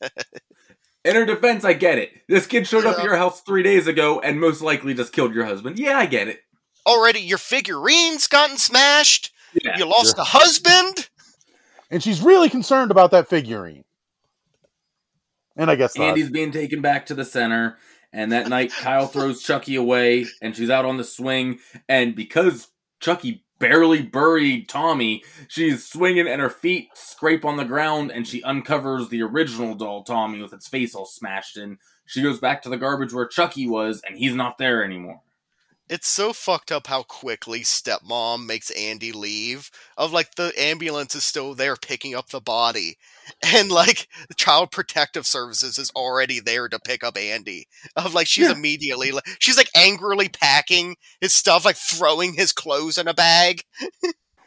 In 1.03 1.15
her 1.15 1.25
defense, 1.25 1.63
I 1.63 1.73
get 1.73 1.97
it. 1.97 2.11
This 2.27 2.45
kid 2.45 2.67
showed 2.67 2.85
up 2.85 2.99
at 2.99 3.03
your 3.03 3.15
house 3.15 3.41
three 3.41 3.63
days 3.63 3.87
ago 3.87 4.19
and 4.19 4.39
most 4.39 4.61
likely 4.61 4.93
just 4.93 5.13
killed 5.13 5.33
your 5.33 5.45
husband. 5.45 5.79
Yeah, 5.79 5.97
I 5.97 6.05
get 6.05 6.27
it. 6.27 6.41
Already, 6.85 7.21
your 7.21 7.39
figurines 7.39 8.27
gotten 8.27 8.57
smashed. 8.57 9.31
Yeah. 9.63 9.77
You 9.79 9.85
lost 9.85 10.19
a 10.19 10.23
husband. 10.23 11.09
And 11.89 12.03
she's 12.03 12.21
really 12.21 12.49
concerned 12.49 12.91
about 12.91 13.11
that 13.11 13.27
figurine. 13.27 13.83
And 15.55 15.69
I 15.69 15.75
guess 15.75 15.97
not. 15.97 16.09
Andy's 16.09 16.29
being 16.29 16.51
taken 16.51 16.81
back 16.81 17.05
to 17.07 17.13
the 17.13 17.25
center, 17.25 17.77
and 18.13 18.31
that 18.31 18.47
night 18.47 18.71
Kyle 18.71 19.07
throws 19.07 19.43
Chucky 19.43 19.75
away, 19.75 20.25
and 20.41 20.55
she's 20.55 20.69
out 20.69 20.85
on 20.85 20.97
the 20.97 21.03
swing. 21.03 21.59
And 21.89 22.15
because 22.15 22.69
Chucky 22.99 23.43
barely 23.59 24.01
buried 24.01 24.67
Tommy, 24.67 25.23
she's 25.47 25.85
swinging, 25.85 26.27
and 26.27 26.41
her 26.41 26.49
feet 26.49 26.89
scrape 26.93 27.45
on 27.45 27.57
the 27.57 27.65
ground, 27.65 28.11
and 28.11 28.27
she 28.27 28.43
uncovers 28.43 29.09
the 29.09 29.21
original 29.21 29.75
doll 29.75 30.03
Tommy 30.03 30.41
with 30.41 30.53
its 30.53 30.67
face 30.67 30.95
all 30.95 31.05
smashed 31.05 31.57
in. 31.57 31.77
She 32.05 32.21
goes 32.21 32.39
back 32.39 32.61
to 32.63 32.69
the 32.69 32.77
garbage 32.77 33.13
where 33.13 33.27
Chucky 33.27 33.67
was, 33.67 34.01
and 34.05 34.17
he's 34.17 34.35
not 34.35 34.57
there 34.57 34.83
anymore. 34.83 35.21
It's 35.89 36.07
so 36.07 36.31
fucked 36.31 36.71
up 36.71 36.87
how 36.87 37.03
quickly 37.03 37.61
stepmom 37.61 38.45
makes 38.45 38.69
Andy 38.71 39.11
leave. 39.11 39.69
Of 39.97 40.13
like 40.13 40.35
the 40.35 40.53
ambulance 40.57 41.15
is 41.15 41.23
still 41.25 41.53
there 41.53 41.75
picking 41.75 42.15
up 42.15 42.29
the 42.29 42.39
body, 42.39 42.97
and 43.43 43.69
like 43.69 44.07
the 44.29 44.35
Child 44.35 44.71
Protective 44.71 45.27
Services 45.27 45.77
is 45.77 45.91
already 45.95 46.39
there 46.39 46.69
to 46.69 46.79
pick 46.79 47.03
up 47.03 47.17
Andy. 47.17 47.67
Of 47.97 48.13
like 48.13 48.27
she's 48.27 48.47
Yeah. 48.47 48.53
immediately 48.53 49.11
like 49.11 49.25
she's 49.39 49.57
like 49.57 49.69
angrily 49.75 50.29
packing 50.29 50.95
his 51.19 51.33
stuff, 51.33 51.65
like 51.65 51.77
throwing 51.77 52.33
his 52.35 52.53
clothes 52.53 52.97
in 52.97 53.07
a 53.09 53.13
bag. 53.13 53.63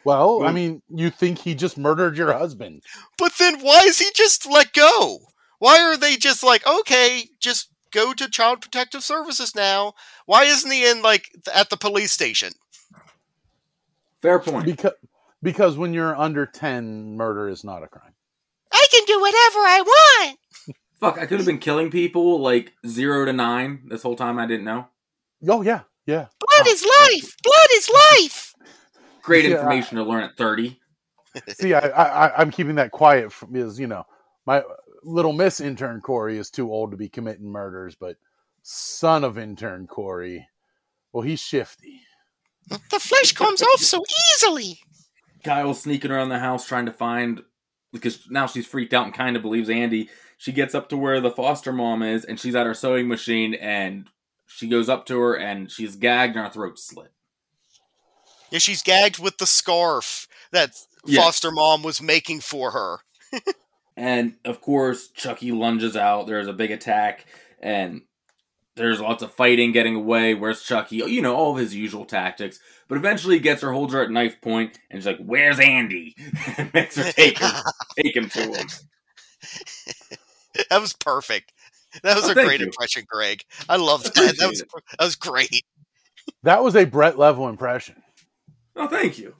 well, 0.03 0.43
I 0.43 0.51
mean, 0.51 0.81
you 0.89 1.09
think 1.09 1.39
he 1.39 1.55
just 1.55 1.77
murdered 1.77 2.17
your 2.17 2.33
husband. 2.33 2.83
But 3.17 3.33
then 3.39 3.59
why 3.61 3.81
is 3.81 3.99
he 3.99 4.09
just 4.15 4.45
let 4.49 4.73
go? 4.73 5.19
Why 5.59 5.79
are 5.81 5.97
they 5.97 6.15
just 6.17 6.43
like 6.43 6.65
okay, 6.67 7.29
just 7.39 7.69
go 7.95 8.13
to 8.13 8.29
Child 8.29 8.61
Protective 8.61 9.03
Services 9.03 9.55
now? 9.55 9.93
Why 10.25 10.43
isn't 10.43 10.69
he 10.71 10.89
in 10.89 11.01
like 11.01 11.31
at 11.53 11.69
the 11.69 11.77
police 11.77 12.11
station? 12.11 12.53
Fair 14.21 14.39
point. 14.39 14.65
Because 14.65 14.93
because 15.41 15.77
when 15.77 15.93
you're 15.93 16.15
under 16.15 16.45
10, 16.45 17.15
murder 17.15 17.47
is 17.47 17.63
not 17.63 17.83
a 17.83 17.87
crime. 17.87 18.13
I 18.73 18.85
can 18.91 19.05
do 19.05 19.19
whatever 19.19 19.59
I 19.59 19.81
want. 19.85 20.39
Fuck, 20.99 21.19
I 21.19 21.25
could 21.25 21.37
have 21.39 21.45
been 21.45 21.59
killing 21.59 21.91
people 21.91 22.39
like 22.39 22.73
zero 22.87 23.25
to 23.25 23.33
nine 23.33 23.83
this 23.87 24.03
whole 24.03 24.15
time. 24.15 24.39
I 24.39 24.45
didn't 24.45 24.65
know. 24.65 24.87
Oh 25.47 25.61
yeah, 25.61 25.81
yeah. 26.05 26.27
Blood 26.39 26.67
is 26.67 26.83
life. 26.83 27.35
Blood 27.43 27.69
is 27.73 27.89
life. 27.89 28.53
Great 29.21 29.45
Yeah. 29.45 29.55
information 29.57 29.97
to 29.97 30.03
learn 30.03 30.23
at 30.23 30.37
30. 30.37 30.79
See, 31.49 31.73
I, 31.73 31.79
I 31.79 32.37
I'm 32.37 32.49
keeping 32.49 32.75
that 32.75 32.91
quiet 32.91 33.31
from, 33.31 33.51
because 33.51 33.79
you 33.79 33.87
know 33.87 34.05
my 34.45 34.63
little 35.05 35.33
Miss 35.33 35.59
intern 35.61 36.01
Corey 36.01 36.37
is 36.37 36.49
too 36.49 36.71
old 36.71 36.91
to 36.91 36.97
be 36.97 37.07
committing 37.09 37.47
murders, 37.51 37.95
but 37.95 38.17
son 38.63 39.23
of 39.23 39.37
intern 39.37 39.87
Corey, 39.87 40.47
well, 41.13 41.21
he's 41.21 41.39
shifty. 41.39 42.01
The 42.67 42.99
flesh 42.99 43.31
comes 43.33 43.61
off 43.61 43.79
so 43.79 44.03
easily. 44.35 44.79
Kyle's 45.43 45.81
sneaking 45.81 46.09
around 46.11 46.29
the 46.29 46.39
house 46.39 46.67
trying 46.67 46.87
to 46.87 46.91
find 46.91 47.41
because 47.93 48.27
now 48.29 48.47
she's 48.47 48.65
freaked 48.65 48.93
out 48.93 49.05
and 49.05 49.13
kind 49.13 49.35
of 49.35 49.43
believes 49.43 49.69
Andy. 49.69 50.09
She 50.37 50.51
gets 50.51 50.73
up 50.73 50.89
to 50.89 50.97
where 50.97 51.21
the 51.21 51.29
foster 51.31 51.71
mom 51.71 52.01
is 52.01 52.25
and 52.25 52.39
she's 52.39 52.55
at 52.55 52.65
her 52.65 52.73
sewing 52.73 53.07
machine 53.07 53.53
and 53.53 54.09
she 54.47 54.67
goes 54.67 54.89
up 54.89 55.05
to 55.05 55.19
her 55.19 55.35
and 55.37 55.69
she's 55.71 55.95
gagged 55.95 56.35
and 56.35 56.45
her 56.45 56.51
throat 56.51 56.79
slit. 56.79 57.11
Yeah, 58.49 58.59
she's 58.59 58.81
gagged 58.81 59.19
with 59.19 59.37
the 59.37 59.45
scarf 59.45 60.27
that 60.51 60.71
Yes. 61.05 61.23
foster 61.23 61.51
mom 61.51 61.83
was 61.83 62.01
making 62.01 62.41
for 62.41 62.71
her. 62.71 62.97
And 63.97 64.35
of 64.45 64.61
course, 64.61 65.07
Chucky 65.09 65.51
lunges 65.51 65.95
out. 65.95 66.27
There's 66.27 66.47
a 66.47 66.53
big 66.53 66.71
attack, 66.71 67.25
and 67.61 68.01
there's 68.75 68.99
lots 68.99 69.23
of 69.23 69.31
fighting, 69.33 69.71
getting 69.71 69.95
away. 69.95 70.33
Where's 70.33 70.61
Chucky? 70.63 70.97
You 70.97 71.21
know, 71.21 71.35
all 71.35 71.53
of 71.53 71.57
his 71.57 71.73
usual 71.73 72.03
tactics. 72.05 72.59
But 72.89 72.97
eventually, 72.97 73.35
he 73.35 73.39
gets 73.41 73.61
her, 73.61 73.71
holds 73.71 73.93
her 73.93 74.03
at 74.03 74.11
knife 74.11 74.41
point, 74.41 74.77
and 74.91 74.99
she's 74.99 75.07
like, 75.07 75.19
"Where's 75.19 75.59
Andy?" 75.59 76.13
and 76.57 76.73
makes 76.73 76.95
her 76.97 77.09
take 77.11 77.37
her, 77.39 77.61
take 77.97 78.15
him 78.15 78.29
to 78.29 78.41
him. 78.41 78.67
that 80.69 80.81
was 80.81 80.93
perfect. 80.93 81.53
That 82.03 82.15
was 82.17 82.25
Oh, 82.25 82.31
a 82.31 82.33
great 82.33 82.59
you. 82.59 82.65
impression, 82.65 83.05
Greg. 83.07 83.43
I 83.69 83.77
loved 83.77 84.13
that. 84.15 84.35
That 84.37 84.49
was 84.49 84.61
it. 84.61 84.69
that 84.99 85.05
was 85.05 85.15
great. 85.15 85.63
That 86.43 86.61
was 86.63 86.75
a 86.75 86.83
Brett 86.85 87.17
level 87.17 87.47
impression. 87.47 88.03
Oh, 88.75 88.87
thank 88.87 89.17
you. 89.17 89.35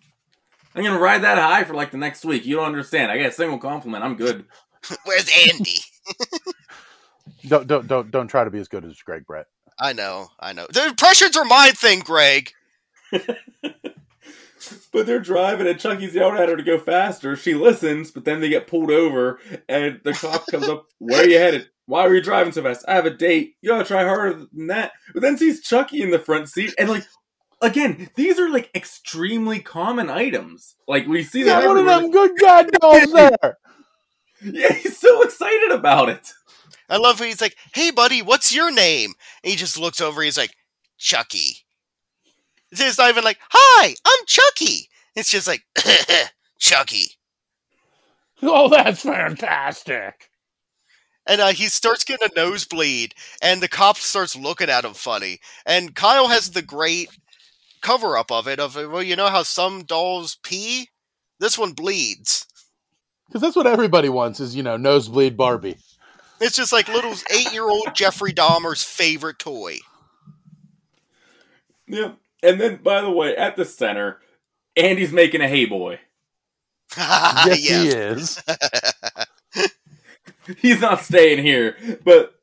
I'm 0.75 0.83
gonna 0.83 0.99
ride 0.99 1.23
that 1.23 1.37
high 1.37 1.63
for 1.63 1.73
like 1.73 1.91
the 1.91 1.97
next 1.97 2.25
week. 2.25 2.45
You 2.45 2.57
don't 2.57 2.65
understand. 2.65 3.11
I 3.11 3.17
get 3.17 3.29
a 3.29 3.31
single 3.31 3.57
compliment. 3.57 4.03
I'm 4.03 4.15
good. 4.15 4.45
Where's 5.05 5.29
Andy? 5.49 5.79
Don't 7.47 7.67
don't 7.67 7.87
don't 7.87 8.09
don't 8.09 8.27
try 8.27 8.43
to 8.43 8.49
be 8.49 8.59
as 8.59 8.67
good 8.67 8.83
as 8.85 8.99
Greg 9.01 9.25
Brett. 9.27 9.45
I 9.79 9.93
know, 9.93 10.29
I 10.39 10.53
know. 10.53 10.65
The 10.71 10.87
impressions 10.87 11.37
are 11.37 11.45
my 11.45 11.71
thing, 11.75 11.99
Greg. 11.99 12.51
But 14.91 15.05
they're 15.05 15.19
driving, 15.19 15.67
and 15.67 15.79
Chucky's 15.79 16.15
yelling 16.15 16.41
at 16.41 16.49
her 16.49 16.55
to 16.55 16.63
go 16.63 16.79
faster. 16.79 17.35
She 17.35 17.53
listens, 17.53 18.11
but 18.11 18.25
then 18.25 18.39
they 18.39 18.49
get 18.49 18.65
pulled 18.65 18.89
over, 18.89 19.39
and 19.67 19.99
the 20.03 20.13
cop 20.13 20.47
comes 20.47 20.67
up. 20.67 20.87
Where 20.97 21.23
are 21.23 21.27
you 21.27 21.37
headed? 21.37 21.69
Why 21.85 22.01
are 22.01 22.15
you 22.15 22.21
driving 22.21 22.53
so 22.53 22.63
fast? 22.63 22.85
I 22.87 22.95
have 22.95 23.05
a 23.05 23.11
date. 23.11 23.55
You 23.61 23.69
gotta 23.69 23.85
try 23.85 24.03
harder 24.03 24.47
than 24.53 24.67
that. 24.67 24.93
But 25.13 25.21
then 25.21 25.37
sees 25.37 25.61
Chucky 25.61 26.01
in 26.01 26.09
the 26.11 26.17
front 26.17 26.49
seat, 26.49 26.73
and 26.79 26.89
like, 26.89 27.03
again, 27.61 28.09
these 28.15 28.39
are 28.39 28.49
like 28.49 28.69
extremely 28.75 29.59
common 29.59 30.09
items. 30.09 30.75
Like 30.87 31.07
we 31.07 31.23
see 31.23 31.43
that. 31.43 31.65
one 31.65 31.77
of 31.77 31.85
them 31.85 32.11
good 32.11 32.31
god 32.39 32.69
dolls 32.79 33.11
there. 33.13 33.57
Yeah, 34.41 34.73
he's 34.73 34.97
so 34.97 35.21
excited 35.23 35.71
about 35.71 36.09
it. 36.09 36.31
I 36.89 36.97
love 36.97 37.19
when 37.19 37.29
he's 37.29 37.41
like, 37.41 37.55
"Hey, 37.73 37.91
buddy, 37.91 38.21
what's 38.21 38.53
your 38.53 38.71
name?" 38.71 39.13
And 39.43 39.51
he 39.51 39.55
just 39.57 39.79
looks 39.79 40.01
over. 40.01 40.21
He's 40.21 40.37
like, 40.37 40.53
"Chucky." 40.97 41.57
It's 42.71 42.97
not 42.97 43.09
even 43.09 43.23
like, 43.23 43.39
"Hi, 43.49 43.95
I'm 44.05 44.25
Chucky." 44.27 44.89
It's 45.15 45.31
just 45.31 45.47
like, 45.47 45.63
"Chucky." 46.59 47.05
Oh, 48.43 48.67
that's 48.67 49.01
fantastic. 49.01 50.29
And 51.25 51.41
uh, 51.41 51.47
he 51.53 51.67
starts 51.67 52.03
getting 52.03 52.27
a 52.29 52.39
nosebleed, 52.39 53.15
and 53.41 53.61
the 53.61 53.67
cop 53.69 53.97
starts 53.97 54.35
looking 54.35 54.69
at 54.69 54.85
him 54.85 54.93
funny. 54.93 55.39
And 55.65 55.95
Kyle 55.95 56.27
has 56.27 56.51
the 56.51 56.61
great 56.61 57.09
cover 57.85 58.17
up 58.17 58.31
of 58.31 58.47
it. 58.47 58.59
Of 58.59 58.75
uh, 58.75 58.89
well, 58.89 59.03
you 59.03 59.15
know 59.15 59.27
how 59.27 59.43
some 59.43 59.83
dolls 59.83 60.37
pee, 60.43 60.89
this 61.39 61.57
one 61.57 61.73
bleeds. 61.73 62.47
Because 63.27 63.41
that's 63.41 63.55
what 63.55 63.67
everybody 63.67 64.09
wants 64.09 64.39
is, 64.39 64.55
you 64.55 64.63
know, 64.63 64.77
nosebleed 64.77 65.37
Barbie. 65.37 65.77
It's 66.41 66.55
just 66.55 66.73
like 66.73 66.87
little 66.87 67.13
eight 67.31 67.53
year 67.53 67.63
old 67.69 67.93
Jeffrey 67.93 68.33
Dahmer's 68.33 68.83
favorite 68.83 69.39
toy. 69.39 69.77
Yeah. 71.87 72.13
And 72.43 72.59
then, 72.59 72.77
by 72.83 73.01
the 73.01 73.09
way, 73.09 73.35
at 73.35 73.55
the 73.55 73.65
center, 73.65 74.19
Andy's 74.75 75.11
making 75.11 75.41
a 75.41 75.47
hey 75.47 75.65
boy. 75.65 75.99
Yes, 76.97 77.59
Yes. 77.69 78.43
he 79.55 79.61
is. 79.61 79.71
He's 80.59 80.81
not 80.81 81.01
staying 81.01 81.43
here. 81.43 81.75
But 82.03 82.35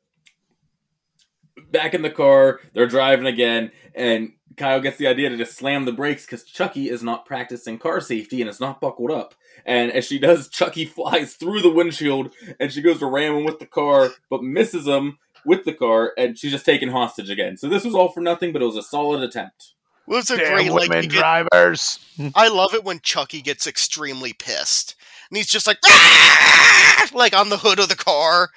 back 1.71 1.93
in 1.93 2.01
the 2.01 2.09
car, 2.09 2.59
they're 2.73 2.87
driving 2.87 3.25
again, 3.25 3.71
and 3.95 4.33
Kyle 4.57 4.81
gets 4.81 4.97
the 4.97 5.07
idea 5.07 5.29
to 5.29 5.37
just 5.37 5.55
slam 5.57 5.85
the 5.85 5.91
brakes 5.91 6.25
because 6.25 6.43
Chucky 6.43 6.89
is 6.89 7.03
not 7.03 7.25
practicing 7.25 7.77
car 7.79 8.01
safety 8.01 8.41
and 8.41 8.49
is 8.49 8.59
not 8.59 8.81
buckled 8.81 9.11
up. 9.11 9.35
And 9.65 9.91
as 9.91 10.05
she 10.05 10.19
does, 10.19 10.47
Chucky 10.49 10.85
flies 10.85 11.35
through 11.35 11.61
the 11.61 11.71
windshield 11.71 12.33
and 12.59 12.71
she 12.71 12.81
goes 12.81 12.99
to 12.99 13.05
ram 13.05 13.35
him 13.35 13.45
with 13.45 13.59
the 13.59 13.65
car, 13.65 14.09
but 14.29 14.43
misses 14.43 14.87
him 14.87 15.17
with 15.45 15.65
the 15.65 15.73
car, 15.73 16.13
and 16.17 16.37
she's 16.37 16.51
just 16.51 16.65
taken 16.65 16.87
hostage 16.89 17.29
again. 17.29 17.57
So 17.57 17.67
this 17.67 17.83
was 17.83 17.93
all 17.93 18.07
for 18.09 18.21
nothing, 18.21 18.53
but 18.53 18.61
it 18.61 18.65
was 18.65 18.77
a 18.77 18.81
solid 18.83 19.21
attempt. 19.21 19.73
Well, 20.07 20.19
it's 20.19 20.29
a 20.29 20.37
Damn 20.37 20.53
great 20.53 20.71
like 20.71 20.89
women 20.89 21.07
get- 21.09 21.19
drivers. 21.19 21.99
I 22.35 22.47
love 22.47 22.73
it 22.73 22.83
when 22.85 22.99
Chucky 23.01 23.41
gets 23.41 23.67
extremely 23.67 24.31
pissed. 24.33 24.95
And 25.29 25.37
he's 25.37 25.47
just 25.47 25.67
like 25.67 25.79
"Ah!" 25.85 27.09
like 27.13 27.33
on 27.33 27.49
the 27.49 27.57
hood 27.57 27.79
of 27.79 27.89
the 27.89 27.95
car. 27.95 28.49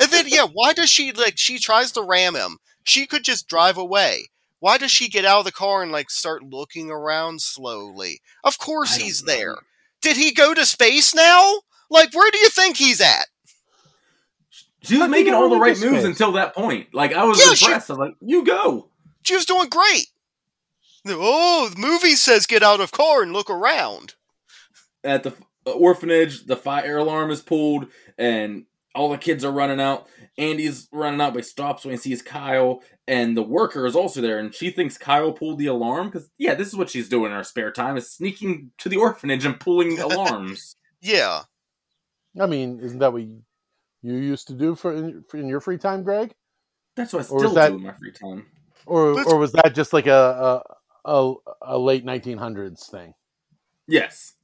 And 0.00 0.10
then 0.10 0.26
yeah, 0.28 0.46
why 0.52 0.72
does 0.72 0.90
she 0.90 1.12
like 1.12 1.36
she 1.36 1.58
tries 1.58 1.92
to 1.92 2.02
ram 2.02 2.34
him? 2.34 2.58
She 2.84 3.06
could 3.06 3.24
just 3.24 3.48
drive 3.48 3.76
away. 3.78 4.30
Why 4.60 4.78
does 4.78 4.90
she 4.92 5.08
get 5.08 5.24
out 5.24 5.40
of 5.40 5.44
the 5.46 5.52
car 5.52 5.82
and 5.82 5.90
like 5.90 6.10
start 6.10 6.42
looking 6.44 6.90
around 6.90 7.40
slowly? 7.42 8.20
Of 8.44 8.58
course 8.58 8.96
I 8.98 9.02
he's 9.02 9.24
know. 9.24 9.32
there. 9.34 9.56
Did 10.00 10.16
he 10.16 10.32
go 10.32 10.54
to 10.54 10.64
space 10.64 11.14
now? 11.14 11.60
Like 11.90 12.14
where 12.14 12.30
do 12.30 12.38
you 12.38 12.48
think 12.50 12.76
he's 12.76 13.00
at? 13.00 13.26
She 14.82 14.94
was 14.94 15.00
Chucky 15.00 15.10
making 15.10 15.34
all 15.34 15.48
the 15.50 15.58
right 15.58 15.78
moves 15.78 15.98
space. 16.00 16.04
until 16.04 16.32
that 16.32 16.54
point. 16.54 16.94
Like 16.94 17.12
I 17.12 17.24
was 17.24 17.38
Yeah, 17.38 17.54
she- 17.54 17.66
impressed. 17.66 17.90
I 17.90 17.94
was 17.94 17.98
like, 17.98 18.14
"You 18.20 18.44
go." 18.44 18.88
She 19.22 19.34
was 19.34 19.44
doing 19.44 19.68
great. 19.68 20.06
Oh, 21.06 21.70
the 21.74 21.78
movie 21.80 22.14
says 22.14 22.46
get 22.46 22.62
out 22.62 22.80
of 22.80 22.92
car 22.92 23.22
and 23.22 23.32
look 23.32 23.50
around. 23.50 24.14
at 25.04 25.22
the 25.22 25.32
uh, 25.66 25.70
orphanage, 25.72 26.44
the 26.44 26.56
fire 26.56 26.98
alarm 26.98 27.30
is 27.30 27.40
pulled, 27.42 27.86
and 28.18 28.64
all 28.94 29.08
the 29.10 29.18
kids 29.18 29.44
are 29.44 29.52
running 29.52 29.80
out. 29.80 30.06
Andy's 30.38 30.88
running 30.92 31.20
out, 31.20 31.32
but 31.34 31.44
he 31.44 31.48
stops 31.48 31.84
when 31.84 31.92
he 31.92 31.98
sees 31.98 32.22
Kyle, 32.22 32.82
and 33.06 33.36
the 33.36 33.42
worker 33.42 33.86
is 33.86 33.94
also 33.96 34.20
there, 34.20 34.38
and 34.38 34.54
she 34.54 34.70
thinks 34.70 34.96
Kyle 34.98 35.32
pulled 35.32 35.58
the 35.58 35.66
alarm 35.66 36.08
because 36.08 36.28
yeah, 36.38 36.54
this 36.54 36.68
is 36.68 36.74
what 36.76 36.90
she's 36.90 37.08
doing 37.08 37.30
in 37.30 37.36
her 37.36 37.44
spare 37.44 37.70
time: 37.72 37.96
is 37.96 38.10
sneaking 38.10 38.70
to 38.78 38.88
the 38.88 38.96
orphanage 38.96 39.44
and 39.44 39.58
pulling 39.60 39.98
alarms. 40.00 40.76
Yeah. 41.00 41.42
I 42.40 42.46
mean, 42.46 42.80
isn't 42.80 42.98
that 43.00 43.12
what 43.12 43.22
you 43.22 43.42
you 44.02 44.14
used 44.14 44.46
to 44.48 44.54
do 44.54 44.74
for 44.74 44.92
in, 44.94 45.24
for 45.28 45.36
in 45.38 45.48
your 45.48 45.60
free 45.60 45.78
time, 45.78 46.02
Greg? 46.02 46.32
That's 46.96 47.12
what 47.12 47.26
I 47.26 47.28
Or 47.34 47.44
is 47.44 47.50
still 47.50 47.54
that- 47.54 47.68
do 47.70 47.76
in 47.76 47.82
my 47.82 47.92
free 47.92 48.12
time. 48.12 48.46
Or 48.86 49.14
Let's- 49.14 49.30
or 49.30 49.36
was 49.38 49.52
that 49.52 49.74
just 49.74 49.92
like 49.92 50.06
a 50.06 50.62
a, 51.04 51.10
a, 51.12 51.34
a 51.62 51.78
late 51.78 52.04
1900s 52.04 52.90
thing? 52.90 53.14
Yes, 53.86 54.34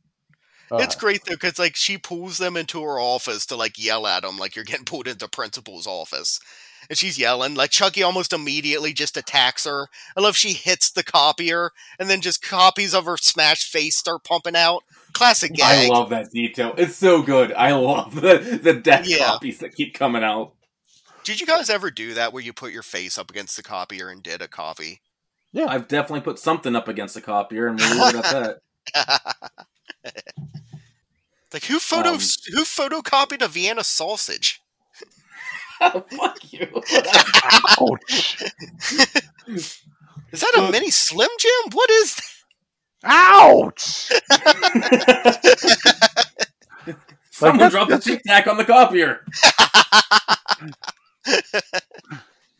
Uh, 0.70 0.76
It's 0.78 0.94
great 0.96 1.24
though, 1.24 1.34
because 1.34 1.58
like 1.58 1.76
she 1.76 1.96
pulls 1.98 2.38
them 2.38 2.56
into 2.56 2.82
her 2.82 2.98
office 2.98 3.46
to 3.46 3.56
like 3.56 3.78
yell 3.82 4.06
at 4.06 4.22
them, 4.22 4.38
like 4.38 4.56
you're 4.56 4.64
getting 4.64 4.84
pulled 4.84 5.06
into 5.08 5.28
principal's 5.28 5.86
office, 5.86 6.40
and 6.88 6.98
she's 6.98 7.18
yelling. 7.18 7.54
Like 7.54 7.70
Chucky 7.70 8.02
almost 8.02 8.32
immediately 8.32 8.92
just 8.92 9.16
attacks 9.16 9.64
her. 9.64 9.86
I 10.16 10.20
love 10.20 10.36
she 10.36 10.52
hits 10.54 10.90
the 10.90 11.04
copier, 11.04 11.70
and 11.98 12.10
then 12.10 12.20
just 12.20 12.42
copies 12.42 12.94
of 12.94 13.04
her 13.04 13.16
smashed 13.16 13.70
face 13.70 13.96
start 13.96 14.24
pumping 14.24 14.56
out. 14.56 14.82
Classic 15.12 15.52
gag. 15.52 15.90
I 15.90 15.94
love 15.94 16.10
that 16.10 16.30
detail. 16.30 16.74
It's 16.76 16.96
so 16.96 17.22
good. 17.22 17.52
I 17.52 17.72
love 17.72 18.14
the 18.16 18.58
the 18.62 18.74
death 18.74 19.06
Yeah. 19.08 19.26
copies 19.26 19.58
that 19.58 19.74
keep 19.74 19.94
coming 19.94 20.24
out. 20.24 20.52
Did 21.24 21.40
you 21.40 21.46
guys 21.46 21.70
ever 21.70 21.90
do 21.90 22.14
that 22.14 22.32
where 22.32 22.42
you 22.42 22.52
put 22.52 22.72
your 22.72 22.82
face 22.84 23.18
up 23.18 23.30
against 23.30 23.56
the 23.56 23.62
copier 23.62 24.08
and 24.10 24.22
did 24.22 24.42
a 24.42 24.48
copy? 24.48 25.00
yeah. 25.52 25.66
I've 25.68 25.88
definitely 25.88 26.20
put 26.20 26.38
something 26.38 26.76
up 26.76 26.86
against 26.88 27.14
the 27.14 27.20
copier, 27.22 27.68
and 27.68 27.80
leave 27.80 28.14
it 28.14 28.24
at 28.24 28.60
that. 28.94 29.66
Like 31.52 31.64
who 31.64 31.78
photo 31.78 32.10
Um, 32.10 32.18
who 32.18 32.64
photocopied 32.64 33.42
a 33.42 33.48
Vienna 33.48 33.84
sausage? 33.84 34.60
Fuck 35.78 36.52
you. 36.52 36.68
Ouch! 37.78 38.42
Is 40.32 40.40
that 40.40 40.54
a 40.56 40.70
mini 40.72 40.90
Slim 40.90 41.28
Jim? 41.38 41.70
What 41.72 41.88
is 41.90 42.16
that? 42.16 42.24
Ouch! 43.04 44.10
Someone 47.30 47.58
that's- 47.58 47.72
dropped 47.72 47.92
a 47.92 47.98
tic 47.98 48.22
tac 48.24 48.46
on 48.46 48.56
the 48.56 48.64
copier. 48.64 49.24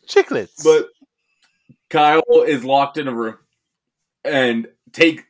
Chiclets. 0.07 0.63
But 0.63 0.87
Kyle 1.89 2.21
is 2.45 2.63
locked 2.63 2.97
in 2.97 3.07
a 3.07 3.13
room 3.13 3.37
and 4.23 4.67
take. 4.93 5.23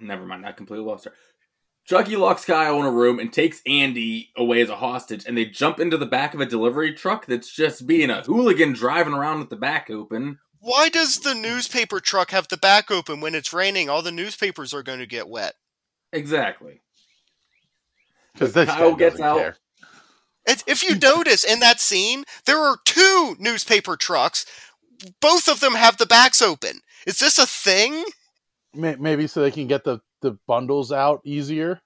Never 0.00 0.24
mind, 0.26 0.44
I 0.46 0.52
completely 0.52 0.86
lost 0.86 1.04
her. 1.04 1.12
Chucky 1.84 2.16
locks 2.16 2.44
Kyle 2.44 2.78
in 2.78 2.86
a 2.86 2.90
room 2.90 3.18
and 3.18 3.32
takes 3.32 3.60
Andy 3.66 4.30
away 4.36 4.60
as 4.60 4.68
a 4.68 4.76
hostage, 4.76 5.24
and 5.26 5.36
they 5.36 5.46
jump 5.46 5.80
into 5.80 5.96
the 5.96 6.06
back 6.06 6.32
of 6.32 6.40
a 6.40 6.46
delivery 6.46 6.92
truck 6.94 7.26
that's 7.26 7.52
just 7.52 7.86
being 7.86 8.08
a 8.08 8.22
hooligan 8.22 8.72
driving 8.72 9.12
around 9.14 9.40
with 9.40 9.50
the 9.50 9.56
back 9.56 9.90
open. 9.90 10.38
Why 10.60 10.88
does 10.88 11.18
the 11.18 11.34
newspaper 11.34 11.98
truck 11.98 12.30
have 12.30 12.46
the 12.46 12.56
back 12.56 12.90
open 12.90 13.20
when 13.20 13.34
it's 13.34 13.52
raining? 13.52 13.88
All 13.90 14.00
the 14.00 14.12
newspapers 14.12 14.72
are 14.72 14.84
going 14.84 15.00
to 15.00 15.06
get 15.06 15.28
wet. 15.28 15.54
Exactly. 16.12 16.80
because 18.34 18.52
Kyle 18.54 18.92
guy 18.92 18.98
gets 18.98 19.14
doesn't 19.18 19.24
out. 19.26 19.38
care. 19.38 19.56
If 20.46 20.82
you 20.84 20.96
notice 20.96 21.42
in 21.44 21.60
that 21.60 21.80
scene, 21.80 22.24
there 22.46 22.58
are 22.58 22.76
two 22.84 23.36
newspaper 23.40 23.96
trucks. 23.96 24.46
Both 25.20 25.48
of 25.48 25.58
them 25.60 25.74
have 25.74 25.96
the 25.96 26.06
backs 26.06 26.40
open. 26.40 26.80
Is 27.06 27.18
this 27.18 27.38
a 27.38 27.46
thing? 27.46 28.04
Maybe 28.74 29.26
so 29.26 29.40
they 29.42 29.50
can 29.50 29.66
get 29.66 29.82
the 29.84 30.00
the 30.22 30.38
bundles 30.46 30.90
out 30.90 31.20
easier. 31.24 31.80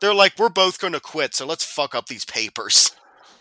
They're 0.00 0.14
like, 0.14 0.38
we're 0.38 0.48
both 0.48 0.78
going 0.78 0.92
to 0.92 1.00
quit, 1.00 1.34
so 1.34 1.44
let's 1.44 1.64
fuck 1.64 1.94
up 1.94 2.06
these 2.06 2.24
papers. 2.24 2.92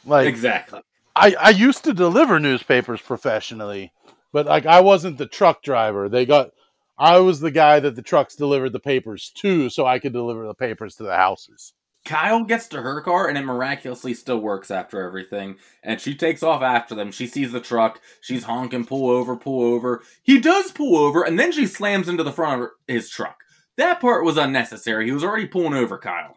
Like 0.06 0.28
Exactly. 0.28 0.82
I, 1.16 1.36
I 1.40 1.50
used 1.50 1.84
to 1.84 1.94
deliver 1.94 2.40
newspapers 2.40 3.02
professionally, 3.02 3.92
but 4.32 4.46
like 4.46 4.66
I 4.66 4.82
wasn't 4.82 5.18
the 5.18 5.26
truck 5.26 5.64
driver. 5.64 6.10
They 6.10 6.26
got 6.26 6.52
I 6.98 7.20
was 7.20 7.40
the 7.40 7.52
guy 7.52 7.80
that 7.80 7.96
the 7.96 8.02
trucks 8.02 8.36
delivered 8.36 8.72
the 8.72 8.80
papers 8.80 9.32
to, 9.38 9.70
so 9.70 9.86
I 9.86 10.00
could 10.00 10.14
deliver 10.14 10.46
the 10.46 10.56
papers 10.56 10.96
to 10.96 11.04
the 11.04 11.16
houses. 11.16 11.74
Kyle 12.06 12.44
gets 12.44 12.68
to 12.70 12.82
her 12.82 13.02
car 13.02 13.28
and 13.28 13.38
it 13.38 13.44
miraculously 13.44 14.14
still 14.14 14.40
works 14.40 14.72
after 14.72 15.02
everything. 15.06 15.58
And 15.84 16.00
she 16.00 16.16
takes 16.16 16.42
off 16.42 16.62
after 16.62 16.96
them. 16.96 17.12
She 17.12 17.28
sees 17.28 17.52
the 17.52 17.60
truck. 17.60 18.00
She's 18.22 18.46
honking, 18.46 18.86
pull 18.86 19.10
over, 19.10 19.36
pull 19.36 19.62
over. 19.62 20.02
He 20.24 20.40
does 20.40 20.72
pull 20.72 20.96
over, 20.96 21.24
and 21.24 21.38
then 21.38 21.52
she 21.52 21.68
slams 21.68 22.08
into 22.08 22.24
the 22.24 22.32
front 22.32 22.62
of 22.62 22.70
his 22.88 23.10
truck. 23.10 23.44
That 23.78 24.00
part 24.02 24.24
was 24.26 24.38
unnecessary. 24.38 25.06
He 25.06 25.12
was 25.12 25.24
already 25.24 25.46
pulling 25.48 25.74
over 25.74 25.98
Kyle. 25.98 26.36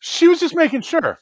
She 0.00 0.28
was 0.28 0.40
just 0.40 0.54
making 0.54 0.82
sure. 0.82 1.18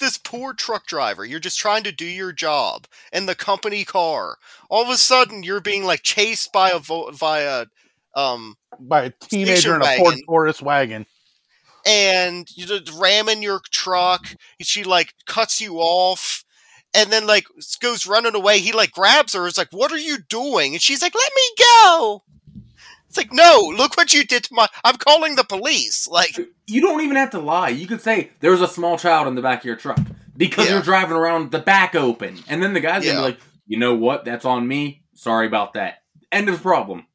This 0.00 0.16
poor 0.16 0.54
truck 0.54 0.86
driver, 0.86 1.24
you're 1.24 1.40
just 1.40 1.58
trying 1.58 1.82
to 1.82 1.92
do 1.92 2.04
your 2.04 2.32
job 2.32 2.86
in 3.12 3.26
the 3.26 3.34
company 3.34 3.84
car. 3.84 4.36
All 4.70 4.82
of 4.82 4.90
a 4.90 4.96
sudden, 4.96 5.42
you're 5.42 5.60
being 5.60 5.84
like 5.84 6.02
chased 6.02 6.52
by 6.52 6.70
a 6.70 6.78
vo- 6.78 7.10
via 7.10 7.66
um 8.14 8.56
By 8.78 9.04
a 9.04 9.10
teenager 9.10 9.74
in 9.74 9.82
a 9.82 9.96
Ford 9.96 10.06
wagon. 10.12 10.22
Taurus 10.26 10.62
wagon. 10.62 11.06
and 11.86 12.48
you 12.54 12.66
just 12.66 12.92
ramming 12.92 13.42
your 13.42 13.60
truck. 13.70 14.26
She 14.60 14.84
like 14.84 15.14
cuts 15.26 15.60
you 15.60 15.78
off, 15.78 16.44
and 16.94 17.10
then 17.10 17.26
like 17.26 17.46
goes 17.80 18.06
running 18.06 18.34
away. 18.36 18.60
He 18.60 18.72
like 18.72 18.92
grabs 18.92 19.34
her. 19.34 19.46
It's 19.48 19.58
like, 19.58 19.72
"What 19.72 19.90
are 19.90 19.98
you 19.98 20.18
doing?" 20.28 20.74
And 20.74 20.82
she's 20.82 21.02
like, 21.02 21.14
"Let 21.14 21.32
me 21.34 21.64
go." 21.64 22.22
It's 23.08 23.16
like, 23.16 23.32
"No, 23.32 23.72
look 23.76 23.96
what 23.96 24.12
you 24.12 24.24
did 24.24 24.44
to 24.44 24.54
my. 24.54 24.68
I'm 24.84 24.96
calling 24.96 25.34
the 25.36 25.44
police." 25.44 26.06
Like, 26.08 26.36
You 26.66 26.80
don't 26.80 27.00
even 27.00 27.16
have 27.16 27.30
to 27.30 27.38
lie. 27.38 27.70
You 27.70 27.86
could 27.86 28.02
say 28.02 28.30
there 28.40 28.50
was 28.50 28.60
a 28.60 28.68
small 28.68 28.98
child 28.98 29.26
in 29.28 29.34
the 29.34 29.42
back 29.42 29.60
of 29.60 29.64
your 29.64 29.76
truck 29.76 29.98
because 30.36 30.66
Yeah. 30.66 30.74
you're 30.74 30.82
driving 30.82 31.16
around 31.16 31.50
the 31.50 31.58
back 31.58 31.94
open, 31.94 32.42
and 32.48 32.62
then 32.62 32.74
the 32.74 32.80
guy's 32.80 33.02
gonna 33.04 33.06
Yeah. 33.06 33.14
be 33.14 33.20
like, 33.32 33.40
"You 33.66 33.78
know 33.78 33.94
what? 33.94 34.24
That's 34.24 34.44
on 34.44 34.68
me. 34.68 35.02
Sorry 35.14 35.46
about 35.46 35.72
that." 35.74 36.02
End 36.30 36.48
of 36.50 36.60
problem. 36.62 37.06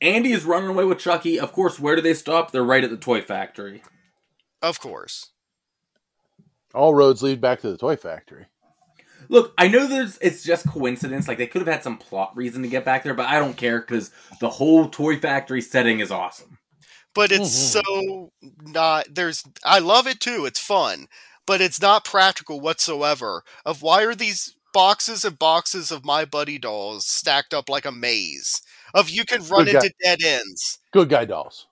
Andy 0.00 0.32
is 0.32 0.44
running 0.44 0.68
away 0.68 0.84
with 0.84 0.98
Chucky. 0.98 1.40
Of 1.40 1.52
course, 1.52 1.80
where 1.80 1.96
do 1.96 2.02
they 2.02 2.14
stop? 2.14 2.50
They're 2.52 2.62
right 2.62 2.84
at 2.84 2.90
the 2.90 2.96
toy 2.96 3.22
factory. 3.22 3.82
of 4.62 4.78
course. 4.80 5.30
All 6.74 6.94
roads 6.94 7.22
lead 7.22 7.40
back 7.40 7.60
to 7.60 7.70
the 7.70 7.76
toy 7.78 7.96
factory. 7.96 8.46
Look, 9.28 9.54
I 9.58 9.68
know 9.68 9.86
there's 9.86 10.18
it's 10.18 10.42
just 10.42 10.68
coincidence. 10.68 11.28
Like 11.28 11.38
they 11.38 11.46
could 11.46 11.62
have 11.62 11.72
had 11.72 11.82
some 11.82 11.98
plot 11.98 12.36
reason 12.36 12.62
to 12.62 12.68
get 12.68 12.84
back 12.84 13.02
there, 13.04 13.14
but 13.14 13.26
I 13.26 13.38
don't 13.38 13.56
care 13.56 13.80
because 13.80 14.10
the 14.40 14.48
whole 14.50 14.88
toy 14.88 15.18
factory 15.18 15.60
setting 15.60 16.00
is 16.00 16.10
awesome. 16.10 16.58
But 17.14 17.32
it's 17.32 17.48
Mhm. 17.50 17.82
so 17.84 18.32
not. 18.62 19.06
There's. 19.14 19.42
I 19.64 19.78
love 19.78 20.06
it 20.06 20.20
too. 20.20 20.44
It's 20.46 20.60
fun, 20.60 21.08
but 21.46 21.60
it's 21.60 21.80
not 21.80 22.04
practical 22.04 22.60
whatsoever. 22.60 23.42
Of 23.64 23.82
why 23.82 24.02
are 24.04 24.14
these 24.14 24.54
boxes 24.74 25.24
and 25.24 25.38
boxes 25.38 25.90
of 25.90 26.04
my 26.04 26.24
buddy 26.26 26.58
dolls 26.58 27.06
stacked 27.06 27.54
up 27.54 27.68
like 27.70 27.86
a 27.86 27.92
maze? 27.92 28.60
Of 28.94 29.08
you 29.10 29.24
can 29.24 29.42
run 29.48 29.64
Good 29.64 29.72
guy. 29.72 29.78
into 29.78 29.94
dead 30.02 30.22
ends. 30.22 30.78
Good 30.92 31.08
guy 31.08 31.24
dolls. 31.24 31.66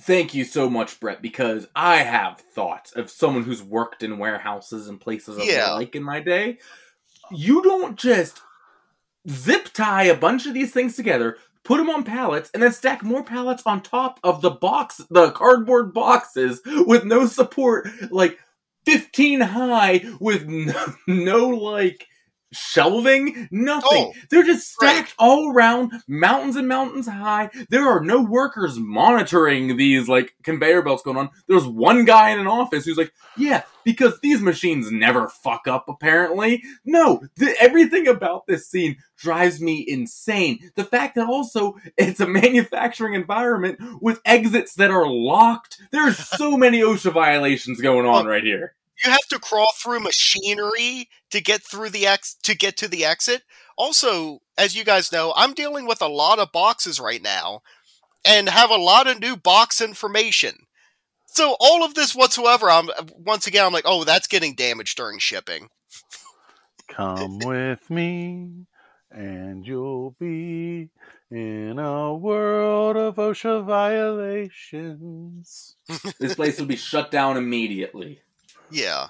Thank 0.00 0.34
you 0.34 0.44
so 0.44 0.70
much, 0.70 0.98
Brett, 1.00 1.20
because 1.20 1.66
I 1.76 1.96
have 1.98 2.40
thoughts 2.40 2.92
of 2.92 3.10
someone 3.10 3.44
who's 3.44 3.62
worked 3.62 4.02
in 4.02 4.18
warehouses 4.18 4.88
and 4.88 5.00
places 5.00 5.36
of 5.36 5.44
Yeah. 5.44 5.72
like 5.72 5.94
in 5.94 6.02
my 6.02 6.20
day. 6.20 6.58
You 7.30 7.62
don't 7.62 7.96
just 7.98 8.40
zip 9.28 9.68
tie 9.72 10.04
a 10.04 10.16
bunch 10.16 10.46
of 10.46 10.54
these 10.54 10.72
things 10.72 10.96
together, 10.96 11.36
put 11.64 11.76
them 11.76 11.90
on 11.90 12.02
pallets, 12.04 12.50
and 12.54 12.62
then 12.62 12.72
stack 12.72 13.02
more 13.02 13.22
pallets 13.22 13.62
on 13.66 13.82
top 13.82 14.18
of 14.24 14.40
the 14.42 14.50
box, 14.50 15.00
the 15.10 15.30
cardboard 15.32 15.92
boxes 15.92 16.60
with 16.64 17.04
no 17.04 17.26
support, 17.26 17.88
like 18.10 18.38
15 18.86 19.40
high 19.42 20.02
with 20.20 20.46
no, 20.48 20.94
no 21.06 21.48
like 21.48 22.06
shelving, 22.52 23.48
nothing. 23.50 23.88
Oh, 23.92 24.12
They're 24.30 24.42
just 24.42 24.74
right. 24.80 24.90
stacked 24.90 25.14
all 25.18 25.52
around, 25.52 25.92
mountains 26.08 26.56
and 26.56 26.68
mountains 26.68 27.06
high. 27.06 27.50
There 27.68 27.86
are 27.86 28.00
no 28.00 28.22
workers 28.22 28.78
monitoring 28.78 29.76
these 29.76 30.08
like 30.08 30.34
conveyor 30.42 30.82
belts 30.82 31.02
going 31.02 31.16
on. 31.16 31.30
There's 31.48 31.66
one 31.66 32.04
guy 32.04 32.30
in 32.30 32.40
an 32.40 32.46
office 32.46 32.84
who's 32.84 32.96
like, 32.96 33.12
"Yeah, 33.36 33.62
because 33.84 34.18
these 34.20 34.40
machines 34.40 34.90
never 34.90 35.28
fuck 35.28 35.66
up." 35.66 35.86
Apparently, 35.88 36.62
no. 36.84 37.22
The, 37.36 37.54
everything 37.60 38.08
about 38.08 38.46
this 38.46 38.68
scene 38.68 38.96
drives 39.16 39.60
me 39.60 39.84
insane. 39.86 40.70
The 40.74 40.84
fact 40.84 41.14
that 41.16 41.28
also 41.28 41.76
it's 41.96 42.20
a 42.20 42.26
manufacturing 42.26 43.14
environment 43.14 43.78
with 44.00 44.20
exits 44.24 44.74
that 44.74 44.90
are 44.90 45.06
locked. 45.06 45.80
There's 45.92 46.18
so 46.18 46.56
many 46.56 46.80
OSHA 46.80 47.12
violations 47.12 47.80
going 47.80 48.06
on 48.06 48.26
oh, 48.26 48.30
right 48.30 48.44
here. 48.44 48.74
You 49.04 49.10
have 49.10 49.26
to 49.30 49.38
crawl 49.38 49.72
through 49.76 50.00
machinery 50.00 51.08
to 51.30 51.40
get 51.40 51.62
through 51.62 51.90
the 51.90 52.06
ex 52.06 52.34
to 52.42 52.56
get 52.56 52.76
to 52.78 52.88
the 52.88 53.04
exit. 53.04 53.42
Also, 53.76 54.40
as 54.58 54.76
you 54.76 54.84
guys 54.84 55.12
know, 55.12 55.32
I'm 55.36 55.54
dealing 55.54 55.86
with 55.86 56.02
a 56.02 56.08
lot 56.08 56.38
of 56.38 56.52
boxes 56.52 57.00
right 57.00 57.22
now 57.22 57.62
and 58.24 58.48
have 58.48 58.70
a 58.70 58.76
lot 58.76 59.06
of 59.06 59.20
new 59.20 59.36
box 59.36 59.80
information. 59.80 60.66
So 61.26 61.56
all 61.60 61.84
of 61.84 61.94
this 61.94 62.14
whatsoever, 62.14 62.70
I'm 62.70 62.90
once 63.14 63.46
again 63.46 63.64
I'm 63.64 63.72
like, 63.72 63.84
"Oh, 63.86 64.04
that's 64.04 64.26
getting 64.26 64.54
damaged 64.54 64.96
during 64.96 65.18
shipping." 65.18 65.68
Come 66.88 67.38
with 67.44 67.88
me, 67.88 68.66
and 69.10 69.66
you'll 69.66 70.16
be 70.18 70.90
in 71.30 71.78
a 71.78 72.14
world 72.14 72.96
of 72.96 73.16
OSHA 73.16 73.64
violations. 73.64 75.76
This 76.18 76.34
place 76.34 76.58
will 76.58 76.66
be 76.66 76.76
shut 76.76 77.12
down 77.12 77.36
immediately. 77.36 78.22
Yeah. 78.70 79.08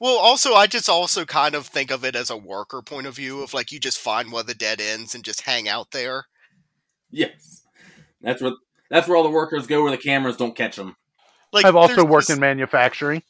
Well, 0.00 0.18
also, 0.18 0.54
I 0.54 0.66
just 0.66 0.88
also 0.88 1.24
kind 1.24 1.54
of 1.54 1.66
think 1.66 1.90
of 1.92 2.04
it 2.04 2.16
as 2.16 2.28
a 2.30 2.36
worker 2.36 2.82
point 2.82 3.06
of 3.06 3.14
view 3.14 3.42
of 3.42 3.54
like 3.54 3.70
you 3.70 3.78
just 3.78 3.98
find 3.98 4.32
one 4.32 4.40
of 4.40 4.46
the 4.46 4.54
dead 4.54 4.80
ends 4.80 5.14
and 5.14 5.22
just 5.22 5.42
hang 5.42 5.68
out 5.68 5.92
there. 5.92 6.26
Yes, 7.10 7.62
that's 8.20 8.42
where 8.42 8.52
that's 8.90 9.06
where 9.06 9.16
all 9.16 9.22
the 9.22 9.30
workers 9.30 9.66
go, 9.66 9.82
where 9.82 9.90
the 9.92 9.98
cameras 9.98 10.36
don't 10.36 10.56
catch 10.56 10.76
them. 10.76 10.96
Like 11.52 11.64
I've 11.64 11.76
also 11.76 12.04
worked 12.04 12.28
just- 12.28 12.36
in 12.36 12.40
manufacturing. 12.40 13.22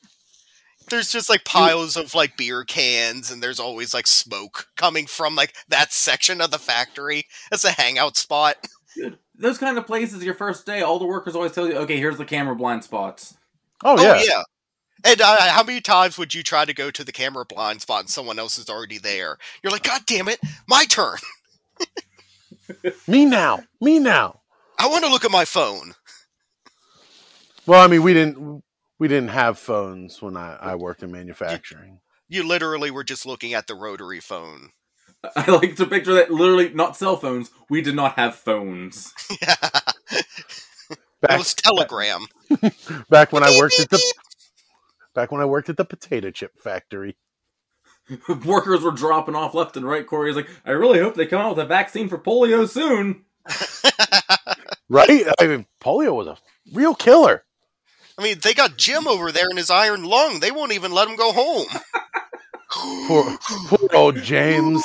there's 0.88 1.10
just 1.12 1.28
like 1.28 1.44
piles 1.44 1.96
of 1.96 2.14
like 2.14 2.36
beer 2.36 2.64
cans 2.64 3.30
and 3.30 3.42
there's 3.42 3.60
always 3.60 3.92
like 3.94 4.06
smoke 4.06 4.66
coming 4.76 5.06
from 5.06 5.34
like 5.36 5.54
that 5.68 5.92
section 5.92 6.40
of 6.40 6.50
the 6.50 6.58
factory 6.58 7.24
as 7.52 7.64
a 7.64 7.70
hangout 7.70 8.16
spot 8.16 8.56
Dude, 8.96 9.16
those 9.36 9.58
kind 9.58 9.78
of 9.78 9.86
places, 9.86 10.22
your 10.24 10.34
first 10.34 10.66
day, 10.66 10.82
all 10.82 10.98
the 10.98 11.06
workers 11.06 11.34
always 11.34 11.52
tell 11.52 11.66
you, 11.66 11.76
"Okay, 11.78 11.96
here's 11.96 12.18
the 12.18 12.24
camera 12.26 12.54
blind 12.54 12.84
spots." 12.84 13.34
Oh, 13.84 13.96
oh 13.98 14.22
yeah. 14.22 14.42
And 15.04 15.20
uh, 15.20 15.40
how 15.52 15.62
many 15.62 15.80
times 15.80 16.16
would 16.18 16.34
you 16.34 16.42
try 16.42 16.64
to 16.64 16.72
go 16.74 16.90
to 16.90 17.04
the 17.04 17.12
camera 17.12 17.44
blind 17.44 17.80
spot 17.82 18.00
and 18.00 18.10
someone 18.10 18.38
else 18.38 18.58
is 18.58 18.68
already 18.70 18.98
there 18.98 19.38
you're 19.62 19.72
like 19.72 19.82
god 19.82 20.02
damn 20.06 20.28
it 20.28 20.38
my 20.68 20.84
turn 20.84 21.16
Me 23.06 23.24
now. 23.24 23.60
Me 23.80 23.98
now. 23.98 24.40
i 24.78 24.86
want 24.88 25.04
to 25.04 25.10
look 25.10 25.24
at 25.24 25.30
my 25.30 25.44
phone 25.44 25.94
Well, 27.66 27.80
I 27.82 27.86
mean, 27.86 28.02
we 28.02 28.14
didn't 28.14 28.62
we 28.98 29.08
didn't 29.08 29.30
have 29.30 29.58
phones 29.58 30.22
when 30.22 30.36
I, 30.36 30.56
I 30.60 30.74
worked 30.76 31.02
in 31.02 31.10
manufacturing. 31.10 32.00
you 32.28 32.46
literally 32.46 32.90
were 32.90 33.04
just 33.04 33.26
looking 33.26 33.52
at 33.54 33.66
the 33.66 33.74
rotary 33.74 34.20
phone 34.20 34.70
I 35.36 35.50
like 35.52 35.76
to 35.76 35.86
picture 35.86 36.14
that 36.14 36.32
literally 36.32 36.70
not 36.74 36.96
cell 36.96 37.16
phones. 37.16 37.50
We 37.70 37.80
did 37.80 37.94
not 37.94 38.14
have 38.18 38.34
phones. 38.34 39.12
it 39.30 40.26
Back, 41.20 41.38
was 41.38 41.54
telegram 41.54 42.26
back 43.08 43.32
when 43.32 43.44
I 43.44 43.56
worked 43.56 43.78
at 43.78 43.88
the 43.90 44.02
back 45.14 45.30
when 45.32 45.40
I 45.40 45.44
worked 45.46 45.68
at 45.68 45.76
the 45.76 45.84
potato 45.84 46.30
chip 46.30 46.52
factory. 46.58 47.16
workers 48.44 48.82
were 48.82 48.90
dropping 48.90 49.34
off 49.36 49.54
left 49.54 49.76
and 49.76 49.86
right. 49.86 50.06
Corey's 50.06 50.36
like, 50.36 50.48
"I 50.64 50.70
really 50.72 50.98
hope 50.98 51.14
they 51.14 51.26
come 51.26 51.40
out 51.40 51.56
with 51.56 51.64
a 51.64 51.68
vaccine 51.68 52.08
for 52.08 52.18
polio 52.18 52.68
soon." 52.68 53.24
Right? 54.88 55.24
I 55.40 55.46
mean, 55.46 55.64
polio 55.80 56.14
was 56.14 56.26
a 56.26 56.36
real 56.74 56.94
killer. 56.94 57.44
i 58.18 58.22
mean 58.22 58.36
they 58.42 58.52
got 58.52 58.76
jim 58.76 59.06
over 59.08 59.32
there 59.32 59.48
in 59.50 59.56
his 59.56 59.70
iron 59.70 60.04
lung 60.04 60.38
they 60.40 60.50
won't 60.50 60.72
even 60.72 60.92
let 60.92 61.08
him 61.08 61.16
go 61.16 61.32
home 61.32 61.66
Poor, 63.06 63.38
poor 63.68 63.88
old 63.94 64.16
James. 64.16 64.82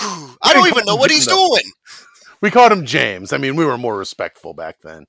I 0.00 0.52
don't 0.52 0.66
even 0.68 0.84
know 0.86 0.96
what 0.96 1.10
he's 1.12 1.26
No. 1.28 1.34
doing. 1.48 1.72
We 2.40 2.50
called 2.50 2.72
him 2.72 2.84
James. 2.86 3.32
I 3.32 3.38
mean, 3.38 3.54
we 3.56 3.64
were 3.64 3.78
more 3.78 3.96
respectful 3.96 4.54
back 4.54 4.76
then. 4.82 5.06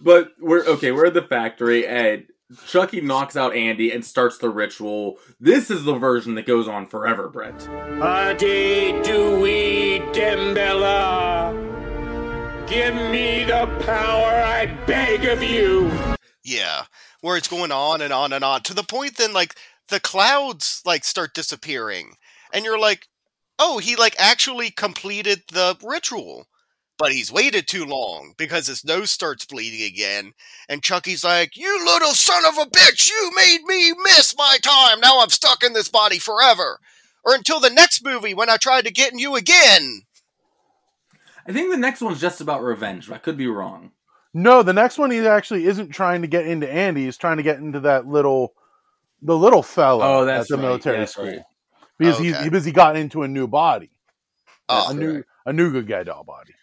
But 0.00 0.32
we're 0.38 0.64
okay. 0.66 0.92
We're 0.92 1.06
at 1.06 1.14
the 1.14 1.22
factory, 1.22 1.86
and 1.86 2.26
Chucky 2.66 3.02
knocks 3.02 3.36
out 3.36 3.54
Andy 3.54 3.92
and 3.92 4.04
starts 4.04 4.38
the 4.38 4.48
ritual. 4.48 5.18
This 5.38 5.70
is 5.70 5.84
the 5.84 5.98
version 5.98 6.34
that 6.36 6.46
goes 6.46 6.66
on 6.66 6.86
forever, 6.86 7.28
Brett. 7.28 7.68
Ade 8.02 9.04
Due 9.04 10.00
Damballa. 10.12 11.52
Give 12.66 12.94
me 12.94 13.44
the 13.44 13.66
power, 13.84 14.42
I 14.42 14.66
beg 14.86 15.24
of 15.26 15.42
you. 15.42 15.90
Yeah, 16.42 16.84
where 17.20 17.36
it's 17.36 17.48
going 17.48 17.72
on 17.72 18.00
and 18.00 18.12
on 18.12 18.32
and 18.32 18.42
on 18.42 18.62
to 18.62 18.74
the 18.74 18.82
point 18.82 19.16
then 19.16 19.34
like 19.34 19.54
the 19.88 20.00
clouds 20.00 20.82
like 20.86 21.04
start 21.04 21.34
disappearing, 21.34 22.16
and 22.52 22.64
you're 22.64 22.78
like, 22.78 23.08
oh, 23.58 23.78
he 23.78 23.96
like 23.96 24.14
actually 24.18 24.70
completed 24.70 25.42
the 25.52 25.76
ritual. 25.82 26.46
But 26.98 27.12
he's 27.12 27.30
waited 27.30 27.68
too 27.68 27.84
long 27.84 28.34
because 28.36 28.66
his 28.66 28.84
nose 28.84 29.10
starts 29.12 29.44
bleeding 29.44 29.86
again. 29.86 30.32
And 30.68 30.82
Chucky's 30.82 31.22
like, 31.22 31.56
You 31.56 31.84
little 31.84 32.10
son 32.12 32.44
of 32.44 32.58
a 32.58 32.68
bitch, 32.68 33.08
you 33.08 33.30
made 33.36 33.62
me 33.66 33.92
miss 34.02 34.34
my 34.36 34.58
time. 34.62 34.98
Now 35.00 35.20
I'm 35.20 35.28
stuck 35.30 35.62
in 35.62 35.72
this 35.74 35.88
body 35.88 36.18
forever. 36.18 36.80
Or 37.24 37.34
until 37.34 37.60
the 37.60 37.70
next 37.70 38.04
movie 38.04 38.34
when 38.34 38.50
I 38.50 38.56
try 38.56 38.82
to 38.82 38.90
get 38.90 39.12
in 39.12 39.18
you 39.20 39.36
again. 39.36 40.02
I 41.46 41.52
think 41.52 41.70
the 41.70 41.76
next 41.76 42.00
one's 42.00 42.20
just 42.20 42.40
about 42.40 42.62
revenge. 42.62 43.08
but 43.08 43.14
I 43.14 43.18
could 43.18 43.36
be 43.36 43.46
wrong. 43.46 43.92
No, 44.34 44.62
the 44.62 44.72
next 44.72 44.98
one 44.98 45.10
he 45.10 45.20
actually 45.26 45.66
isn't 45.66 45.90
trying 45.90 46.22
to 46.22 46.28
get 46.28 46.46
into 46.46 46.70
Andy. 46.70 47.04
He's 47.04 47.16
trying 47.16 47.38
to 47.38 47.42
get 47.42 47.58
into 47.58 47.80
that 47.80 48.06
little, 48.06 48.54
the 49.22 49.36
little 49.36 49.62
fellow 49.62 50.04
Oh, 50.04 50.24
that's 50.24 50.42
at 50.42 50.48
the 50.48 50.56
right. 50.56 50.62
military 50.68 50.98
That's 50.98 51.12
school 51.12 51.26
right. 51.26 51.42
because 51.96 52.18
he's 52.18 52.34
Okay. 52.34 52.44
because 52.44 52.64
he 52.64 52.72
got 52.72 52.96
into 52.96 53.22
a 53.22 53.28
new 53.28 53.46
body, 53.46 53.90
Oh, 54.68 54.90
a 54.90 54.94
new 54.94 55.22
a 55.46 55.52
new 55.52 55.70
good 55.72 55.88
guy 55.88 56.02
doll 56.02 56.24
body. 56.24 56.54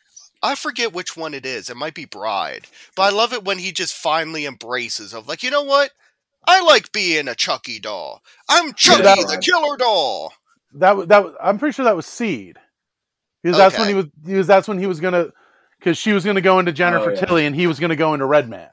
I 0.45 0.55
forget 0.55 0.93
which 0.93 1.17
one 1.17 1.33
it 1.33 1.45
is. 1.45 1.69
It 1.69 1.77
might 1.77 1.93
be 1.93 2.05
Bride. 2.05 2.67
But 2.95 3.03
I 3.03 3.09
love 3.09 3.33
it 3.33 3.43
when 3.43 3.57
he 3.57 3.71
just 3.71 3.93
finally 3.93 4.45
embraces 4.45 5.13
of 5.13 5.27
like, 5.27 5.43
you 5.43 5.51
know 5.51 5.63
what? 5.63 5.91
I 6.47 6.61
like 6.61 6.91
being 6.91 7.27
a 7.27 7.35
Chucky 7.35 7.79
doll. 7.79 8.21
I'm 8.47 8.73
Chucky 8.73 9.01
that- 9.03 9.17
the 9.27 9.37
killer 9.37 9.77
doll. 9.77 10.33
That 10.75 10.97
was 10.97 11.07
that 11.07 11.23
was, 11.23 11.33
I'm 11.41 11.57
pretty 11.57 11.71
sure 11.73 11.85
that 11.85 11.95
was 11.95 12.05
Seed 12.05 12.57
because 13.41 13.57
that's 13.57 13.75
when 13.77 13.83
Okay. 13.87 13.91
he 13.91 13.95
was 13.95 14.05
because 14.23 14.47
that's 14.47 14.67
when 14.67 14.77
he 14.77 14.87
was 14.87 14.99
gonna 14.99 15.29
because 15.79 15.97
she 15.97 16.11
was 16.11 16.25
gonna 16.25 16.41
go 16.41 16.59
into 16.59 16.71
oh, 16.71 16.73
Jennifer 16.73 17.11
Oh, 17.11 17.13
yeah. 17.13 17.25
Tilly 17.25 17.45
and 17.45 17.55
he 17.55 17.65
was 17.65 17.79
gonna 17.79 17.95
go 17.95 18.13
into 18.13 18.25
Redman. 18.25 18.67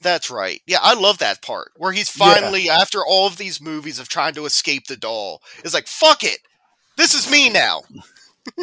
That's 0.00 0.30
right. 0.30 0.62
Yeah, 0.66 0.78
I 0.80 0.94
love 0.94 1.18
that 1.18 1.42
part 1.42 1.72
where 1.76 1.92
he's 1.92 2.16
Yeah. 2.16 2.32
finally, 2.34 2.70
after 2.70 3.04
all 3.04 3.26
of 3.26 3.36
these 3.36 3.60
movies 3.60 3.98
of 3.98 4.08
trying 4.08 4.34
to 4.34 4.46
escape 4.46 4.86
the 4.86 4.96
doll, 4.96 5.42
is 5.62 5.74
like, 5.74 5.86
fuck 5.86 6.24
it. 6.24 6.38
This 6.96 7.14
is 7.14 7.30
me 7.30 7.50
now. 7.50 7.82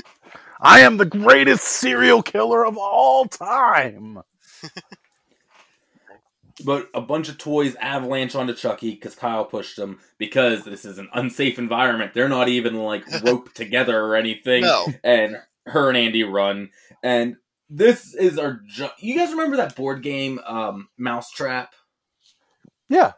I 0.60 0.82
am 0.82 0.98
the 0.98 1.06
greatest 1.06 1.64
serial 1.64 2.22
killer 2.22 2.66
of 2.66 2.78
all 2.78 3.26
time. 3.26 4.20
But 6.66 6.90
a 6.94 7.00
bunch 7.00 7.30
of 7.30 7.38
toys 7.38 7.76
avalanche 7.76 8.36
onto 8.36 8.54
Chucky 8.54 8.92
because 8.92 9.16
Kyle 9.16 9.46
pushed 9.46 9.78
them 9.78 10.00
because 10.18 10.66
this 10.66 10.84
is 10.84 10.98
an 10.98 11.08
unsafe 11.14 11.58
environment. 11.58 12.14
They're 12.14 12.28
not 12.28 12.50
even 12.50 12.76
like 12.76 13.06
roped 13.24 13.56
together 13.56 13.98
or 14.04 14.16
anything. 14.18 14.64
No. 14.64 14.88
And 15.02 15.38
her 15.66 15.88
and 15.88 15.98
Andy 15.98 16.24
run. 16.24 16.72
And 17.02 17.38
this 17.70 18.14
is 18.14 18.38
our. 18.38 18.62
Ju- 18.68 18.90
you 19.00 19.18
guys 19.18 19.32
remember 19.32 19.56
that 19.58 19.76
board 19.78 20.04
game, 20.04 20.40
um, 20.46 20.90
Mousetrap? 20.98 21.74
Yeah, 22.90 23.14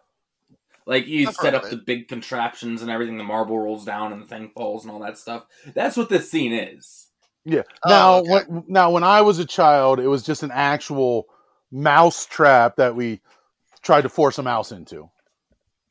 Like 0.86 1.08
you 1.08 1.30
I've 1.30 1.36
set 1.36 1.56
up 1.56 1.70
the 1.70 1.78
big 1.78 2.10
contraptions 2.10 2.82
and 2.82 2.92
everything. 2.92 3.18
The 3.18 3.24
marble 3.24 3.58
rolls 3.58 3.86
down 3.86 4.12
and 4.14 4.22
the 4.22 4.28
thing 4.28 4.52
falls 4.54 4.84
and 4.84 4.92
all 4.92 5.00
that 5.00 5.18
stuff. 5.18 5.46
That's 5.74 5.96
what 5.98 6.10
this 6.10 6.30
scene 6.30 6.54
is. 6.54 7.08
Yeah. 7.46 7.64
Oh, 7.86 7.89
now, 7.89 8.16
okay. 8.18 8.30
when, 8.48 8.64
now 8.68 8.92
when 8.92 9.04
I 9.04 9.22
was 9.22 9.39
a 9.39 9.46
child, 9.46 10.00
it 10.00 10.08
was 10.08 10.24
just 10.24 10.44
an 10.44 10.52
actual 10.52 11.28
mouse 11.72 12.26
trap 12.26 12.76
that 12.78 12.96
we 12.96 13.22
tried 13.82 14.02
to 14.02 14.10
force 14.10 14.38
a 14.38 14.44
mouse 14.44 14.72
into. 14.72 15.10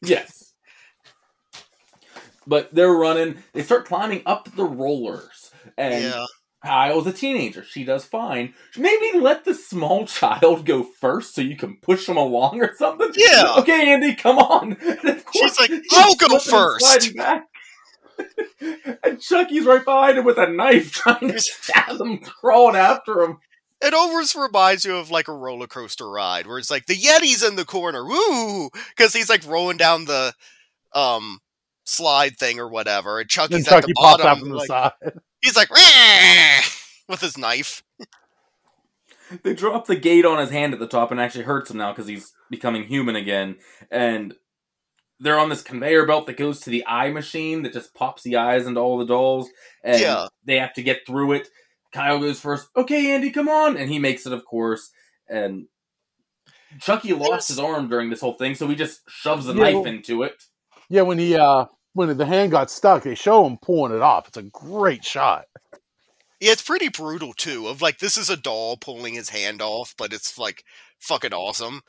Yes. 0.03 0.53
But 2.47 2.75
they're 2.75 2.93
running. 2.93 3.39
They 3.53 3.63
start 3.63 3.87
climbing 3.87 4.23
up 4.27 4.55
the 4.55 4.65
rollers, 4.65 5.53
and 5.77 6.05
yeah. 6.05 6.27
Kyle's 6.65 7.07
a 7.07 7.13
teenager. 7.13 7.65
She 7.65 7.85
does 7.85 8.05
fine. 8.05 8.55
Maybe 8.77 9.19
let 9.19 9.45
the 9.45 9.55
small 9.55 10.07
child 10.07 10.67
go 10.67 10.83
first 10.83 11.35
so 11.35 11.43
you 11.43 11.57
can 11.57 11.77
push 11.77 12.07
them 12.07 12.17
along 12.17 12.61
or 12.61 12.75
something. 12.77 13.11
Yeah. 13.15 13.55
Okay, 13.59 13.93
Andy, 13.93 14.15
come 14.15 14.39
on. 14.39 14.77
And 15.05 15.23
She's 15.33 15.59
like, 15.59 15.71
"I'll 15.93 16.15
go 16.17 16.27
slipping 16.27 16.35
and 16.35 16.43
first." 16.43 16.85
sliding 16.85 17.17
back. 17.17 17.47
and 19.05 19.21
Chucky's 19.21 19.65
right 19.65 19.85
behind 19.85 20.19
him 20.19 20.25
with 20.25 20.39
a 20.39 20.49
knife 20.49 20.93
trying 20.93 21.29
to 21.33 21.41
stab 21.41 22.01
him, 22.01 22.19
crawling 22.19 22.77
after 22.77 23.23
him. 23.23 23.39
It 23.83 23.95
almost 23.95 24.35
reminds 24.37 24.85
you 24.85 24.97
of 24.97 25.11
like 25.11 25.29
a 25.29 25.33
roller 25.33 25.67
coaster 25.67 26.09
ride 26.11 26.47
where 26.47 26.59
it's 26.59 26.71
like 26.71 26.87
the 26.87 26.95
Yeti's 26.95 27.43
in 27.43 27.57
the 27.57 27.65
corner, 27.65 28.05
woo, 28.05 28.69
because 28.95 29.15
he's 29.15 29.31
like 29.31 29.47
rolling 29.47 29.79
down 29.79 30.05
the 30.05 30.35
um 30.93 31.39
slide 31.85 32.37
thing 32.37 32.61
or 32.61 32.69
whatever, 32.69 33.19
and 33.19 33.23
And 33.23 33.31
Chucky's 33.31 33.69
at 33.69 33.87
the 33.87 33.93
bottom. 33.97 34.27
out 34.27 34.39
from 34.39 34.51
the 34.51 34.57
like- 34.57 34.67
side. 34.67 34.93
he's 35.41 35.57
like 35.57 35.71
with 37.09 37.21
his 37.21 37.39
knife. 37.39 37.83
They 39.45 39.55
drop 39.55 39.87
the 39.87 39.95
gate 39.97 40.25
on 40.27 40.39
his 40.41 40.51
hand 40.51 40.73
at 40.75 40.81
the 40.81 40.89
top 40.89 41.13
and 41.13 41.21
actually 41.21 41.45
hurts 41.45 41.71
him 41.71 41.77
now 41.79 41.93
because 41.93 42.09
he's 42.09 42.33
becoming 42.51 42.83
human 42.85 43.15
again. 43.15 43.57
And 43.91 44.35
they're 45.21 45.39
on 45.39 45.49
this 45.51 45.63
conveyor 45.63 46.07
belt 46.07 46.27
that 46.27 46.37
goes 46.39 46.61
to 46.61 46.71
the 46.71 46.85
eye 46.87 47.11
machine 47.11 47.63
that 47.63 47.73
just 47.75 47.95
pops 47.95 48.23
the 48.23 48.37
eyes 48.37 48.67
into 48.67 48.81
all 48.81 48.99
the 48.99 49.05
dolls. 49.05 49.49
And 49.85 50.01
Yeah. 50.01 50.27
they 50.45 50.57
have 50.59 50.73
to 50.75 50.83
get 50.83 51.07
through 51.07 51.33
it. 51.33 51.49
Kyle 51.93 52.19
goes 52.19 52.41
first. 52.41 52.69
Okay, 52.77 53.13
Andy, 53.13 53.31
come 53.31 53.49
on. 53.49 53.77
And 53.77 53.91
he 53.91 53.99
makes 53.99 54.25
it, 54.27 54.33
of 54.33 54.45
course. 54.45 54.91
And 55.29 55.67
Chucky 56.81 57.13
lost 57.13 57.31
There's- 57.31 57.49
his 57.49 57.59
arm 57.59 57.89
during 57.89 58.11
this 58.11 58.21
whole 58.21 58.35
thing, 58.35 58.55
so 58.55 58.69
he 58.69 58.75
just 58.77 59.01
shoves 59.09 59.49
a 59.49 59.53
Yeah, 59.53 59.63
knife 59.63 59.75
well- 59.75 59.87
into 59.87 60.23
it. 60.23 60.43
Yeah, 60.89 61.03
when 61.03 61.19
he 61.19 61.37
uh 61.37 61.67
when 61.93 62.17
the 62.17 62.27
hand 62.27 62.53
got 62.53 62.71
stuck, 62.71 63.03
they 63.03 63.15
show 63.17 63.45
him 63.45 63.59
pulling 63.61 63.93
it 63.95 64.01
off. 64.03 64.29
It's 64.29 64.37
a 64.37 64.43
great 64.43 65.05
shot. 65.05 65.47
Yeah, 66.41 66.53
it's 66.53 66.63
pretty 66.63 66.89
brutal 66.89 67.33
too. 67.35 67.67
Of 67.67 67.83
like 67.83 67.99
this 67.99 68.17
is 68.17 68.31
a 68.31 68.37
doll 68.37 68.77
pulling 68.77 69.15
his 69.15 69.29
hand 69.29 69.61
off, 69.61 69.95
but 69.99 70.13
it's 70.13 70.39
like 70.39 70.65
fucking 71.01 71.33
awesome. 71.35 71.83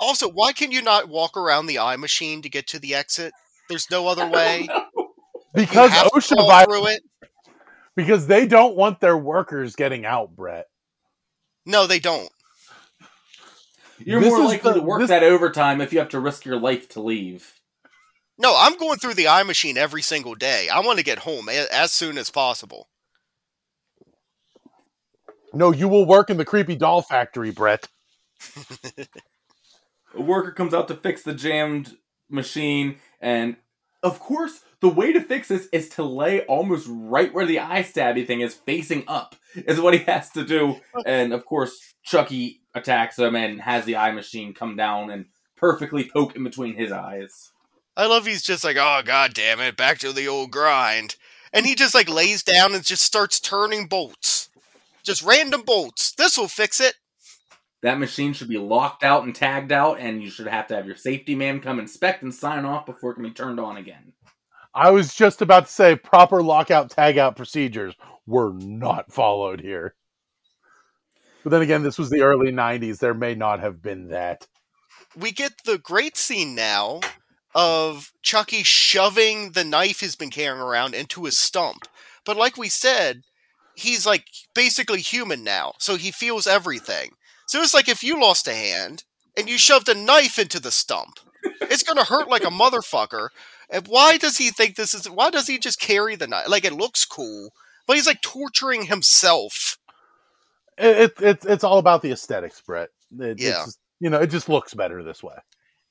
Also, 0.00 0.28
why 0.28 0.52
can 0.52 0.72
you 0.72 0.80
not 0.82 1.08
walk 1.08 1.36
around 1.36 1.66
the 1.66 1.78
eye 1.78 1.96
machine 1.96 2.40
to 2.42 2.48
get 2.48 2.66
to 2.68 2.78
the 2.78 2.94
exit? 2.94 3.32
There's 3.68 3.90
no 3.90 4.08
other 4.08 4.26
way. 4.30 4.66
You 4.70 5.10
Because 5.54 5.90
have 5.90 6.10
to 6.10 6.18
OSHA 6.18 6.36
crawl 6.36 6.64
through 6.64 6.86
it. 6.88 7.02
because 7.94 8.26
they 8.26 8.46
don't 8.46 8.76
want 8.76 9.00
their 9.00 9.16
workers 9.16 9.76
getting 9.76 10.04
out, 10.06 10.34
Brett. 10.34 10.66
No, 11.66 11.86
they 11.86 11.98
don't. 12.00 12.30
You're 13.98 14.20
This 14.20 14.30
more 14.30 14.44
likely 14.44 14.72
the- 14.72 14.80
to 14.80 14.84
work 14.86 15.00
this- 15.00 15.10
that 15.10 15.22
overtime 15.22 15.80
if 15.82 15.92
you 15.92 15.98
have 15.98 16.08
to 16.10 16.20
risk 16.20 16.44
your 16.46 16.58
life 16.58 16.88
to 16.90 17.02
leave. 17.02 17.54
No, 18.38 18.54
I'm 18.56 18.78
going 18.78 18.98
through 18.98 19.14
the 19.14 19.28
eye 19.28 19.42
machine 19.42 19.76
every 19.76 20.00
single 20.00 20.34
day. 20.34 20.70
I 20.70 20.80
want 20.80 20.98
to 20.98 21.04
get 21.04 21.18
home 21.18 21.50
a- 21.50 21.66
as 21.70 21.92
soon 21.92 22.16
as 22.16 22.30
possible. 22.30 22.88
No, 25.52 25.72
you 25.72 25.88
will 25.88 26.06
work 26.06 26.30
in 26.30 26.38
the 26.38 26.44
creepy 26.46 26.76
doll 26.76 27.02
factory, 27.02 27.50
Brett. 27.50 27.86
A 30.14 30.20
worker 30.20 30.52
comes 30.52 30.74
out 30.74 30.88
to 30.88 30.94
fix 30.94 31.22
the 31.22 31.34
jammed 31.34 31.96
machine, 32.28 32.96
and 33.20 33.56
of 34.02 34.18
course, 34.18 34.60
the 34.80 34.88
way 34.88 35.12
to 35.12 35.20
fix 35.20 35.48
this 35.48 35.68
is 35.72 35.88
to 35.90 36.02
lay 36.02 36.40
almost 36.42 36.86
right 36.88 37.32
where 37.32 37.46
the 37.46 37.60
eye 37.60 37.82
stabby 37.82 38.26
thing 38.26 38.40
is 38.40 38.54
facing 38.54 39.04
up, 39.06 39.36
is 39.54 39.80
what 39.80 39.94
he 39.94 40.00
has 40.00 40.30
to 40.30 40.44
do. 40.44 40.76
Oh. 40.94 41.02
And 41.04 41.32
of 41.32 41.44
course, 41.44 41.78
Chucky 42.02 42.62
attacks 42.74 43.18
him 43.18 43.36
and 43.36 43.60
has 43.60 43.84
the 43.84 43.96
eye 43.96 44.12
machine 44.12 44.54
come 44.54 44.76
down 44.76 45.10
and 45.10 45.26
perfectly 45.56 46.08
poke 46.08 46.34
in 46.34 46.44
between 46.44 46.76
his 46.76 46.92
eyes. 46.92 47.52
I 47.96 48.06
love 48.06 48.26
he's 48.26 48.42
just 48.42 48.64
like, 48.64 48.76
oh 48.78 49.02
god 49.04 49.34
damn 49.34 49.60
it, 49.60 49.76
back 49.76 49.98
to 49.98 50.12
the 50.12 50.28
old 50.28 50.50
grind. 50.50 51.16
And 51.52 51.66
he 51.66 51.74
just 51.74 51.94
like 51.94 52.08
lays 52.08 52.42
down 52.42 52.74
and 52.74 52.84
just 52.84 53.02
starts 53.02 53.40
turning 53.40 53.86
bolts. 53.86 54.48
Just 55.02 55.22
random 55.22 55.62
bolts. 55.62 56.12
This'll 56.12 56.48
fix 56.48 56.80
it. 56.80 56.94
That 57.82 57.98
machine 57.98 58.32
should 58.34 58.48
be 58.48 58.58
locked 58.58 59.02
out 59.02 59.24
and 59.24 59.34
tagged 59.34 59.72
out, 59.72 59.98
and 59.98 60.22
you 60.22 60.30
should 60.30 60.46
have 60.46 60.66
to 60.68 60.76
have 60.76 60.86
your 60.86 60.96
safety 60.96 61.34
man 61.34 61.60
come 61.60 61.78
inspect 61.78 62.22
and 62.22 62.34
sign 62.34 62.64
off 62.64 62.84
before 62.84 63.12
it 63.12 63.14
can 63.14 63.22
be 63.22 63.30
turned 63.30 63.58
on 63.58 63.76
again. 63.78 64.12
I 64.74 64.90
was 64.90 65.14
just 65.14 65.42
about 65.42 65.66
to 65.66 65.72
say 65.72 65.96
proper 65.96 66.42
lockout 66.42 66.90
tagout 66.90 67.36
procedures 67.36 67.94
were 68.26 68.52
not 68.52 69.12
followed 69.12 69.60
here. 69.60 69.94
But 71.42 71.50
then 71.50 71.62
again, 71.62 71.82
this 71.82 71.98
was 71.98 72.10
the 72.10 72.20
early 72.20 72.52
90s. 72.52 72.98
There 72.98 73.14
may 73.14 73.34
not 73.34 73.60
have 73.60 73.82
been 73.82 74.08
that. 74.08 74.46
We 75.16 75.32
get 75.32 75.64
the 75.64 75.78
great 75.78 76.16
scene 76.16 76.54
now 76.54 77.00
of 77.54 78.12
Chucky 78.22 78.62
shoving 78.62 79.52
the 79.52 79.64
knife 79.64 80.00
he's 80.00 80.16
been 80.16 80.30
carrying 80.30 80.60
around 80.60 80.94
into 80.94 81.24
his 81.24 81.38
stump. 81.38 81.88
But 82.24 82.36
like 82.36 82.56
we 82.56 82.68
said, 82.68 83.22
he's 83.74 84.06
like 84.06 84.26
basically 84.54 85.00
human 85.00 85.42
now, 85.42 85.72
so 85.78 85.96
he 85.96 86.10
feels 86.10 86.46
everything. 86.46 87.10
So 87.50 87.60
it's 87.60 87.74
like 87.74 87.88
if 87.88 88.04
you 88.04 88.20
lost 88.20 88.46
a 88.46 88.54
hand 88.54 89.02
and 89.36 89.48
you 89.48 89.58
shoved 89.58 89.88
a 89.88 89.94
knife 89.94 90.38
into 90.38 90.60
the 90.60 90.70
stump, 90.70 91.18
it's 91.62 91.82
gonna 91.82 92.04
hurt 92.04 92.28
like 92.28 92.44
a 92.44 92.48
motherfucker. 92.48 93.30
And 93.68 93.88
why 93.88 94.18
does 94.18 94.36
he 94.38 94.50
think 94.50 94.76
this 94.76 94.94
is? 94.94 95.10
Why 95.10 95.30
does 95.30 95.48
he 95.48 95.58
just 95.58 95.80
carry 95.80 96.14
the 96.14 96.28
knife? 96.28 96.46
Like 96.48 96.64
it 96.64 96.72
looks 96.74 97.04
cool, 97.04 97.50
but 97.88 97.96
he's 97.96 98.06
like 98.06 98.20
torturing 98.22 98.84
himself. 98.84 99.78
It, 100.78 100.96
it, 100.96 101.12
it's 101.20 101.44
it's 101.44 101.64
all 101.64 101.78
about 101.78 102.02
the 102.02 102.12
aesthetics, 102.12 102.60
Brett. 102.60 102.90
It, 103.18 103.24
it's 103.30 103.42
Yeah. 103.42 103.64
just- 103.64 103.78
you 103.98 104.10
know, 104.10 104.20
it 104.20 104.28
just 104.30 104.48
looks 104.48 104.72
better 104.72 105.02
this 105.02 105.20
way. 105.20 105.34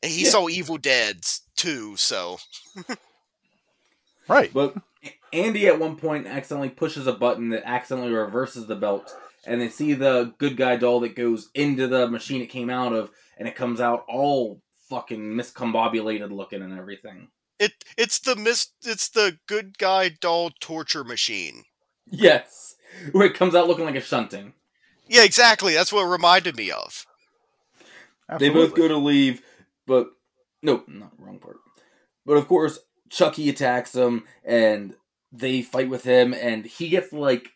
And 0.01 0.09
he 0.13 0.23
Yeah. 0.23 0.29
saw 0.29 0.47
Evil 0.47 0.77
Dead's 0.77 1.41
too, 1.57 1.97
so 1.97 2.37
Right. 4.29 4.49
But 4.53 4.75
Andy 5.33 5.67
at 5.67 5.77
one 5.77 5.97
point 5.97 6.25
accidentally 6.25 6.69
pushes 6.69 7.05
a 7.05 7.13
button 7.13 7.49
that 7.49 7.63
accidentally 7.67 8.13
reverses 8.13 8.65
the 8.67 8.75
belt, 8.77 9.13
and 9.45 9.61
they 9.61 9.69
see 9.69 9.93
the 9.93 10.33
good 10.37 10.57
guy 10.57 10.75
doll 10.75 10.99
that 11.01 11.15
goes 11.15 11.49
into 11.53 11.87
the 11.87 12.07
machine 12.07 12.41
it 12.41 12.47
came 12.47 12.69
out 12.69 12.93
of, 12.93 13.11
and 13.37 13.47
it 13.47 13.55
comes 13.55 13.79
out 13.79 14.05
all 14.07 14.61
fucking 14.89 15.33
miscombobulated 15.33 16.31
looking 16.31 16.61
and 16.61 16.77
everything. 16.77 17.29
It 17.59 17.83
it's 17.97 18.19
the 18.19 18.35
mis 18.35 18.69
it's 18.83 19.09
the 19.09 19.37
good 19.47 19.77
guy 19.77 20.09
doll 20.09 20.51
torture 20.59 21.03
machine. 21.03 21.63
Yes, 22.05 22.75
where 23.11 23.27
it 23.27 23.35
comes 23.35 23.53
out 23.53 23.67
looking 23.67 23.85
like 23.85 23.95
a 23.95 24.01
shunting. 24.01 24.53
Yeah, 25.07 25.23
exactly. 25.23 25.73
That's 25.73 25.91
what 25.91 26.05
it 26.05 26.09
reminded 26.09 26.55
me 26.55 26.71
of. 26.71 27.05
They 28.37 28.49
both 28.49 28.75
go 28.75 28.87
to 28.87 28.97
leave, 28.97 29.41
but 29.87 30.11
no, 30.61 30.83
not 30.87 31.13
wrong 31.17 31.39
part. 31.39 31.57
But 32.25 32.37
of 32.37 32.47
course, 32.47 32.79
Chucky 33.09 33.49
attacks 33.49 33.91
them, 33.91 34.25
and 34.43 34.95
they 35.31 35.63
fight 35.63 35.89
with 35.89 36.03
him, 36.03 36.33
and 36.33 36.65
he 36.65 36.89
gets 36.89 37.11
like, 37.11 37.49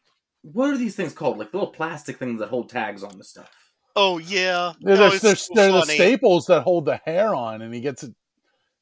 what 0.43 0.69
are 0.69 0.77
these 0.77 0.95
things 0.95 1.13
called? 1.13 1.39
Like 1.39 1.53
little 1.53 1.71
plastic 1.71 2.17
things 2.19 2.39
that 2.39 2.49
hold 2.49 2.69
tags 2.69 3.03
on 3.03 3.17
the 3.17 3.23
stuff. 3.23 3.49
Oh 3.95 4.17
yeah. 4.19 4.73
They're, 4.81 4.95
No, 4.97 5.09
the- 5.09 5.15
it's 5.15 5.47
they're, 5.49 5.69
they're 5.71 5.79
the 5.81 5.85
staples 5.85 6.45
that 6.47 6.61
hold 6.61 6.85
the 6.85 6.99
hair 7.05 7.33
on, 7.35 7.61
and 7.61 7.73
he 7.73 7.81
gets 7.81 8.03
it. 8.03 8.13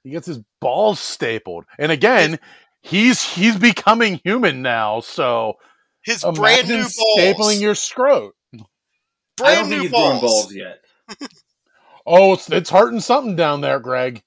He 0.03 0.09
gets 0.09 0.25
his 0.27 0.39
balls 0.59 0.99
stapled, 0.99 1.65
and 1.77 1.91
again, 1.91 2.39
he's 2.81 3.21
he's 3.23 3.55
becoming 3.57 4.19
human 4.23 4.61
now. 4.63 4.99
So 5.01 5.55
His 6.01 6.21
brand 6.23 6.67
new 6.67 6.75
imagine 6.75 6.91
balls. 6.97 7.17
stapling 7.17 7.61
your 7.61 7.75
scrot. 7.75 8.31
I 8.53 8.57
brand 9.37 9.55
don't 9.59 9.69
think 9.69 9.69
new 9.69 9.81
he's 9.83 9.91
balls. 9.91 10.19
growing 10.19 10.21
balls 10.21 10.53
yet. 10.53 10.79
Oh, 12.03 12.33
it's 12.33 12.49
it's 12.49 12.69
hurting 12.71 12.99
something 12.99 13.35
down 13.35 13.61
there, 13.61 13.79
Greg. 13.79 14.23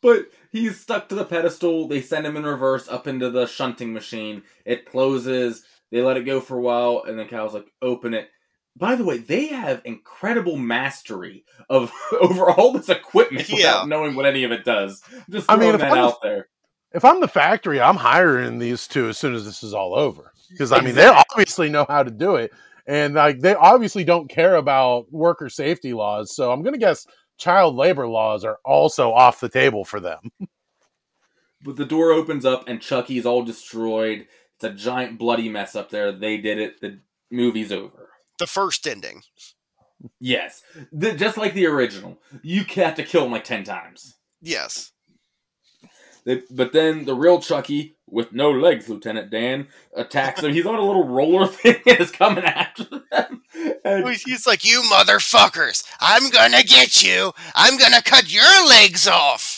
But 0.00 0.26
he's 0.50 0.80
stuck 0.80 1.08
to 1.10 1.14
the 1.14 1.24
pedestal. 1.26 1.88
They 1.88 2.00
send 2.00 2.24
him 2.26 2.36
in 2.38 2.44
reverse 2.44 2.88
up 2.88 3.06
into 3.06 3.28
the 3.30 3.46
shunting 3.46 3.92
machine. 3.92 4.42
It 4.64 4.86
closes. 4.86 5.64
They 5.90 6.02
let 6.02 6.16
it 6.16 6.24
go 6.24 6.40
for 6.40 6.58
a 6.58 6.62
while, 6.62 7.04
and 7.06 7.18
then 7.18 7.28
Kyle's 7.28 7.54
like, 7.54 7.70
"Open 7.82 8.14
it." 8.14 8.28
By 8.76 8.94
the 8.94 9.04
way, 9.04 9.18
they 9.18 9.46
have 9.48 9.82
incredible 9.84 10.56
mastery 10.56 11.44
of 11.68 11.90
over 12.20 12.50
all 12.50 12.72
this 12.72 12.88
equipment 12.88 13.48
Yeah. 13.48 13.56
without 13.56 13.88
knowing 13.88 14.14
what 14.14 14.26
any 14.26 14.44
of 14.44 14.52
it 14.52 14.64
does. 14.64 15.02
Just 15.30 15.50
I 15.50 15.56
throwing 15.56 15.70
mean, 15.72 15.78
that 15.80 15.92
I'm- 15.92 15.98
out 16.04 16.22
there. 16.22 16.48
If 16.92 17.04
I'm 17.04 17.20
the 17.20 17.28
factory, 17.28 17.80
I'm 17.82 17.96
hiring 17.96 18.58
these 18.58 18.88
two 18.88 19.08
as 19.08 19.18
soon 19.18 19.34
as 19.34 19.44
this 19.44 19.62
is 19.62 19.74
all 19.74 19.94
over 19.94 20.32
because 20.50 20.72
I 20.72 20.80
mean 20.80 20.94
they 20.94 21.04
obviously 21.06 21.68
know 21.68 21.84
how 21.86 22.02
to 22.02 22.10
do 22.10 22.36
it, 22.36 22.50
and 22.86 23.12
like 23.14 23.40
they 23.40 23.54
obviously 23.54 24.04
don't 24.04 24.26
care 24.30 24.54
about 24.54 25.12
worker 25.12 25.50
safety 25.50 25.92
laws. 25.92 26.34
So 26.34 26.50
I'm 26.50 26.62
gonna 26.62 26.78
guess 26.78 27.06
child 27.36 27.74
labor 27.76 28.08
laws 28.08 28.42
are 28.44 28.58
also 28.64 29.12
off 29.12 29.38
the 29.40 29.50
table 29.50 29.84
for 29.84 30.00
them. 30.00 30.18
But 31.62 31.76
the 31.76 31.84
door 31.84 32.12
opens 32.12 32.44
up, 32.44 32.68
and 32.68 32.80
Chucky's 32.80 33.26
all 33.26 33.42
destroyed. 33.42 34.26
It's 34.60 34.64
a 34.64 34.70
giant 34.70 35.18
bloody 35.18 35.48
mess 35.48 35.76
up 35.76 35.90
there. 35.90 36.10
They 36.10 36.36
did 36.36 36.58
it. 36.58 36.80
The 36.80 36.98
movie's 37.30 37.70
over. 37.70 38.10
The 38.38 38.48
first 38.48 38.86
ending. 38.88 39.22
Yes, 40.20 40.62
the, 40.92 41.12
just 41.14 41.36
like 41.36 41.54
the 41.54 41.66
original. 41.66 42.18
You 42.42 42.64
have 42.74 42.96
to 42.96 43.04
kill 43.04 43.24
him 43.24 43.32
like 43.32 43.44
ten 43.44 43.62
times. 43.64 44.14
Yes. 44.40 44.92
They, 46.24 46.42
but 46.50 46.72
then 46.72 47.04
the 47.04 47.14
real 47.14 47.40
Chucky, 47.40 47.96
with 48.06 48.32
no 48.32 48.50
legs, 48.50 48.88
Lieutenant 48.88 49.30
Dan, 49.30 49.68
attacks 49.96 50.42
him. 50.42 50.52
He's 50.52 50.66
on 50.66 50.74
a 50.74 50.82
little 50.82 51.06
roller 51.06 51.46
thing 51.48 51.76
and 51.86 52.00
is 52.00 52.10
coming 52.10 52.44
after 52.44 52.84
them. 52.84 53.42
And 53.84 54.08
He's 54.08 54.46
like, 54.46 54.64
"You 54.64 54.82
motherfuckers! 54.82 55.84
I'm 56.00 56.30
gonna 56.30 56.62
get 56.62 57.02
you! 57.02 57.32
I'm 57.54 57.78
gonna 57.78 58.02
cut 58.02 58.32
your 58.32 58.68
legs 58.68 59.06
off!" 59.08 59.57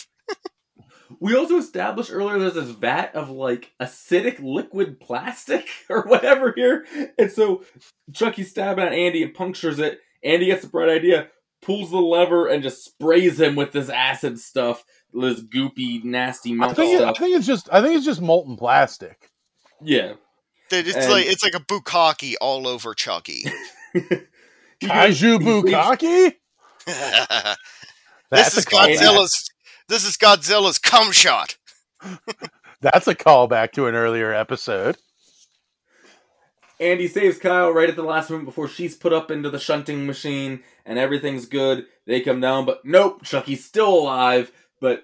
We 1.21 1.35
also 1.37 1.57
established 1.57 2.11
earlier 2.11 2.39
there's 2.39 2.55
this 2.55 2.71
vat 2.71 3.15
of 3.15 3.29
like 3.29 3.71
acidic 3.79 4.39
liquid 4.41 4.99
plastic 4.99 5.67
or 5.89 6.01
whatever 6.01 6.51
here. 6.53 6.85
And 7.17 7.31
so 7.31 7.63
Chucky's 8.11 8.49
stabbing 8.49 8.83
at 8.83 8.91
Andy 8.91 9.23
and 9.23 9.33
punctures 9.33 9.79
it. 9.79 9.99
Andy 10.23 10.47
gets 10.47 10.63
the 10.63 10.67
bright 10.69 10.89
idea, 10.89 11.27
pulls 11.61 11.91
the 11.91 11.97
lever, 11.99 12.47
and 12.47 12.61
just 12.63 12.83
sprays 12.83 13.39
him 13.39 13.55
with 13.55 13.71
this 13.71 13.89
acid 13.89 14.39
stuff, 14.39 14.83
this 15.13 15.41
goopy, 15.41 16.03
nasty 16.03 16.51
I 16.51 16.55
melt 16.55 16.75
think, 16.75 16.99
it, 16.99 17.03
I 17.03 17.13
think 17.13 17.35
it's 17.37 17.47
just 17.47 17.69
I 17.71 17.81
think 17.81 17.95
it's 17.95 18.05
just 18.05 18.21
molten 18.21 18.57
plastic. 18.57 19.29
yeah. 19.81 20.13
That 20.71 20.87
It's 20.87 20.95
And- 20.95 21.11
like 21.11 21.25
it's 21.27 21.43
like 21.43 21.53
a 21.55 21.59
bukkake 21.59 22.35
all 22.41 22.67
over 22.67 22.93
Chucky. 22.93 23.45
He 24.79 24.87
Kaiju 24.87 25.39
goes- 25.39 25.69
he 25.69 25.71
Bukaki. 25.71 26.33
this 28.31 28.57
is. 28.57 28.65
Godzilla's. 28.65 29.50
This 29.91 30.05
is 30.05 30.15
Godzilla's 30.15 30.77
cum 30.77 31.11
shot. 31.11 31.57
That's 32.79 33.09
a 33.09 33.13
callback 33.13 33.73
to 33.73 33.87
an 33.87 33.95
earlier 33.95 34.33
episode. 34.33 34.95
Andy 36.79 37.09
saves 37.09 37.37
Kyle 37.37 37.71
right 37.71 37.89
at 37.89 37.97
the 37.97 38.01
last 38.01 38.29
moment 38.29 38.47
before 38.47 38.69
she's 38.69 38.95
put 38.95 39.11
up 39.11 39.29
into 39.29 39.49
the 39.49 39.59
shunting 39.59 40.05
machine 40.05 40.63
and 40.85 40.97
everything's 40.97 41.45
good. 41.45 41.87
They 42.07 42.21
come 42.21 42.39
down, 42.39 42.65
but 42.65 42.85
nope, 42.85 43.23
Chucky's 43.25 43.65
still 43.65 43.93
alive. 43.93 44.53
But 44.79 45.03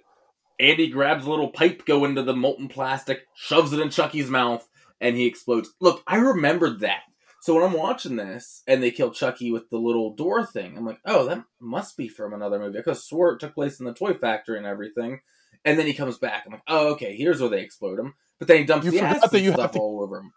Andy 0.58 0.88
grabs 0.88 1.26
a 1.26 1.30
little 1.30 1.50
pipe, 1.50 1.86
go 1.86 2.06
into 2.06 2.24
the 2.24 2.34
molten 2.34 2.70
plastic, 2.70 3.28
shoves 3.36 3.74
it 3.74 3.82
in 3.82 3.90
Chucky's 3.90 4.30
mouth, 4.30 4.66
and 5.02 5.18
he 5.18 5.26
explodes. 5.26 5.70
Look, 5.82 6.02
I 6.08 6.16
remembered 6.16 6.80
that. 6.80 7.02
So 7.48 7.54
when 7.56 7.64
I'm 7.64 7.72
watching 7.72 8.18
this 8.18 8.62
and 8.68 8.84
they 8.84 8.92
kill 8.92 9.10
Chucky 9.10 9.54
with 9.54 9.70
the 9.70 9.78
little 9.78 10.14
door 10.14 10.46
thing, 10.46 10.78
I'm 10.78 10.86
like, 10.86 11.00
oh, 11.06 11.28
that 11.28 11.46
must 11.62 11.96
be 11.96 12.10
from 12.10 12.34
another 12.34 12.60
movie. 12.60 12.78
Because 12.78 13.08
swore 13.08 13.32
it 13.32 13.40
took 13.40 13.54
place 13.56 13.80
in 13.80 13.86
the 13.86 13.94
toy 13.94 14.16
factory 14.16 14.58
and 14.58 14.68
everything. 14.68 15.22
And 15.64 15.80
then 15.80 15.88
he 15.88 15.94
comes 15.94 16.18
back. 16.18 16.44
I'm 16.46 16.52
like, 16.52 16.64
oh, 16.68 16.90
okay, 16.90 17.16
here's 17.16 17.40
where 17.40 17.50
they 17.50 17.62
explode 17.62 18.00
him. 18.00 18.16
But 18.38 18.50
then 18.50 18.58
he 18.58 18.64
dumps 18.66 18.84
You 18.84 18.92
the 18.92 18.98
forgot 18.98 19.16
acid 19.16 19.32
that 19.32 19.40
you 19.40 19.52
have 19.52 19.60
stuff 19.62 19.72
to- 19.72 19.80
all 19.80 20.02
over 20.04 20.18
him. 20.18 20.34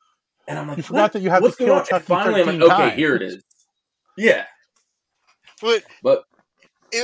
And 0.47 0.57
I'm 0.57 0.69
like, 0.69 0.77
You 0.77 0.83
forgot 0.85 1.03
what? 1.03 1.13
that 1.15 1.23
you 1.23 1.31
have 1.31 1.43
What's 1.43 1.57
to 1.57 1.67
going 1.67 1.69
kill 1.69 1.75
on? 1.75 1.81
And 1.81 1.89
Chucky 1.89 2.05
finally, 2.07 2.41
I'm 2.43 2.47
like, 2.47 2.71
okay, 2.71 2.77
times. 2.77 2.95
here 2.95 3.17
it 3.17 3.23
is. 3.23 3.43
Yeah. 4.17 4.45
But 5.61 5.83
But 6.05 6.23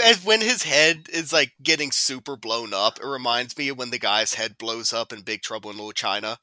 as 0.05 0.25
when 0.25 0.41
his 0.41 0.63
head 0.63 1.09
is 1.13 1.33
like 1.33 1.51
getting 1.61 1.91
super 1.91 2.37
blown 2.37 2.73
up, 2.73 3.01
it 3.01 3.07
reminds 3.07 3.59
me 3.59 3.71
of 3.71 3.79
when 3.79 3.91
the 3.91 3.99
guy's 3.99 4.35
head 4.35 4.57
blows 4.57 4.93
up 4.93 5.13
in 5.13 5.23
Big 5.23 5.43
Trouble 5.43 5.73
in 5.73 5.77
Little 5.79 5.91
China. 5.91 6.39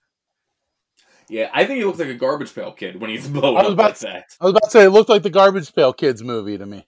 Yeah, 1.29 1.49
I 1.53 1.65
think 1.65 1.79
he 1.79 1.85
looks 1.85 1.99
like 1.99 2.07
a 2.09 2.13
garbage 2.13 2.53
pail 2.53 2.71
kid 2.71 2.99
when 2.99 3.09
he's 3.09 3.27
blown 3.29 3.57
I 3.57 3.61
was 3.63 3.67
up 3.67 3.73
about 3.73 3.83
like 3.89 3.97
to- 3.99 4.05
that. 4.07 4.25
I 4.41 4.45
was 4.45 4.51
about 4.51 4.63
to 4.65 4.69
say 4.71 4.83
it 4.85 4.89
looked 4.89 5.09
like 5.09 5.23
the 5.23 5.29
Garbage 5.29 5.73
Pail 5.73 5.93
Kids 5.93 6.23
movie 6.23 6.57
to 6.57 6.65
me. 6.65 6.85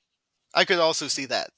I 0.54 0.66
could 0.66 0.80
also 0.80 1.08
see 1.08 1.26
that. 1.26 1.50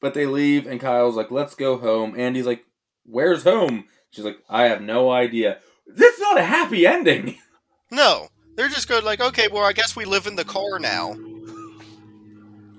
But 0.00 0.14
they 0.14 0.26
leave, 0.26 0.66
and 0.66 0.80
Kyle's 0.80 1.16
like, 1.16 1.30
let's 1.30 1.54
go 1.54 1.78
home. 1.78 2.18
Andy's 2.18 2.46
like, 2.46 2.64
where's 3.04 3.44
home? 3.44 3.84
She's 4.10 4.24
like, 4.24 4.38
I 4.48 4.64
have 4.64 4.82
no 4.82 5.10
idea. 5.10 5.58
This 5.86 6.14
is 6.14 6.20
not 6.20 6.38
a 6.38 6.44
happy 6.44 6.86
ending. 6.86 7.38
No, 7.92 8.26
they're 8.56 8.68
just 8.68 8.88
going 8.88 9.04
like, 9.04 9.20
okay, 9.20 9.46
well, 9.46 9.62
I 9.62 9.72
guess 9.72 9.94
we 9.94 10.04
live 10.04 10.26
in 10.26 10.34
the 10.34 10.44
car 10.44 10.80
now. 10.80 11.14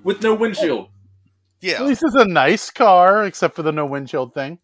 With 0.04 0.22
no 0.22 0.34
windshield. 0.34 0.88
Yeah. 1.62 1.76
At 1.76 1.80
Yeah, 1.80 1.86
least 1.86 2.02
it's 2.04 2.14
a 2.14 2.26
nice 2.26 2.70
car, 2.70 3.24
except 3.24 3.56
for 3.56 3.62
the 3.62 3.72
no 3.72 3.86
windshield 3.86 4.34
thing. 4.34 4.58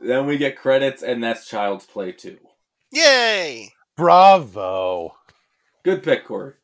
Then 0.00 0.26
we 0.26 0.36
get 0.38 0.56
credits, 0.56 1.02
and 1.02 1.22
that's 1.22 1.48
Child's 1.48 1.86
Play 1.86 2.12
2. 2.12 2.38
Yay! 2.94 3.72
Bravo. 3.96 5.16
Good 5.84 6.02
pick, 6.02 6.24
Corey. 6.24 6.54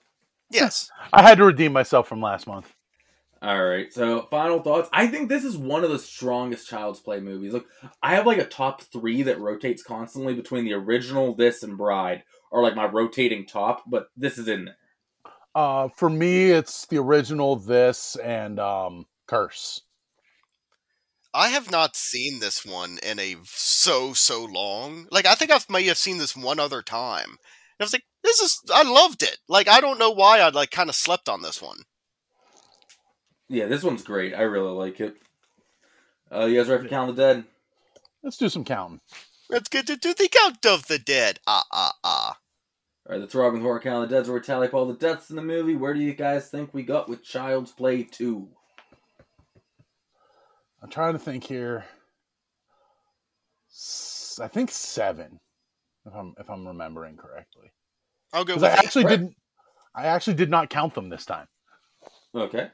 Yes, 0.50 0.90
I 1.12 1.22
had 1.22 1.38
to 1.38 1.44
redeem 1.44 1.72
myself 1.72 2.08
from 2.08 2.20
last 2.20 2.46
month. 2.46 2.74
All 3.42 3.64
right. 3.64 3.90
So, 3.92 4.22
final 4.30 4.60
thoughts. 4.60 4.90
I 4.92 5.06
think 5.06 5.28
this 5.28 5.44
is 5.44 5.56
one 5.56 5.82
of 5.82 5.90
the 5.90 5.98
strongest 5.98 6.68
Child's 6.68 7.00
Play 7.00 7.20
movies. 7.20 7.54
Look, 7.54 7.66
I 8.02 8.14
have 8.14 8.26
like 8.26 8.38
a 8.38 8.44
top 8.44 8.82
three 8.82 9.22
that 9.22 9.40
rotates 9.40 9.82
constantly 9.82 10.34
between 10.34 10.64
the 10.64 10.74
original, 10.74 11.34
this, 11.34 11.62
and 11.62 11.78
Bride, 11.78 12.24
or 12.50 12.62
like 12.62 12.76
my 12.76 12.86
rotating 12.86 13.46
top. 13.46 13.84
But 13.86 14.08
this 14.16 14.36
is 14.36 14.46
in 14.48 14.66
there. 14.66 14.76
Uh, 15.54 15.88
for 15.88 16.10
me, 16.10 16.50
it's 16.50 16.86
the 16.86 16.98
original, 16.98 17.56
this, 17.56 18.16
and 18.16 18.60
um, 18.60 19.06
Curse. 19.26 19.82
I 21.32 21.48
have 21.48 21.70
not 21.70 21.96
seen 21.96 22.40
this 22.40 22.64
one 22.64 22.98
in 23.02 23.18
a 23.18 23.36
so 23.44 24.12
so 24.12 24.44
long. 24.44 25.06
Like, 25.10 25.26
I 25.26 25.34
think 25.34 25.50
I 25.50 25.58
may 25.68 25.84
have 25.84 25.98
seen 25.98 26.18
this 26.18 26.36
one 26.36 26.58
other 26.58 26.82
time. 26.82 27.28
And 27.28 27.36
I 27.80 27.84
was 27.84 27.92
like, 27.92 28.04
this 28.22 28.40
is. 28.40 28.60
I 28.72 28.82
loved 28.82 29.22
it. 29.22 29.38
Like, 29.48 29.68
I 29.68 29.80
don't 29.80 29.98
know 29.98 30.10
why 30.10 30.40
I 30.40 30.48
like 30.48 30.70
kind 30.70 30.88
of 30.88 30.94
slept 30.94 31.28
on 31.28 31.42
this 31.42 31.62
one. 31.62 31.78
Yeah, 33.48 33.66
this 33.66 33.82
one's 33.82 34.02
great. 34.02 34.34
I 34.34 34.42
really 34.42 34.72
like 34.72 35.00
it. 35.00 35.16
Uh, 36.32 36.44
you 36.44 36.56
guys 36.56 36.68
ready 36.68 36.84
for 36.84 36.88
Count 36.88 37.10
of 37.10 37.16
the 37.16 37.22
Dead? 37.22 37.44
Let's 38.22 38.36
do 38.36 38.48
some 38.48 38.64
counting. 38.64 39.00
Let's 39.48 39.68
get 39.68 39.86
to 39.88 39.96
do 39.96 40.14
the 40.14 40.28
count 40.28 40.64
of 40.66 40.86
the 40.86 40.98
dead. 40.98 41.40
Ah 41.46 41.64
ah 41.72 41.92
ah. 42.04 42.38
All 43.06 43.14
right, 43.14 43.20
that's 43.20 43.34
Robin 43.34 43.60
Horror 43.60 43.80
Count 43.80 44.04
of 44.04 44.10
the 44.10 44.16
Dead, 44.16 44.26
where 44.26 44.34
we 44.34 44.40
tally 44.40 44.68
up 44.68 44.74
all 44.74 44.86
the 44.86 44.94
deaths 44.94 45.30
in 45.30 45.36
the 45.36 45.42
movie. 45.42 45.74
Where 45.74 45.94
do 45.94 46.00
you 46.00 46.14
guys 46.14 46.48
think 46.48 46.72
we 46.72 46.82
got 46.84 47.08
with 47.08 47.24
Child's 47.24 47.72
Play 47.72 48.04
2? 48.04 48.48
I'm 50.82 50.90
trying 50.90 51.12
to 51.12 51.18
think 51.18 51.44
here. 51.44 51.84
S- 53.70 54.38
I 54.42 54.48
think 54.48 54.70
seven, 54.70 55.38
if 56.06 56.14
I'm 56.14 56.34
if 56.38 56.48
I'm 56.50 56.66
remembering 56.66 57.16
correctly. 57.16 57.70
I'll 58.32 58.44
go 58.44 58.54
with 58.54 58.64
I 58.64 58.68
actually 58.68 59.04
Brett. 59.04 59.18
didn't. 59.20 59.36
I 59.94 60.06
actually 60.06 60.34
did 60.34 60.50
not 60.50 60.70
count 60.70 60.94
them 60.94 61.08
this 61.08 61.26
time. 61.26 61.46
Okay. 62.34 62.68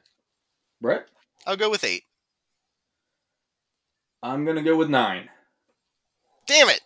Brett? 0.81 1.07
I'll 1.47 1.57
go 1.57 1.71
with 1.71 1.85
eight. 1.85 2.05
I'm 4.23 4.45
going 4.45 4.57
to 4.57 4.63
go 4.63 4.77
with 4.77 4.91
9. 4.91 5.29
Damn 6.47 6.69
it! 6.69 6.81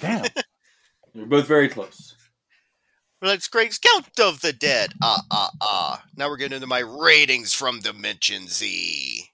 Damn. 0.00 0.24
You're 1.14 1.26
both 1.26 1.46
very 1.46 1.68
close. 1.68 2.14
Let's 3.20 3.48
great 3.48 3.78
Count 3.80 4.18
of 4.20 4.40
the 4.40 4.52
Dead. 4.52 4.92
Ah, 5.02 5.20
ah, 5.30 5.50
ah. 5.60 6.04
Now 6.16 6.28
we're 6.28 6.36
getting 6.36 6.56
into 6.56 6.66
my 6.66 6.78
ratings 6.80 7.52
from 7.52 7.80
Dimension 7.80 8.46
Z. 8.46 9.27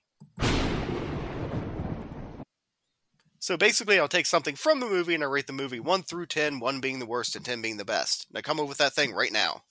So 3.45 3.59
basically, 3.59 3.99
I'll 4.01 4.09
take 4.09 4.25
something 4.25 4.57
from 4.57 4.81
the 4.81 4.89
movie 4.89 5.15
and 5.15 5.23
I 5.23 5.27
rate 5.27 5.47
the 5.47 5.53
movie 5.53 5.79
1 5.79 6.05
through 6.05 6.25
10, 6.25 6.61
1 6.61 6.81
being 6.81 6.99
the 6.99 7.05
worst 7.05 7.37
and 7.37 7.45
10 7.45 7.61
being 7.61 7.77
the 7.77 7.85
best. 7.85 8.27
Now 8.33 8.41
come 8.41 8.59
up 8.59 8.67
with 8.67 8.79
that 8.79 8.95
thing 8.95 9.13
right 9.13 9.31
now. 9.31 9.65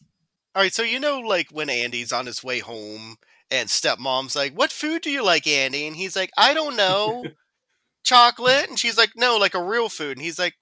Alright, 0.55 0.75
so 0.75 0.83
you 0.83 0.99
know, 0.99 1.19
like 1.19 1.47
when 1.51 1.71
Andy's 1.71 2.11
on 2.11 2.27
his 2.27 2.43
way 2.43 2.59
home 2.59 3.15
and 3.49 3.69
stepmom's 3.69 4.35
like, 4.35 4.53
What 4.53 4.71
food 4.71 5.01
do 5.01 5.09
you 5.09 5.23
like, 5.23 5.47
Andy? 5.47 5.87
And 5.87 5.95
he's 5.95 6.15
like, 6.15 6.29
I 6.37 6.53
don't 6.53 6.75
know. 6.75 7.25
Chocolate? 8.03 8.69
And 8.69 8.77
she's 8.77 8.95
like, 8.95 9.13
No, 9.15 9.37
like 9.37 9.55
a 9.55 9.63
real 9.63 9.89
food. 9.89 10.17
And 10.17 10.23
he's 10.23 10.37
like, 10.37 10.53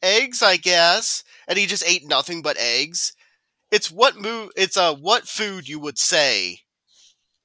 Eggs, 0.00 0.40
I 0.40 0.56
guess. 0.56 1.24
And 1.48 1.58
he 1.58 1.66
just 1.66 1.84
ate 1.84 2.06
nothing 2.06 2.42
but 2.42 2.56
eggs. 2.58 3.12
It's 3.72 3.90
what 3.90 4.14
move 4.14 4.50
it's 4.54 4.76
a 4.76 4.82
uh, 4.84 4.94
what 4.94 5.26
food 5.26 5.68
you 5.68 5.80
would 5.80 5.98
say 5.98 6.60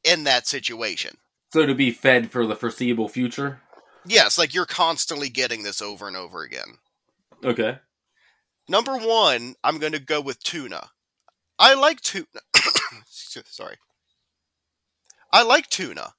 in 0.04 0.26
that 0.26 0.46
situation. 0.46 1.18
So 1.52 1.66
to 1.66 1.74
be 1.74 1.90
fed 1.90 2.30
for 2.30 2.46
the 2.46 2.56
foreseeable 2.56 3.10
future? 3.10 3.62
Yes, 4.08 4.38
like 4.38 4.54
you're 4.54 4.66
constantly 4.66 5.30
getting 5.30 5.64
this 5.64 5.82
over 5.82 6.08
and 6.08 6.18
over 6.18 6.44
again. 6.44 6.78
Okay. 7.44 7.78
Number 8.70 8.98
one, 8.98 9.56
I'm 9.64 9.80
going 9.80 9.94
to 9.94 10.00
go 10.00 10.22
with 10.22 10.44
tuna. 10.44 10.90
I 11.60 11.74
like 11.74 12.02
tuna. 12.02 12.26
Sorry. 13.46 13.78
I 15.32 15.44
like 15.44 15.70
tuna, 15.70 16.14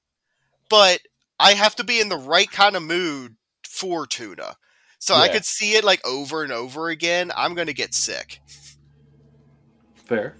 but 0.68 1.00
I 1.38 1.52
have 1.52 1.76
to 1.76 1.84
be 1.84 2.00
in 2.00 2.08
the 2.08 2.16
right 2.16 2.50
kind 2.50 2.76
of 2.76 2.82
mood 2.82 3.36
for 3.66 4.06
tuna. 4.06 4.56
So 4.98 5.14
yeah. 5.14 5.22
I 5.22 5.28
could 5.28 5.44
see 5.44 5.72
it 5.72 5.84
like 5.84 6.06
over 6.06 6.42
and 6.42 6.52
over 6.52 6.88
again. 6.88 7.32
I'm 7.36 7.54
going 7.54 7.68
to 7.68 7.74
get 7.74 7.94
sick. 7.94 8.40
Fair. 9.94 10.36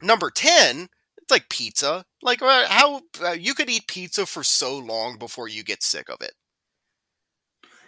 Number 0.00 0.30
10, 0.30 0.88
it's 1.18 1.30
like 1.30 1.48
pizza. 1.48 2.04
Like 2.22 2.42
uh, 2.42 2.66
how 2.68 3.02
uh, 3.22 3.30
you 3.30 3.54
could 3.54 3.70
eat 3.70 3.86
pizza 3.86 4.26
for 4.26 4.42
so 4.42 4.78
long 4.78 5.18
before 5.18 5.48
you 5.48 5.62
get 5.62 5.82
sick 5.82 6.08
of 6.08 6.20
it. 6.20 6.32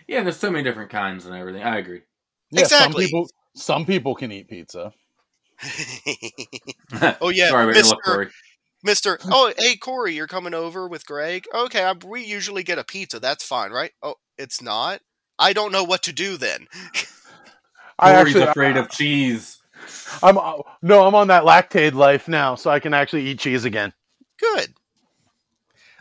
Yeah, 0.07 0.23
there's 0.23 0.37
so 0.37 0.51
many 0.51 0.65
different 0.65 0.91
kinds 0.91 1.27
and 1.27 1.35
everything. 1.35 1.63
I 1.63 1.79
agree. 1.79 2.03
Yeah, 2.51 2.63
exactly. 2.63 3.05
Some 3.05 3.09
people, 3.09 3.29
some 3.55 3.87
people 3.87 4.15
can 4.15 4.33
eat 4.33 4.49
pizza. 4.49 4.93
oh 7.21 7.31
yeah, 7.31 7.49
Sorry, 7.49 7.75
Mr. 7.75 8.31
Mister. 8.83 9.19
Oh, 9.25 9.53
hey 9.57 9.77
Corey, 9.77 10.15
you're 10.15 10.27
coming 10.27 10.53
over 10.53 10.87
with 10.87 11.07
Greg. 11.07 11.47
Okay, 11.55 11.83
I, 11.83 11.93
we 11.93 12.23
usually 12.25 12.63
get 12.63 12.79
a 12.79 12.85
pizza. 12.85 13.19
That's 13.19 13.43
fine, 13.43 13.71
right? 13.71 13.93
Oh, 14.03 14.17
it's 14.37 14.61
not. 14.61 15.01
I 15.39 15.55
don't 15.55 15.73
know 15.73 15.85
what 15.85 16.03
to 16.05 16.13
do 16.13 16.37
then. 16.37 16.67
I 17.99 18.13
Corey's 18.13 18.37
actually, 18.37 18.43
afraid 18.43 18.77
of 18.77 18.91
cheese. 18.91 19.59
I'm 20.23 20.37
uh, 20.37 20.59
no, 20.83 21.07
I'm 21.07 21.15
on 21.15 21.29
that 21.29 21.45
Lactaid 21.45 21.95
life 21.95 22.29
now, 22.29 22.57
so 22.57 22.71
I 22.71 22.79
can 22.79 22.93
actually 22.93 23.27
eat 23.27 23.39
cheese 23.39 23.65
again. 23.65 23.93
Good. 24.39 24.75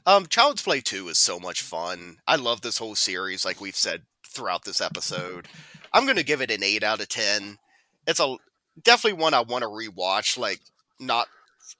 Um, 0.06 0.26
Child's 0.28 0.62
Play 0.62 0.82
2 0.82 1.08
is 1.08 1.18
so 1.18 1.39
much 1.39 1.62
fun. 1.62 2.18
I 2.28 2.36
love 2.36 2.62
this 2.62 2.78
whole 2.78 2.95
series, 2.95 3.45
like 3.45 3.62
we've 3.62 3.76
said 3.76 4.04
throughout 4.28 4.66
this 4.66 4.82
episode. 4.82 5.47
I'm 5.93 6.06
going 6.06 6.18
to 6.18 6.24
give 6.24 6.41
it 6.41 6.51
an 6.51 6.64
8 6.64 6.84
out 6.84 7.01
of 7.01 7.08
10. 7.08 7.58
It's 8.08 8.20
a 8.20 8.36
definitely 8.82 9.22
one 9.22 9.34
I 9.34 9.41
want 9.41 9.64
to 9.64 9.70
rewatch, 9.70 10.38
like, 10.38 10.60
not 10.99 11.28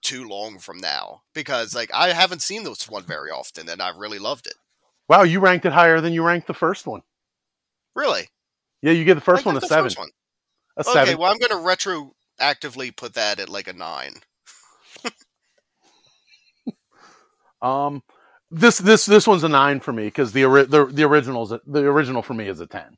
too 0.01 0.28
long 0.28 0.59
from 0.59 0.78
now, 0.78 1.24
because, 1.34 1.76
like, 1.76 1.93
I 1.93 2.13
haven't 2.13 2.41
seen 2.41 2.63
this 2.63 2.89
one 2.89 3.03
very 3.03 3.30
often, 3.30 3.67
and 3.67 3.82
I 3.82 3.89
really 3.89 4.19
loved 4.19 4.47
it. 4.47 4.55
Wow, 5.09 5.24
you 5.24 5.41
ranked 5.41 5.65
it 5.65 5.74
higher 5.74 5.99
than 5.99 6.13
you 6.13 6.24
ranked 6.24 6.47
the 6.47 6.53
first 6.53 6.88
one. 6.88 7.01
Really? 7.93 8.30
Yeah, 8.82 8.91
you 8.91 9.03
give 9.03 9.17
the 9.17 9.21
first 9.21 9.45
one 9.45 9.57
a 9.57 9.61
seven. 9.61 9.91
One. 9.97 10.09
A 10.78 10.82
okay, 10.82 10.91
seven. 10.93 11.17
well, 11.17 11.32
I'm 11.32 11.39
going 11.39 11.49
to 11.49 12.11
retroactively 12.39 12.95
put 12.95 13.15
that 13.15 13.39
at 13.39 13.49
like 13.49 13.67
a 13.67 13.74
nine. 13.74 14.13
um, 17.61 18.01
this 18.54 18.78
this 18.78 19.06
this 19.06 19.28
one's 19.28 19.43
a 19.43 19.49
nine 19.49 19.80
for 19.80 19.91
me 19.91 20.06
because 20.06 20.32
the, 20.32 20.43
the 20.43 20.86
the 20.86 21.04
originals 21.04 21.54
the 21.66 21.86
original 21.86 22.22
for 22.22 22.36
me 22.36 22.47
is 22.47 22.60
a 22.60 22.68
ten. 22.68 22.97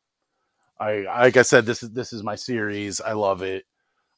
I 0.80 1.06
like 1.20 1.38
I 1.38 1.44
said 1.44 1.66
this 1.66 1.82
is 1.82 1.92
this 1.92 2.12
is 2.12 2.24
my 2.24 2.36
series. 2.36 3.00
I 3.00 3.14
love 3.14 3.42
it. 3.42 3.66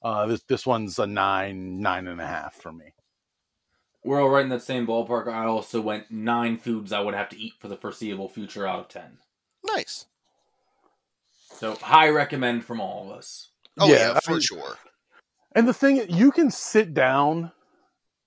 Uh, 0.01 0.25
this 0.25 0.41
this 0.43 0.65
one's 0.65 0.97
a 0.97 1.05
nine 1.05 1.79
nine 1.79 2.07
and 2.07 2.19
a 2.19 2.25
half 2.25 2.55
for 2.55 2.71
me. 2.71 2.85
We're 4.03 4.21
all 4.21 4.29
right 4.29 4.43
in 4.43 4.49
that 4.49 4.63
same 4.63 4.87
ballpark. 4.87 5.27
I 5.27 5.45
also 5.45 5.79
went 5.79 6.09
nine 6.09 6.57
foods 6.57 6.91
I 6.91 7.01
would 7.01 7.13
have 7.13 7.29
to 7.29 7.39
eat 7.39 7.53
for 7.59 7.67
the 7.67 7.77
foreseeable 7.77 8.29
future 8.29 8.65
out 8.65 8.79
of 8.79 8.87
ten. 8.87 9.17
Nice. 9.63 10.05
So 11.53 11.75
high 11.75 12.09
recommend 12.09 12.65
from 12.65 12.81
all 12.81 13.11
of 13.11 13.17
us. 13.17 13.49
Oh 13.79 13.87
yeah, 13.87 14.13
yeah 14.13 14.19
for 14.21 14.31
I 14.31 14.33
mean, 14.33 14.41
sure. 14.41 14.75
And 15.53 15.67
the 15.67 15.73
thing 15.73 16.03
you 16.09 16.31
can 16.31 16.49
sit 16.49 16.93
down 16.93 17.51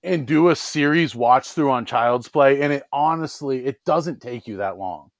and 0.03 0.25
do 0.25 0.49
a 0.49 0.55
series 0.55 1.15
watch 1.15 1.51
through 1.51 1.71
on 1.71 1.85
Child's 1.85 2.27
Play, 2.27 2.61
and 2.61 2.73
it 2.73 2.83
honestly 2.91 3.65
it 3.65 3.83
doesn't 3.85 4.21
take 4.21 4.47
you 4.47 4.57
that 4.57 4.77
long. 4.77 5.11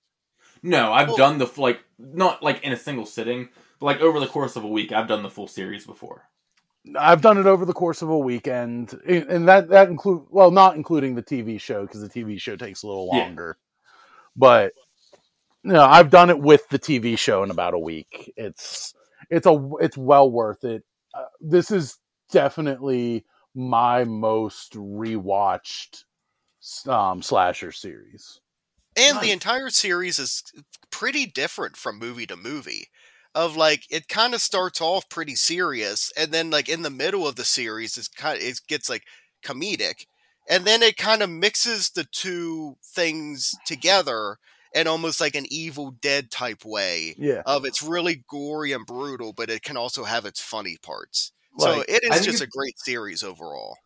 No, 0.63 0.91
I've 0.91 1.09
well, 1.09 1.17
done 1.17 1.37
the 1.37 1.51
like 1.57 1.79
not 1.97 2.43
like 2.43 2.63
in 2.63 2.71
a 2.71 2.77
single 2.77 3.05
sitting, 3.05 3.49
but 3.79 3.85
like 3.87 4.01
over 4.01 4.19
the 4.19 4.27
course 4.27 4.55
of 4.55 4.63
a 4.63 4.67
week, 4.67 4.91
I've 4.91 5.07
done 5.07 5.23
the 5.23 5.29
full 5.29 5.47
series 5.47 5.85
before. 5.85 6.27
I've 6.97 7.21
done 7.21 7.37
it 7.37 7.45
over 7.45 7.65
the 7.65 7.73
course 7.73 8.01
of 8.01 8.09
a 8.09 8.17
weekend, 8.17 8.99
and 9.05 9.47
that 9.47 9.69
that 9.69 9.89
include 9.89 10.25
well, 10.29 10.51
not 10.51 10.75
including 10.75 11.15
the 11.15 11.23
TV 11.23 11.59
show 11.59 11.85
because 11.85 12.01
the 12.01 12.09
TV 12.09 12.39
show 12.39 12.55
takes 12.55 12.83
a 12.83 12.87
little 12.87 13.07
longer. 13.07 13.57
Yeah. 13.57 13.91
But 14.35 14.73
you 15.63 15.73
know, 15.73 15.83
I've 15.83 16.09
done 16.09 16.29
it 16.29 16.39
with 16.39 16.67
the 16.69 16.79
TV 16.79 17.17
show 17.17 17.43
in 17.43 17.51
about 17.51 17.75
a 17.75 17.79
week. 17.79 18.33
It's 18.35 18.93
it's 19.29 19.45
a 19.45 19.69
it's 19.79 19.97
well 19.97 20.29
worth 20.29 20.63
it. 20.63 20.83
Uh, 21.13 21.25
this 21.39 21.69
is 21.69 21.97
definitely 22.31 23.25
my 23.55 24.03
most 24.03 24.73
rewatched 24.73 26.03
um, 26.87 27.21
slasher 27.21 27.71
series. 27.71 28.39
And 28.97 29.15
nice. 29.15 29.25
the 29.25 29.31
entire 29.31 29.69
series 29.69 30.19
is 30.19 30.43
pretty 30.91 31.25
different 31.25 31.77
from 31.77 31.99
movie 31.99 32.27
to 32.27 32.35
movie. 32.35 32.87
Of 33.33 33.55
like, 33.55 33.85
it 33.89 34.09
kind 34.09 34.33
of 34.33 34.41
starts 34.41 34.81
off 34.81 35.07
pretty 35.07 35.35
serious, 35.35 36.11
and 36.17 36.33
then 36.33 36.49
like 36.49 36.67
in 36.67 36.81
the 36.81 36.89
middle 36.89 37.25
of 37.25 37.37
the 37.37 37.45
series, 37.45 37.97
it's 37.97 38.09
kind 38.09 38.37
of, 38.37 38.43
it 38.43 38.59
gets 38.67 38.89
like 38.89 39.03
comedic, 39.41 40.05
and 40.49 40.65
then 40.65 40.83
it 40.83 40.97
kind 40.97 41.21
of 41.23 41.29
mixes 41.29 41.91
the 41.91 42.05
two 42.11 42.75
things 42.83 43.55
together 43.65 44.37
in 44.75 44.85
almost 44.85 45.21
like 45.21 45.35
an 45.35 45.45
Evil 45.49 45.91
Dead 46.01 46.29
type 46.29 46.65
way. 46.65 47.15
Yeah. 47.17 47.41
Of 47.45 47.63
it's 47.63 47.81
really 47.81 48.25
gory 48.29 48.73
and 48.73 48.85
brutal, 48.85 49.31
but 49.31 49.49
it 49.49 49.63
can 49.63 49.77
also 49.77 50.03
have 50.03 50.25
its 50.25 50.41
funny 50.41 50.77
parts. 50.81 51.31
Like, 51.57 51.73
so 51.75 51.83
it 51.87 52.03
is 52.03 52.25
just 52.25 52.41
a 52.41 52.47
great 52.47 52.79
series 52.79 53.23
overall. 53.23 53.77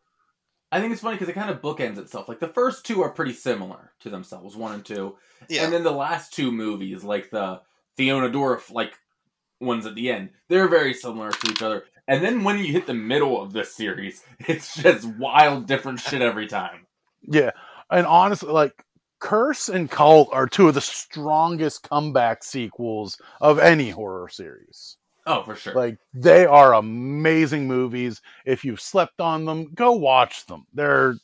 I 0.71 0.79
think 0.79 0.91
it's 0.91 1.01
funny 1.01 1.15
because 1.15 1.29
it 1.29 1.33
kind 1.33 1.49
of 1.49 1.61
bookends 1.61 1.97
itself. 1.97 2.27
Like 2.27 2.39
the 2.39 2.47
first 2.47 2.85
two 2.85 3.01
are 3.01 3.09
pretty 3.09 3.33
similar 3.33 3.93
to 4.01 4.09
themselves, 4.09 4.55
one 4.55 4.73
and 4.73 4.85
two, 4.85 5.15
yeah. 5.49 5.63
and 5.63 5.73
then 5.73 5.83
the 5.83 5.91
last 5.91 6.33
two 6.33 6.51
movies, 6.51 7.03
like 7.03 7.29
the 7.29 7.61
Fiona 7.95 8.29
Dourif 8.29 8.71
like 8.71 8.93
ones 9.61 9.85
at 9.85 9.95
the 9.95 10.11
end, 10.11 10.31
they're 10.49 10.67
very 10.67 10.93
similar 10.93 11.31
to 11.31 11.51
each 11.51 11.61
other. 11.61 11.85
And 12.07 12.23
then 12.23 12.43
when 12.43 12.59
you 12.59 12.71
hit 12.71 12.87
the 12.87 12.93
middle 12.93 13.41
of 13.41 13.53
this 13.53 13.73
series, 13.73 14.23
it's 14.39 14.75
just 14.75 15.05
wild, 15.17 15.67
different 15.67 15.99
shit 15.99 16.21
every 16.21 16.47
time. 16.47 16.85
Yeah, 17.21 17.51
and 17.89 18.05
honestly, 18.05 18.51
like 18.51 18.83
Curse 19.19 19.69
and 19.69 19.89
Cult 19.89 20.29
are 20.33 20.47
two 20.47 20.67
of 20.67 20.73
the 20.73 20.81
strongest 20.81 21.83
comeback 21.83 22.43
sequels 22.43 23.17
of 23.39 23.59
any 23.59 23.89
horror 23.89 24.29
series. 24.29 24.97
Oh, 25.25 25.43
for 25.43 25.55
sure. 25.55 25.73
Like 25.73 25.97
they 26.13 26.45
are 26.45 26.73
amazing 26.73 27.67
movies. 27.67 28.21
If 28.45 28.63
you've 28.63 28.81
slept 28.81 29.19
on 29.19 29.45
them, 29.45 29.73
go 29.73 29.93
watch 29.93 30.45
them. 30.45 30.65
They're 30.73 31.15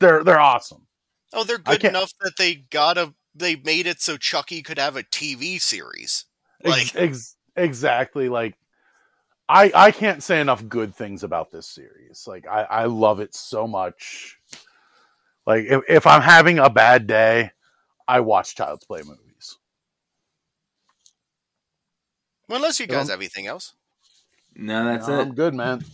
they're 0.00 0.24
they're 0.24 0.40
awesome. 0.40 0.86
Oh, 1.32 1.44
they're 1.44 1.58
good 1.58 1.84
enough 1.84 2.12
that 2.20 2.36
they 2.38 2.54
got 2.54 2.98
a 2.98 3.14
they 3.34 3.56
made 3.56 3.86
it 3.86 4.00
so 4.00 4.16
Chucky 4.16 4.62
could 4.62 4.78
have 4.78 4.96
a 4.96 5.02
TV 5.02 5.60
series. 5.60 6.24
Like 6.64 6.82
ex- 6.82 6.96
ex- 6.96 7.36
exactly 7.54 8.28
like 8.28 8.56
I 9.48 9.70
I 9.74 9.90
can't 9.92 10.22
say 10.22 10.40
enough 10.40 10.66
good 10.68 10.94
things 10.94 11.22
about 11.22 11.50
this 11.50 11.68
series. 11.68 12.24
Like 12.26 12.46
I 12.48 12.62
I 12.62 12.84
love 12.86 13.20
it 13.20 13.34
so 13.34 13.68
much. 13.68 14.38
Like 15.46 15.66
if, 15.66 15.82
if 15.88 16.06
I'm 16.06 16.22
having 16.22 16.58
a 16.58 16.70
bad 16.70 17.06
day, 17.06 17.50
I 18.08 18.20
watch 18.20 18.56
Child's 18.56 18.84
Play 18.84 19.02
movies. 19.02 19.25
Well, 22.48 22.56
unless 22.56 22.78
you 22.78 22.86
guys 22.86 23.08
have 23.08 23.18
anything 23.18 23.46
else. 23.46 23.72
No, 24.54 24.84
that's 24.84 25.08
no, 25.08 25.18
it. 25.18 25.22
I'm 25.22 25.34
good, 25.34 25.54
man. 25.54 25.84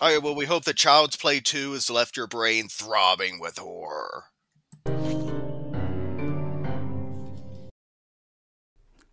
All 0.00 0.12
right, 0.12 0.22
well, 0.22 0.34
we 0.34 0.44
hope 0.44 0.64
that 0.64 0.76
Child's 0.76 1.16
Play 1.16 1.40
2 1.40 1.72
has 1.72 1.88
left 1.88 2.16
your 2.16 2.26
brain 2.26 2.68
throbbing 2.68 3.38
with 3.40 3.58
horror. 3.58 4.24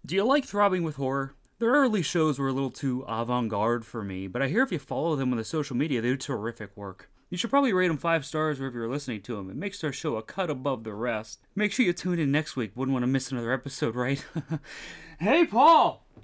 Do 0.06 0.16
you 0.16 0.24
like 0.24 0.46
throbbing 0.46 0.84
with 0.84 0.96
horror? 0.96 1.36
Their 1.60 1.72
early 1.72 2.02
shows 2.02 2.40
were 2.40 2.48
a 2.48 2.54
little 2.54 2.72
too 2.72 3.04
avant 3.08 3.50
garde 3.50 3.86
for 3.86 4.04
me, 4.04 4.28
but 4.28 4.42
I 4.42 4.48
hear 4.48 4.64
if 4.64 4.72
you 4.72 4.80
follow 4.80 5.16
them 5.16 5.32
on 5.32 5.38
the 5.38 5.44
social 5.44 5.76
media, 5.76 6.02
they 6.02 6.10
do 6.10 6.18
terrific 6.18 6.76
work. 6.76 7.10
You 7.30 7.38
should 7.38 7.50
probably 7.50 7.74
rate 7.74 7.90
them 7.90 7.98
five 7.98 8.26
stars 8.26 8.60
wherever 8.60 8.78
you're 8.78 8.90
listening 8.90 9.22
to 9.24 9.36
them. 9.36 9.50
It 9.50 9.58
makes 9.58 9.82
their 9.82 9.92
show 9.92 10.16
a 10.16 10.22
cut 10.22 10.50
above 10.50 10.84
the 10.86 10.94
rest. 10.94 11.42
Make 11.56 11.74
sure 11.74 11.86
you 11.86 11.94
tune 11.94 12.20
in 12.20 12.32
next 12.32 12.56
week. 12.56 12.72
Wouldn't 12.76 12.94
want 12.94 13.04
to 13.04 13.08
miss 13.08 13.32
another 13.32 13.52
episode, 13.52 13.96
right? 13.96 14.24
hey, 15.20 15.46
Paul! 15.46 16.07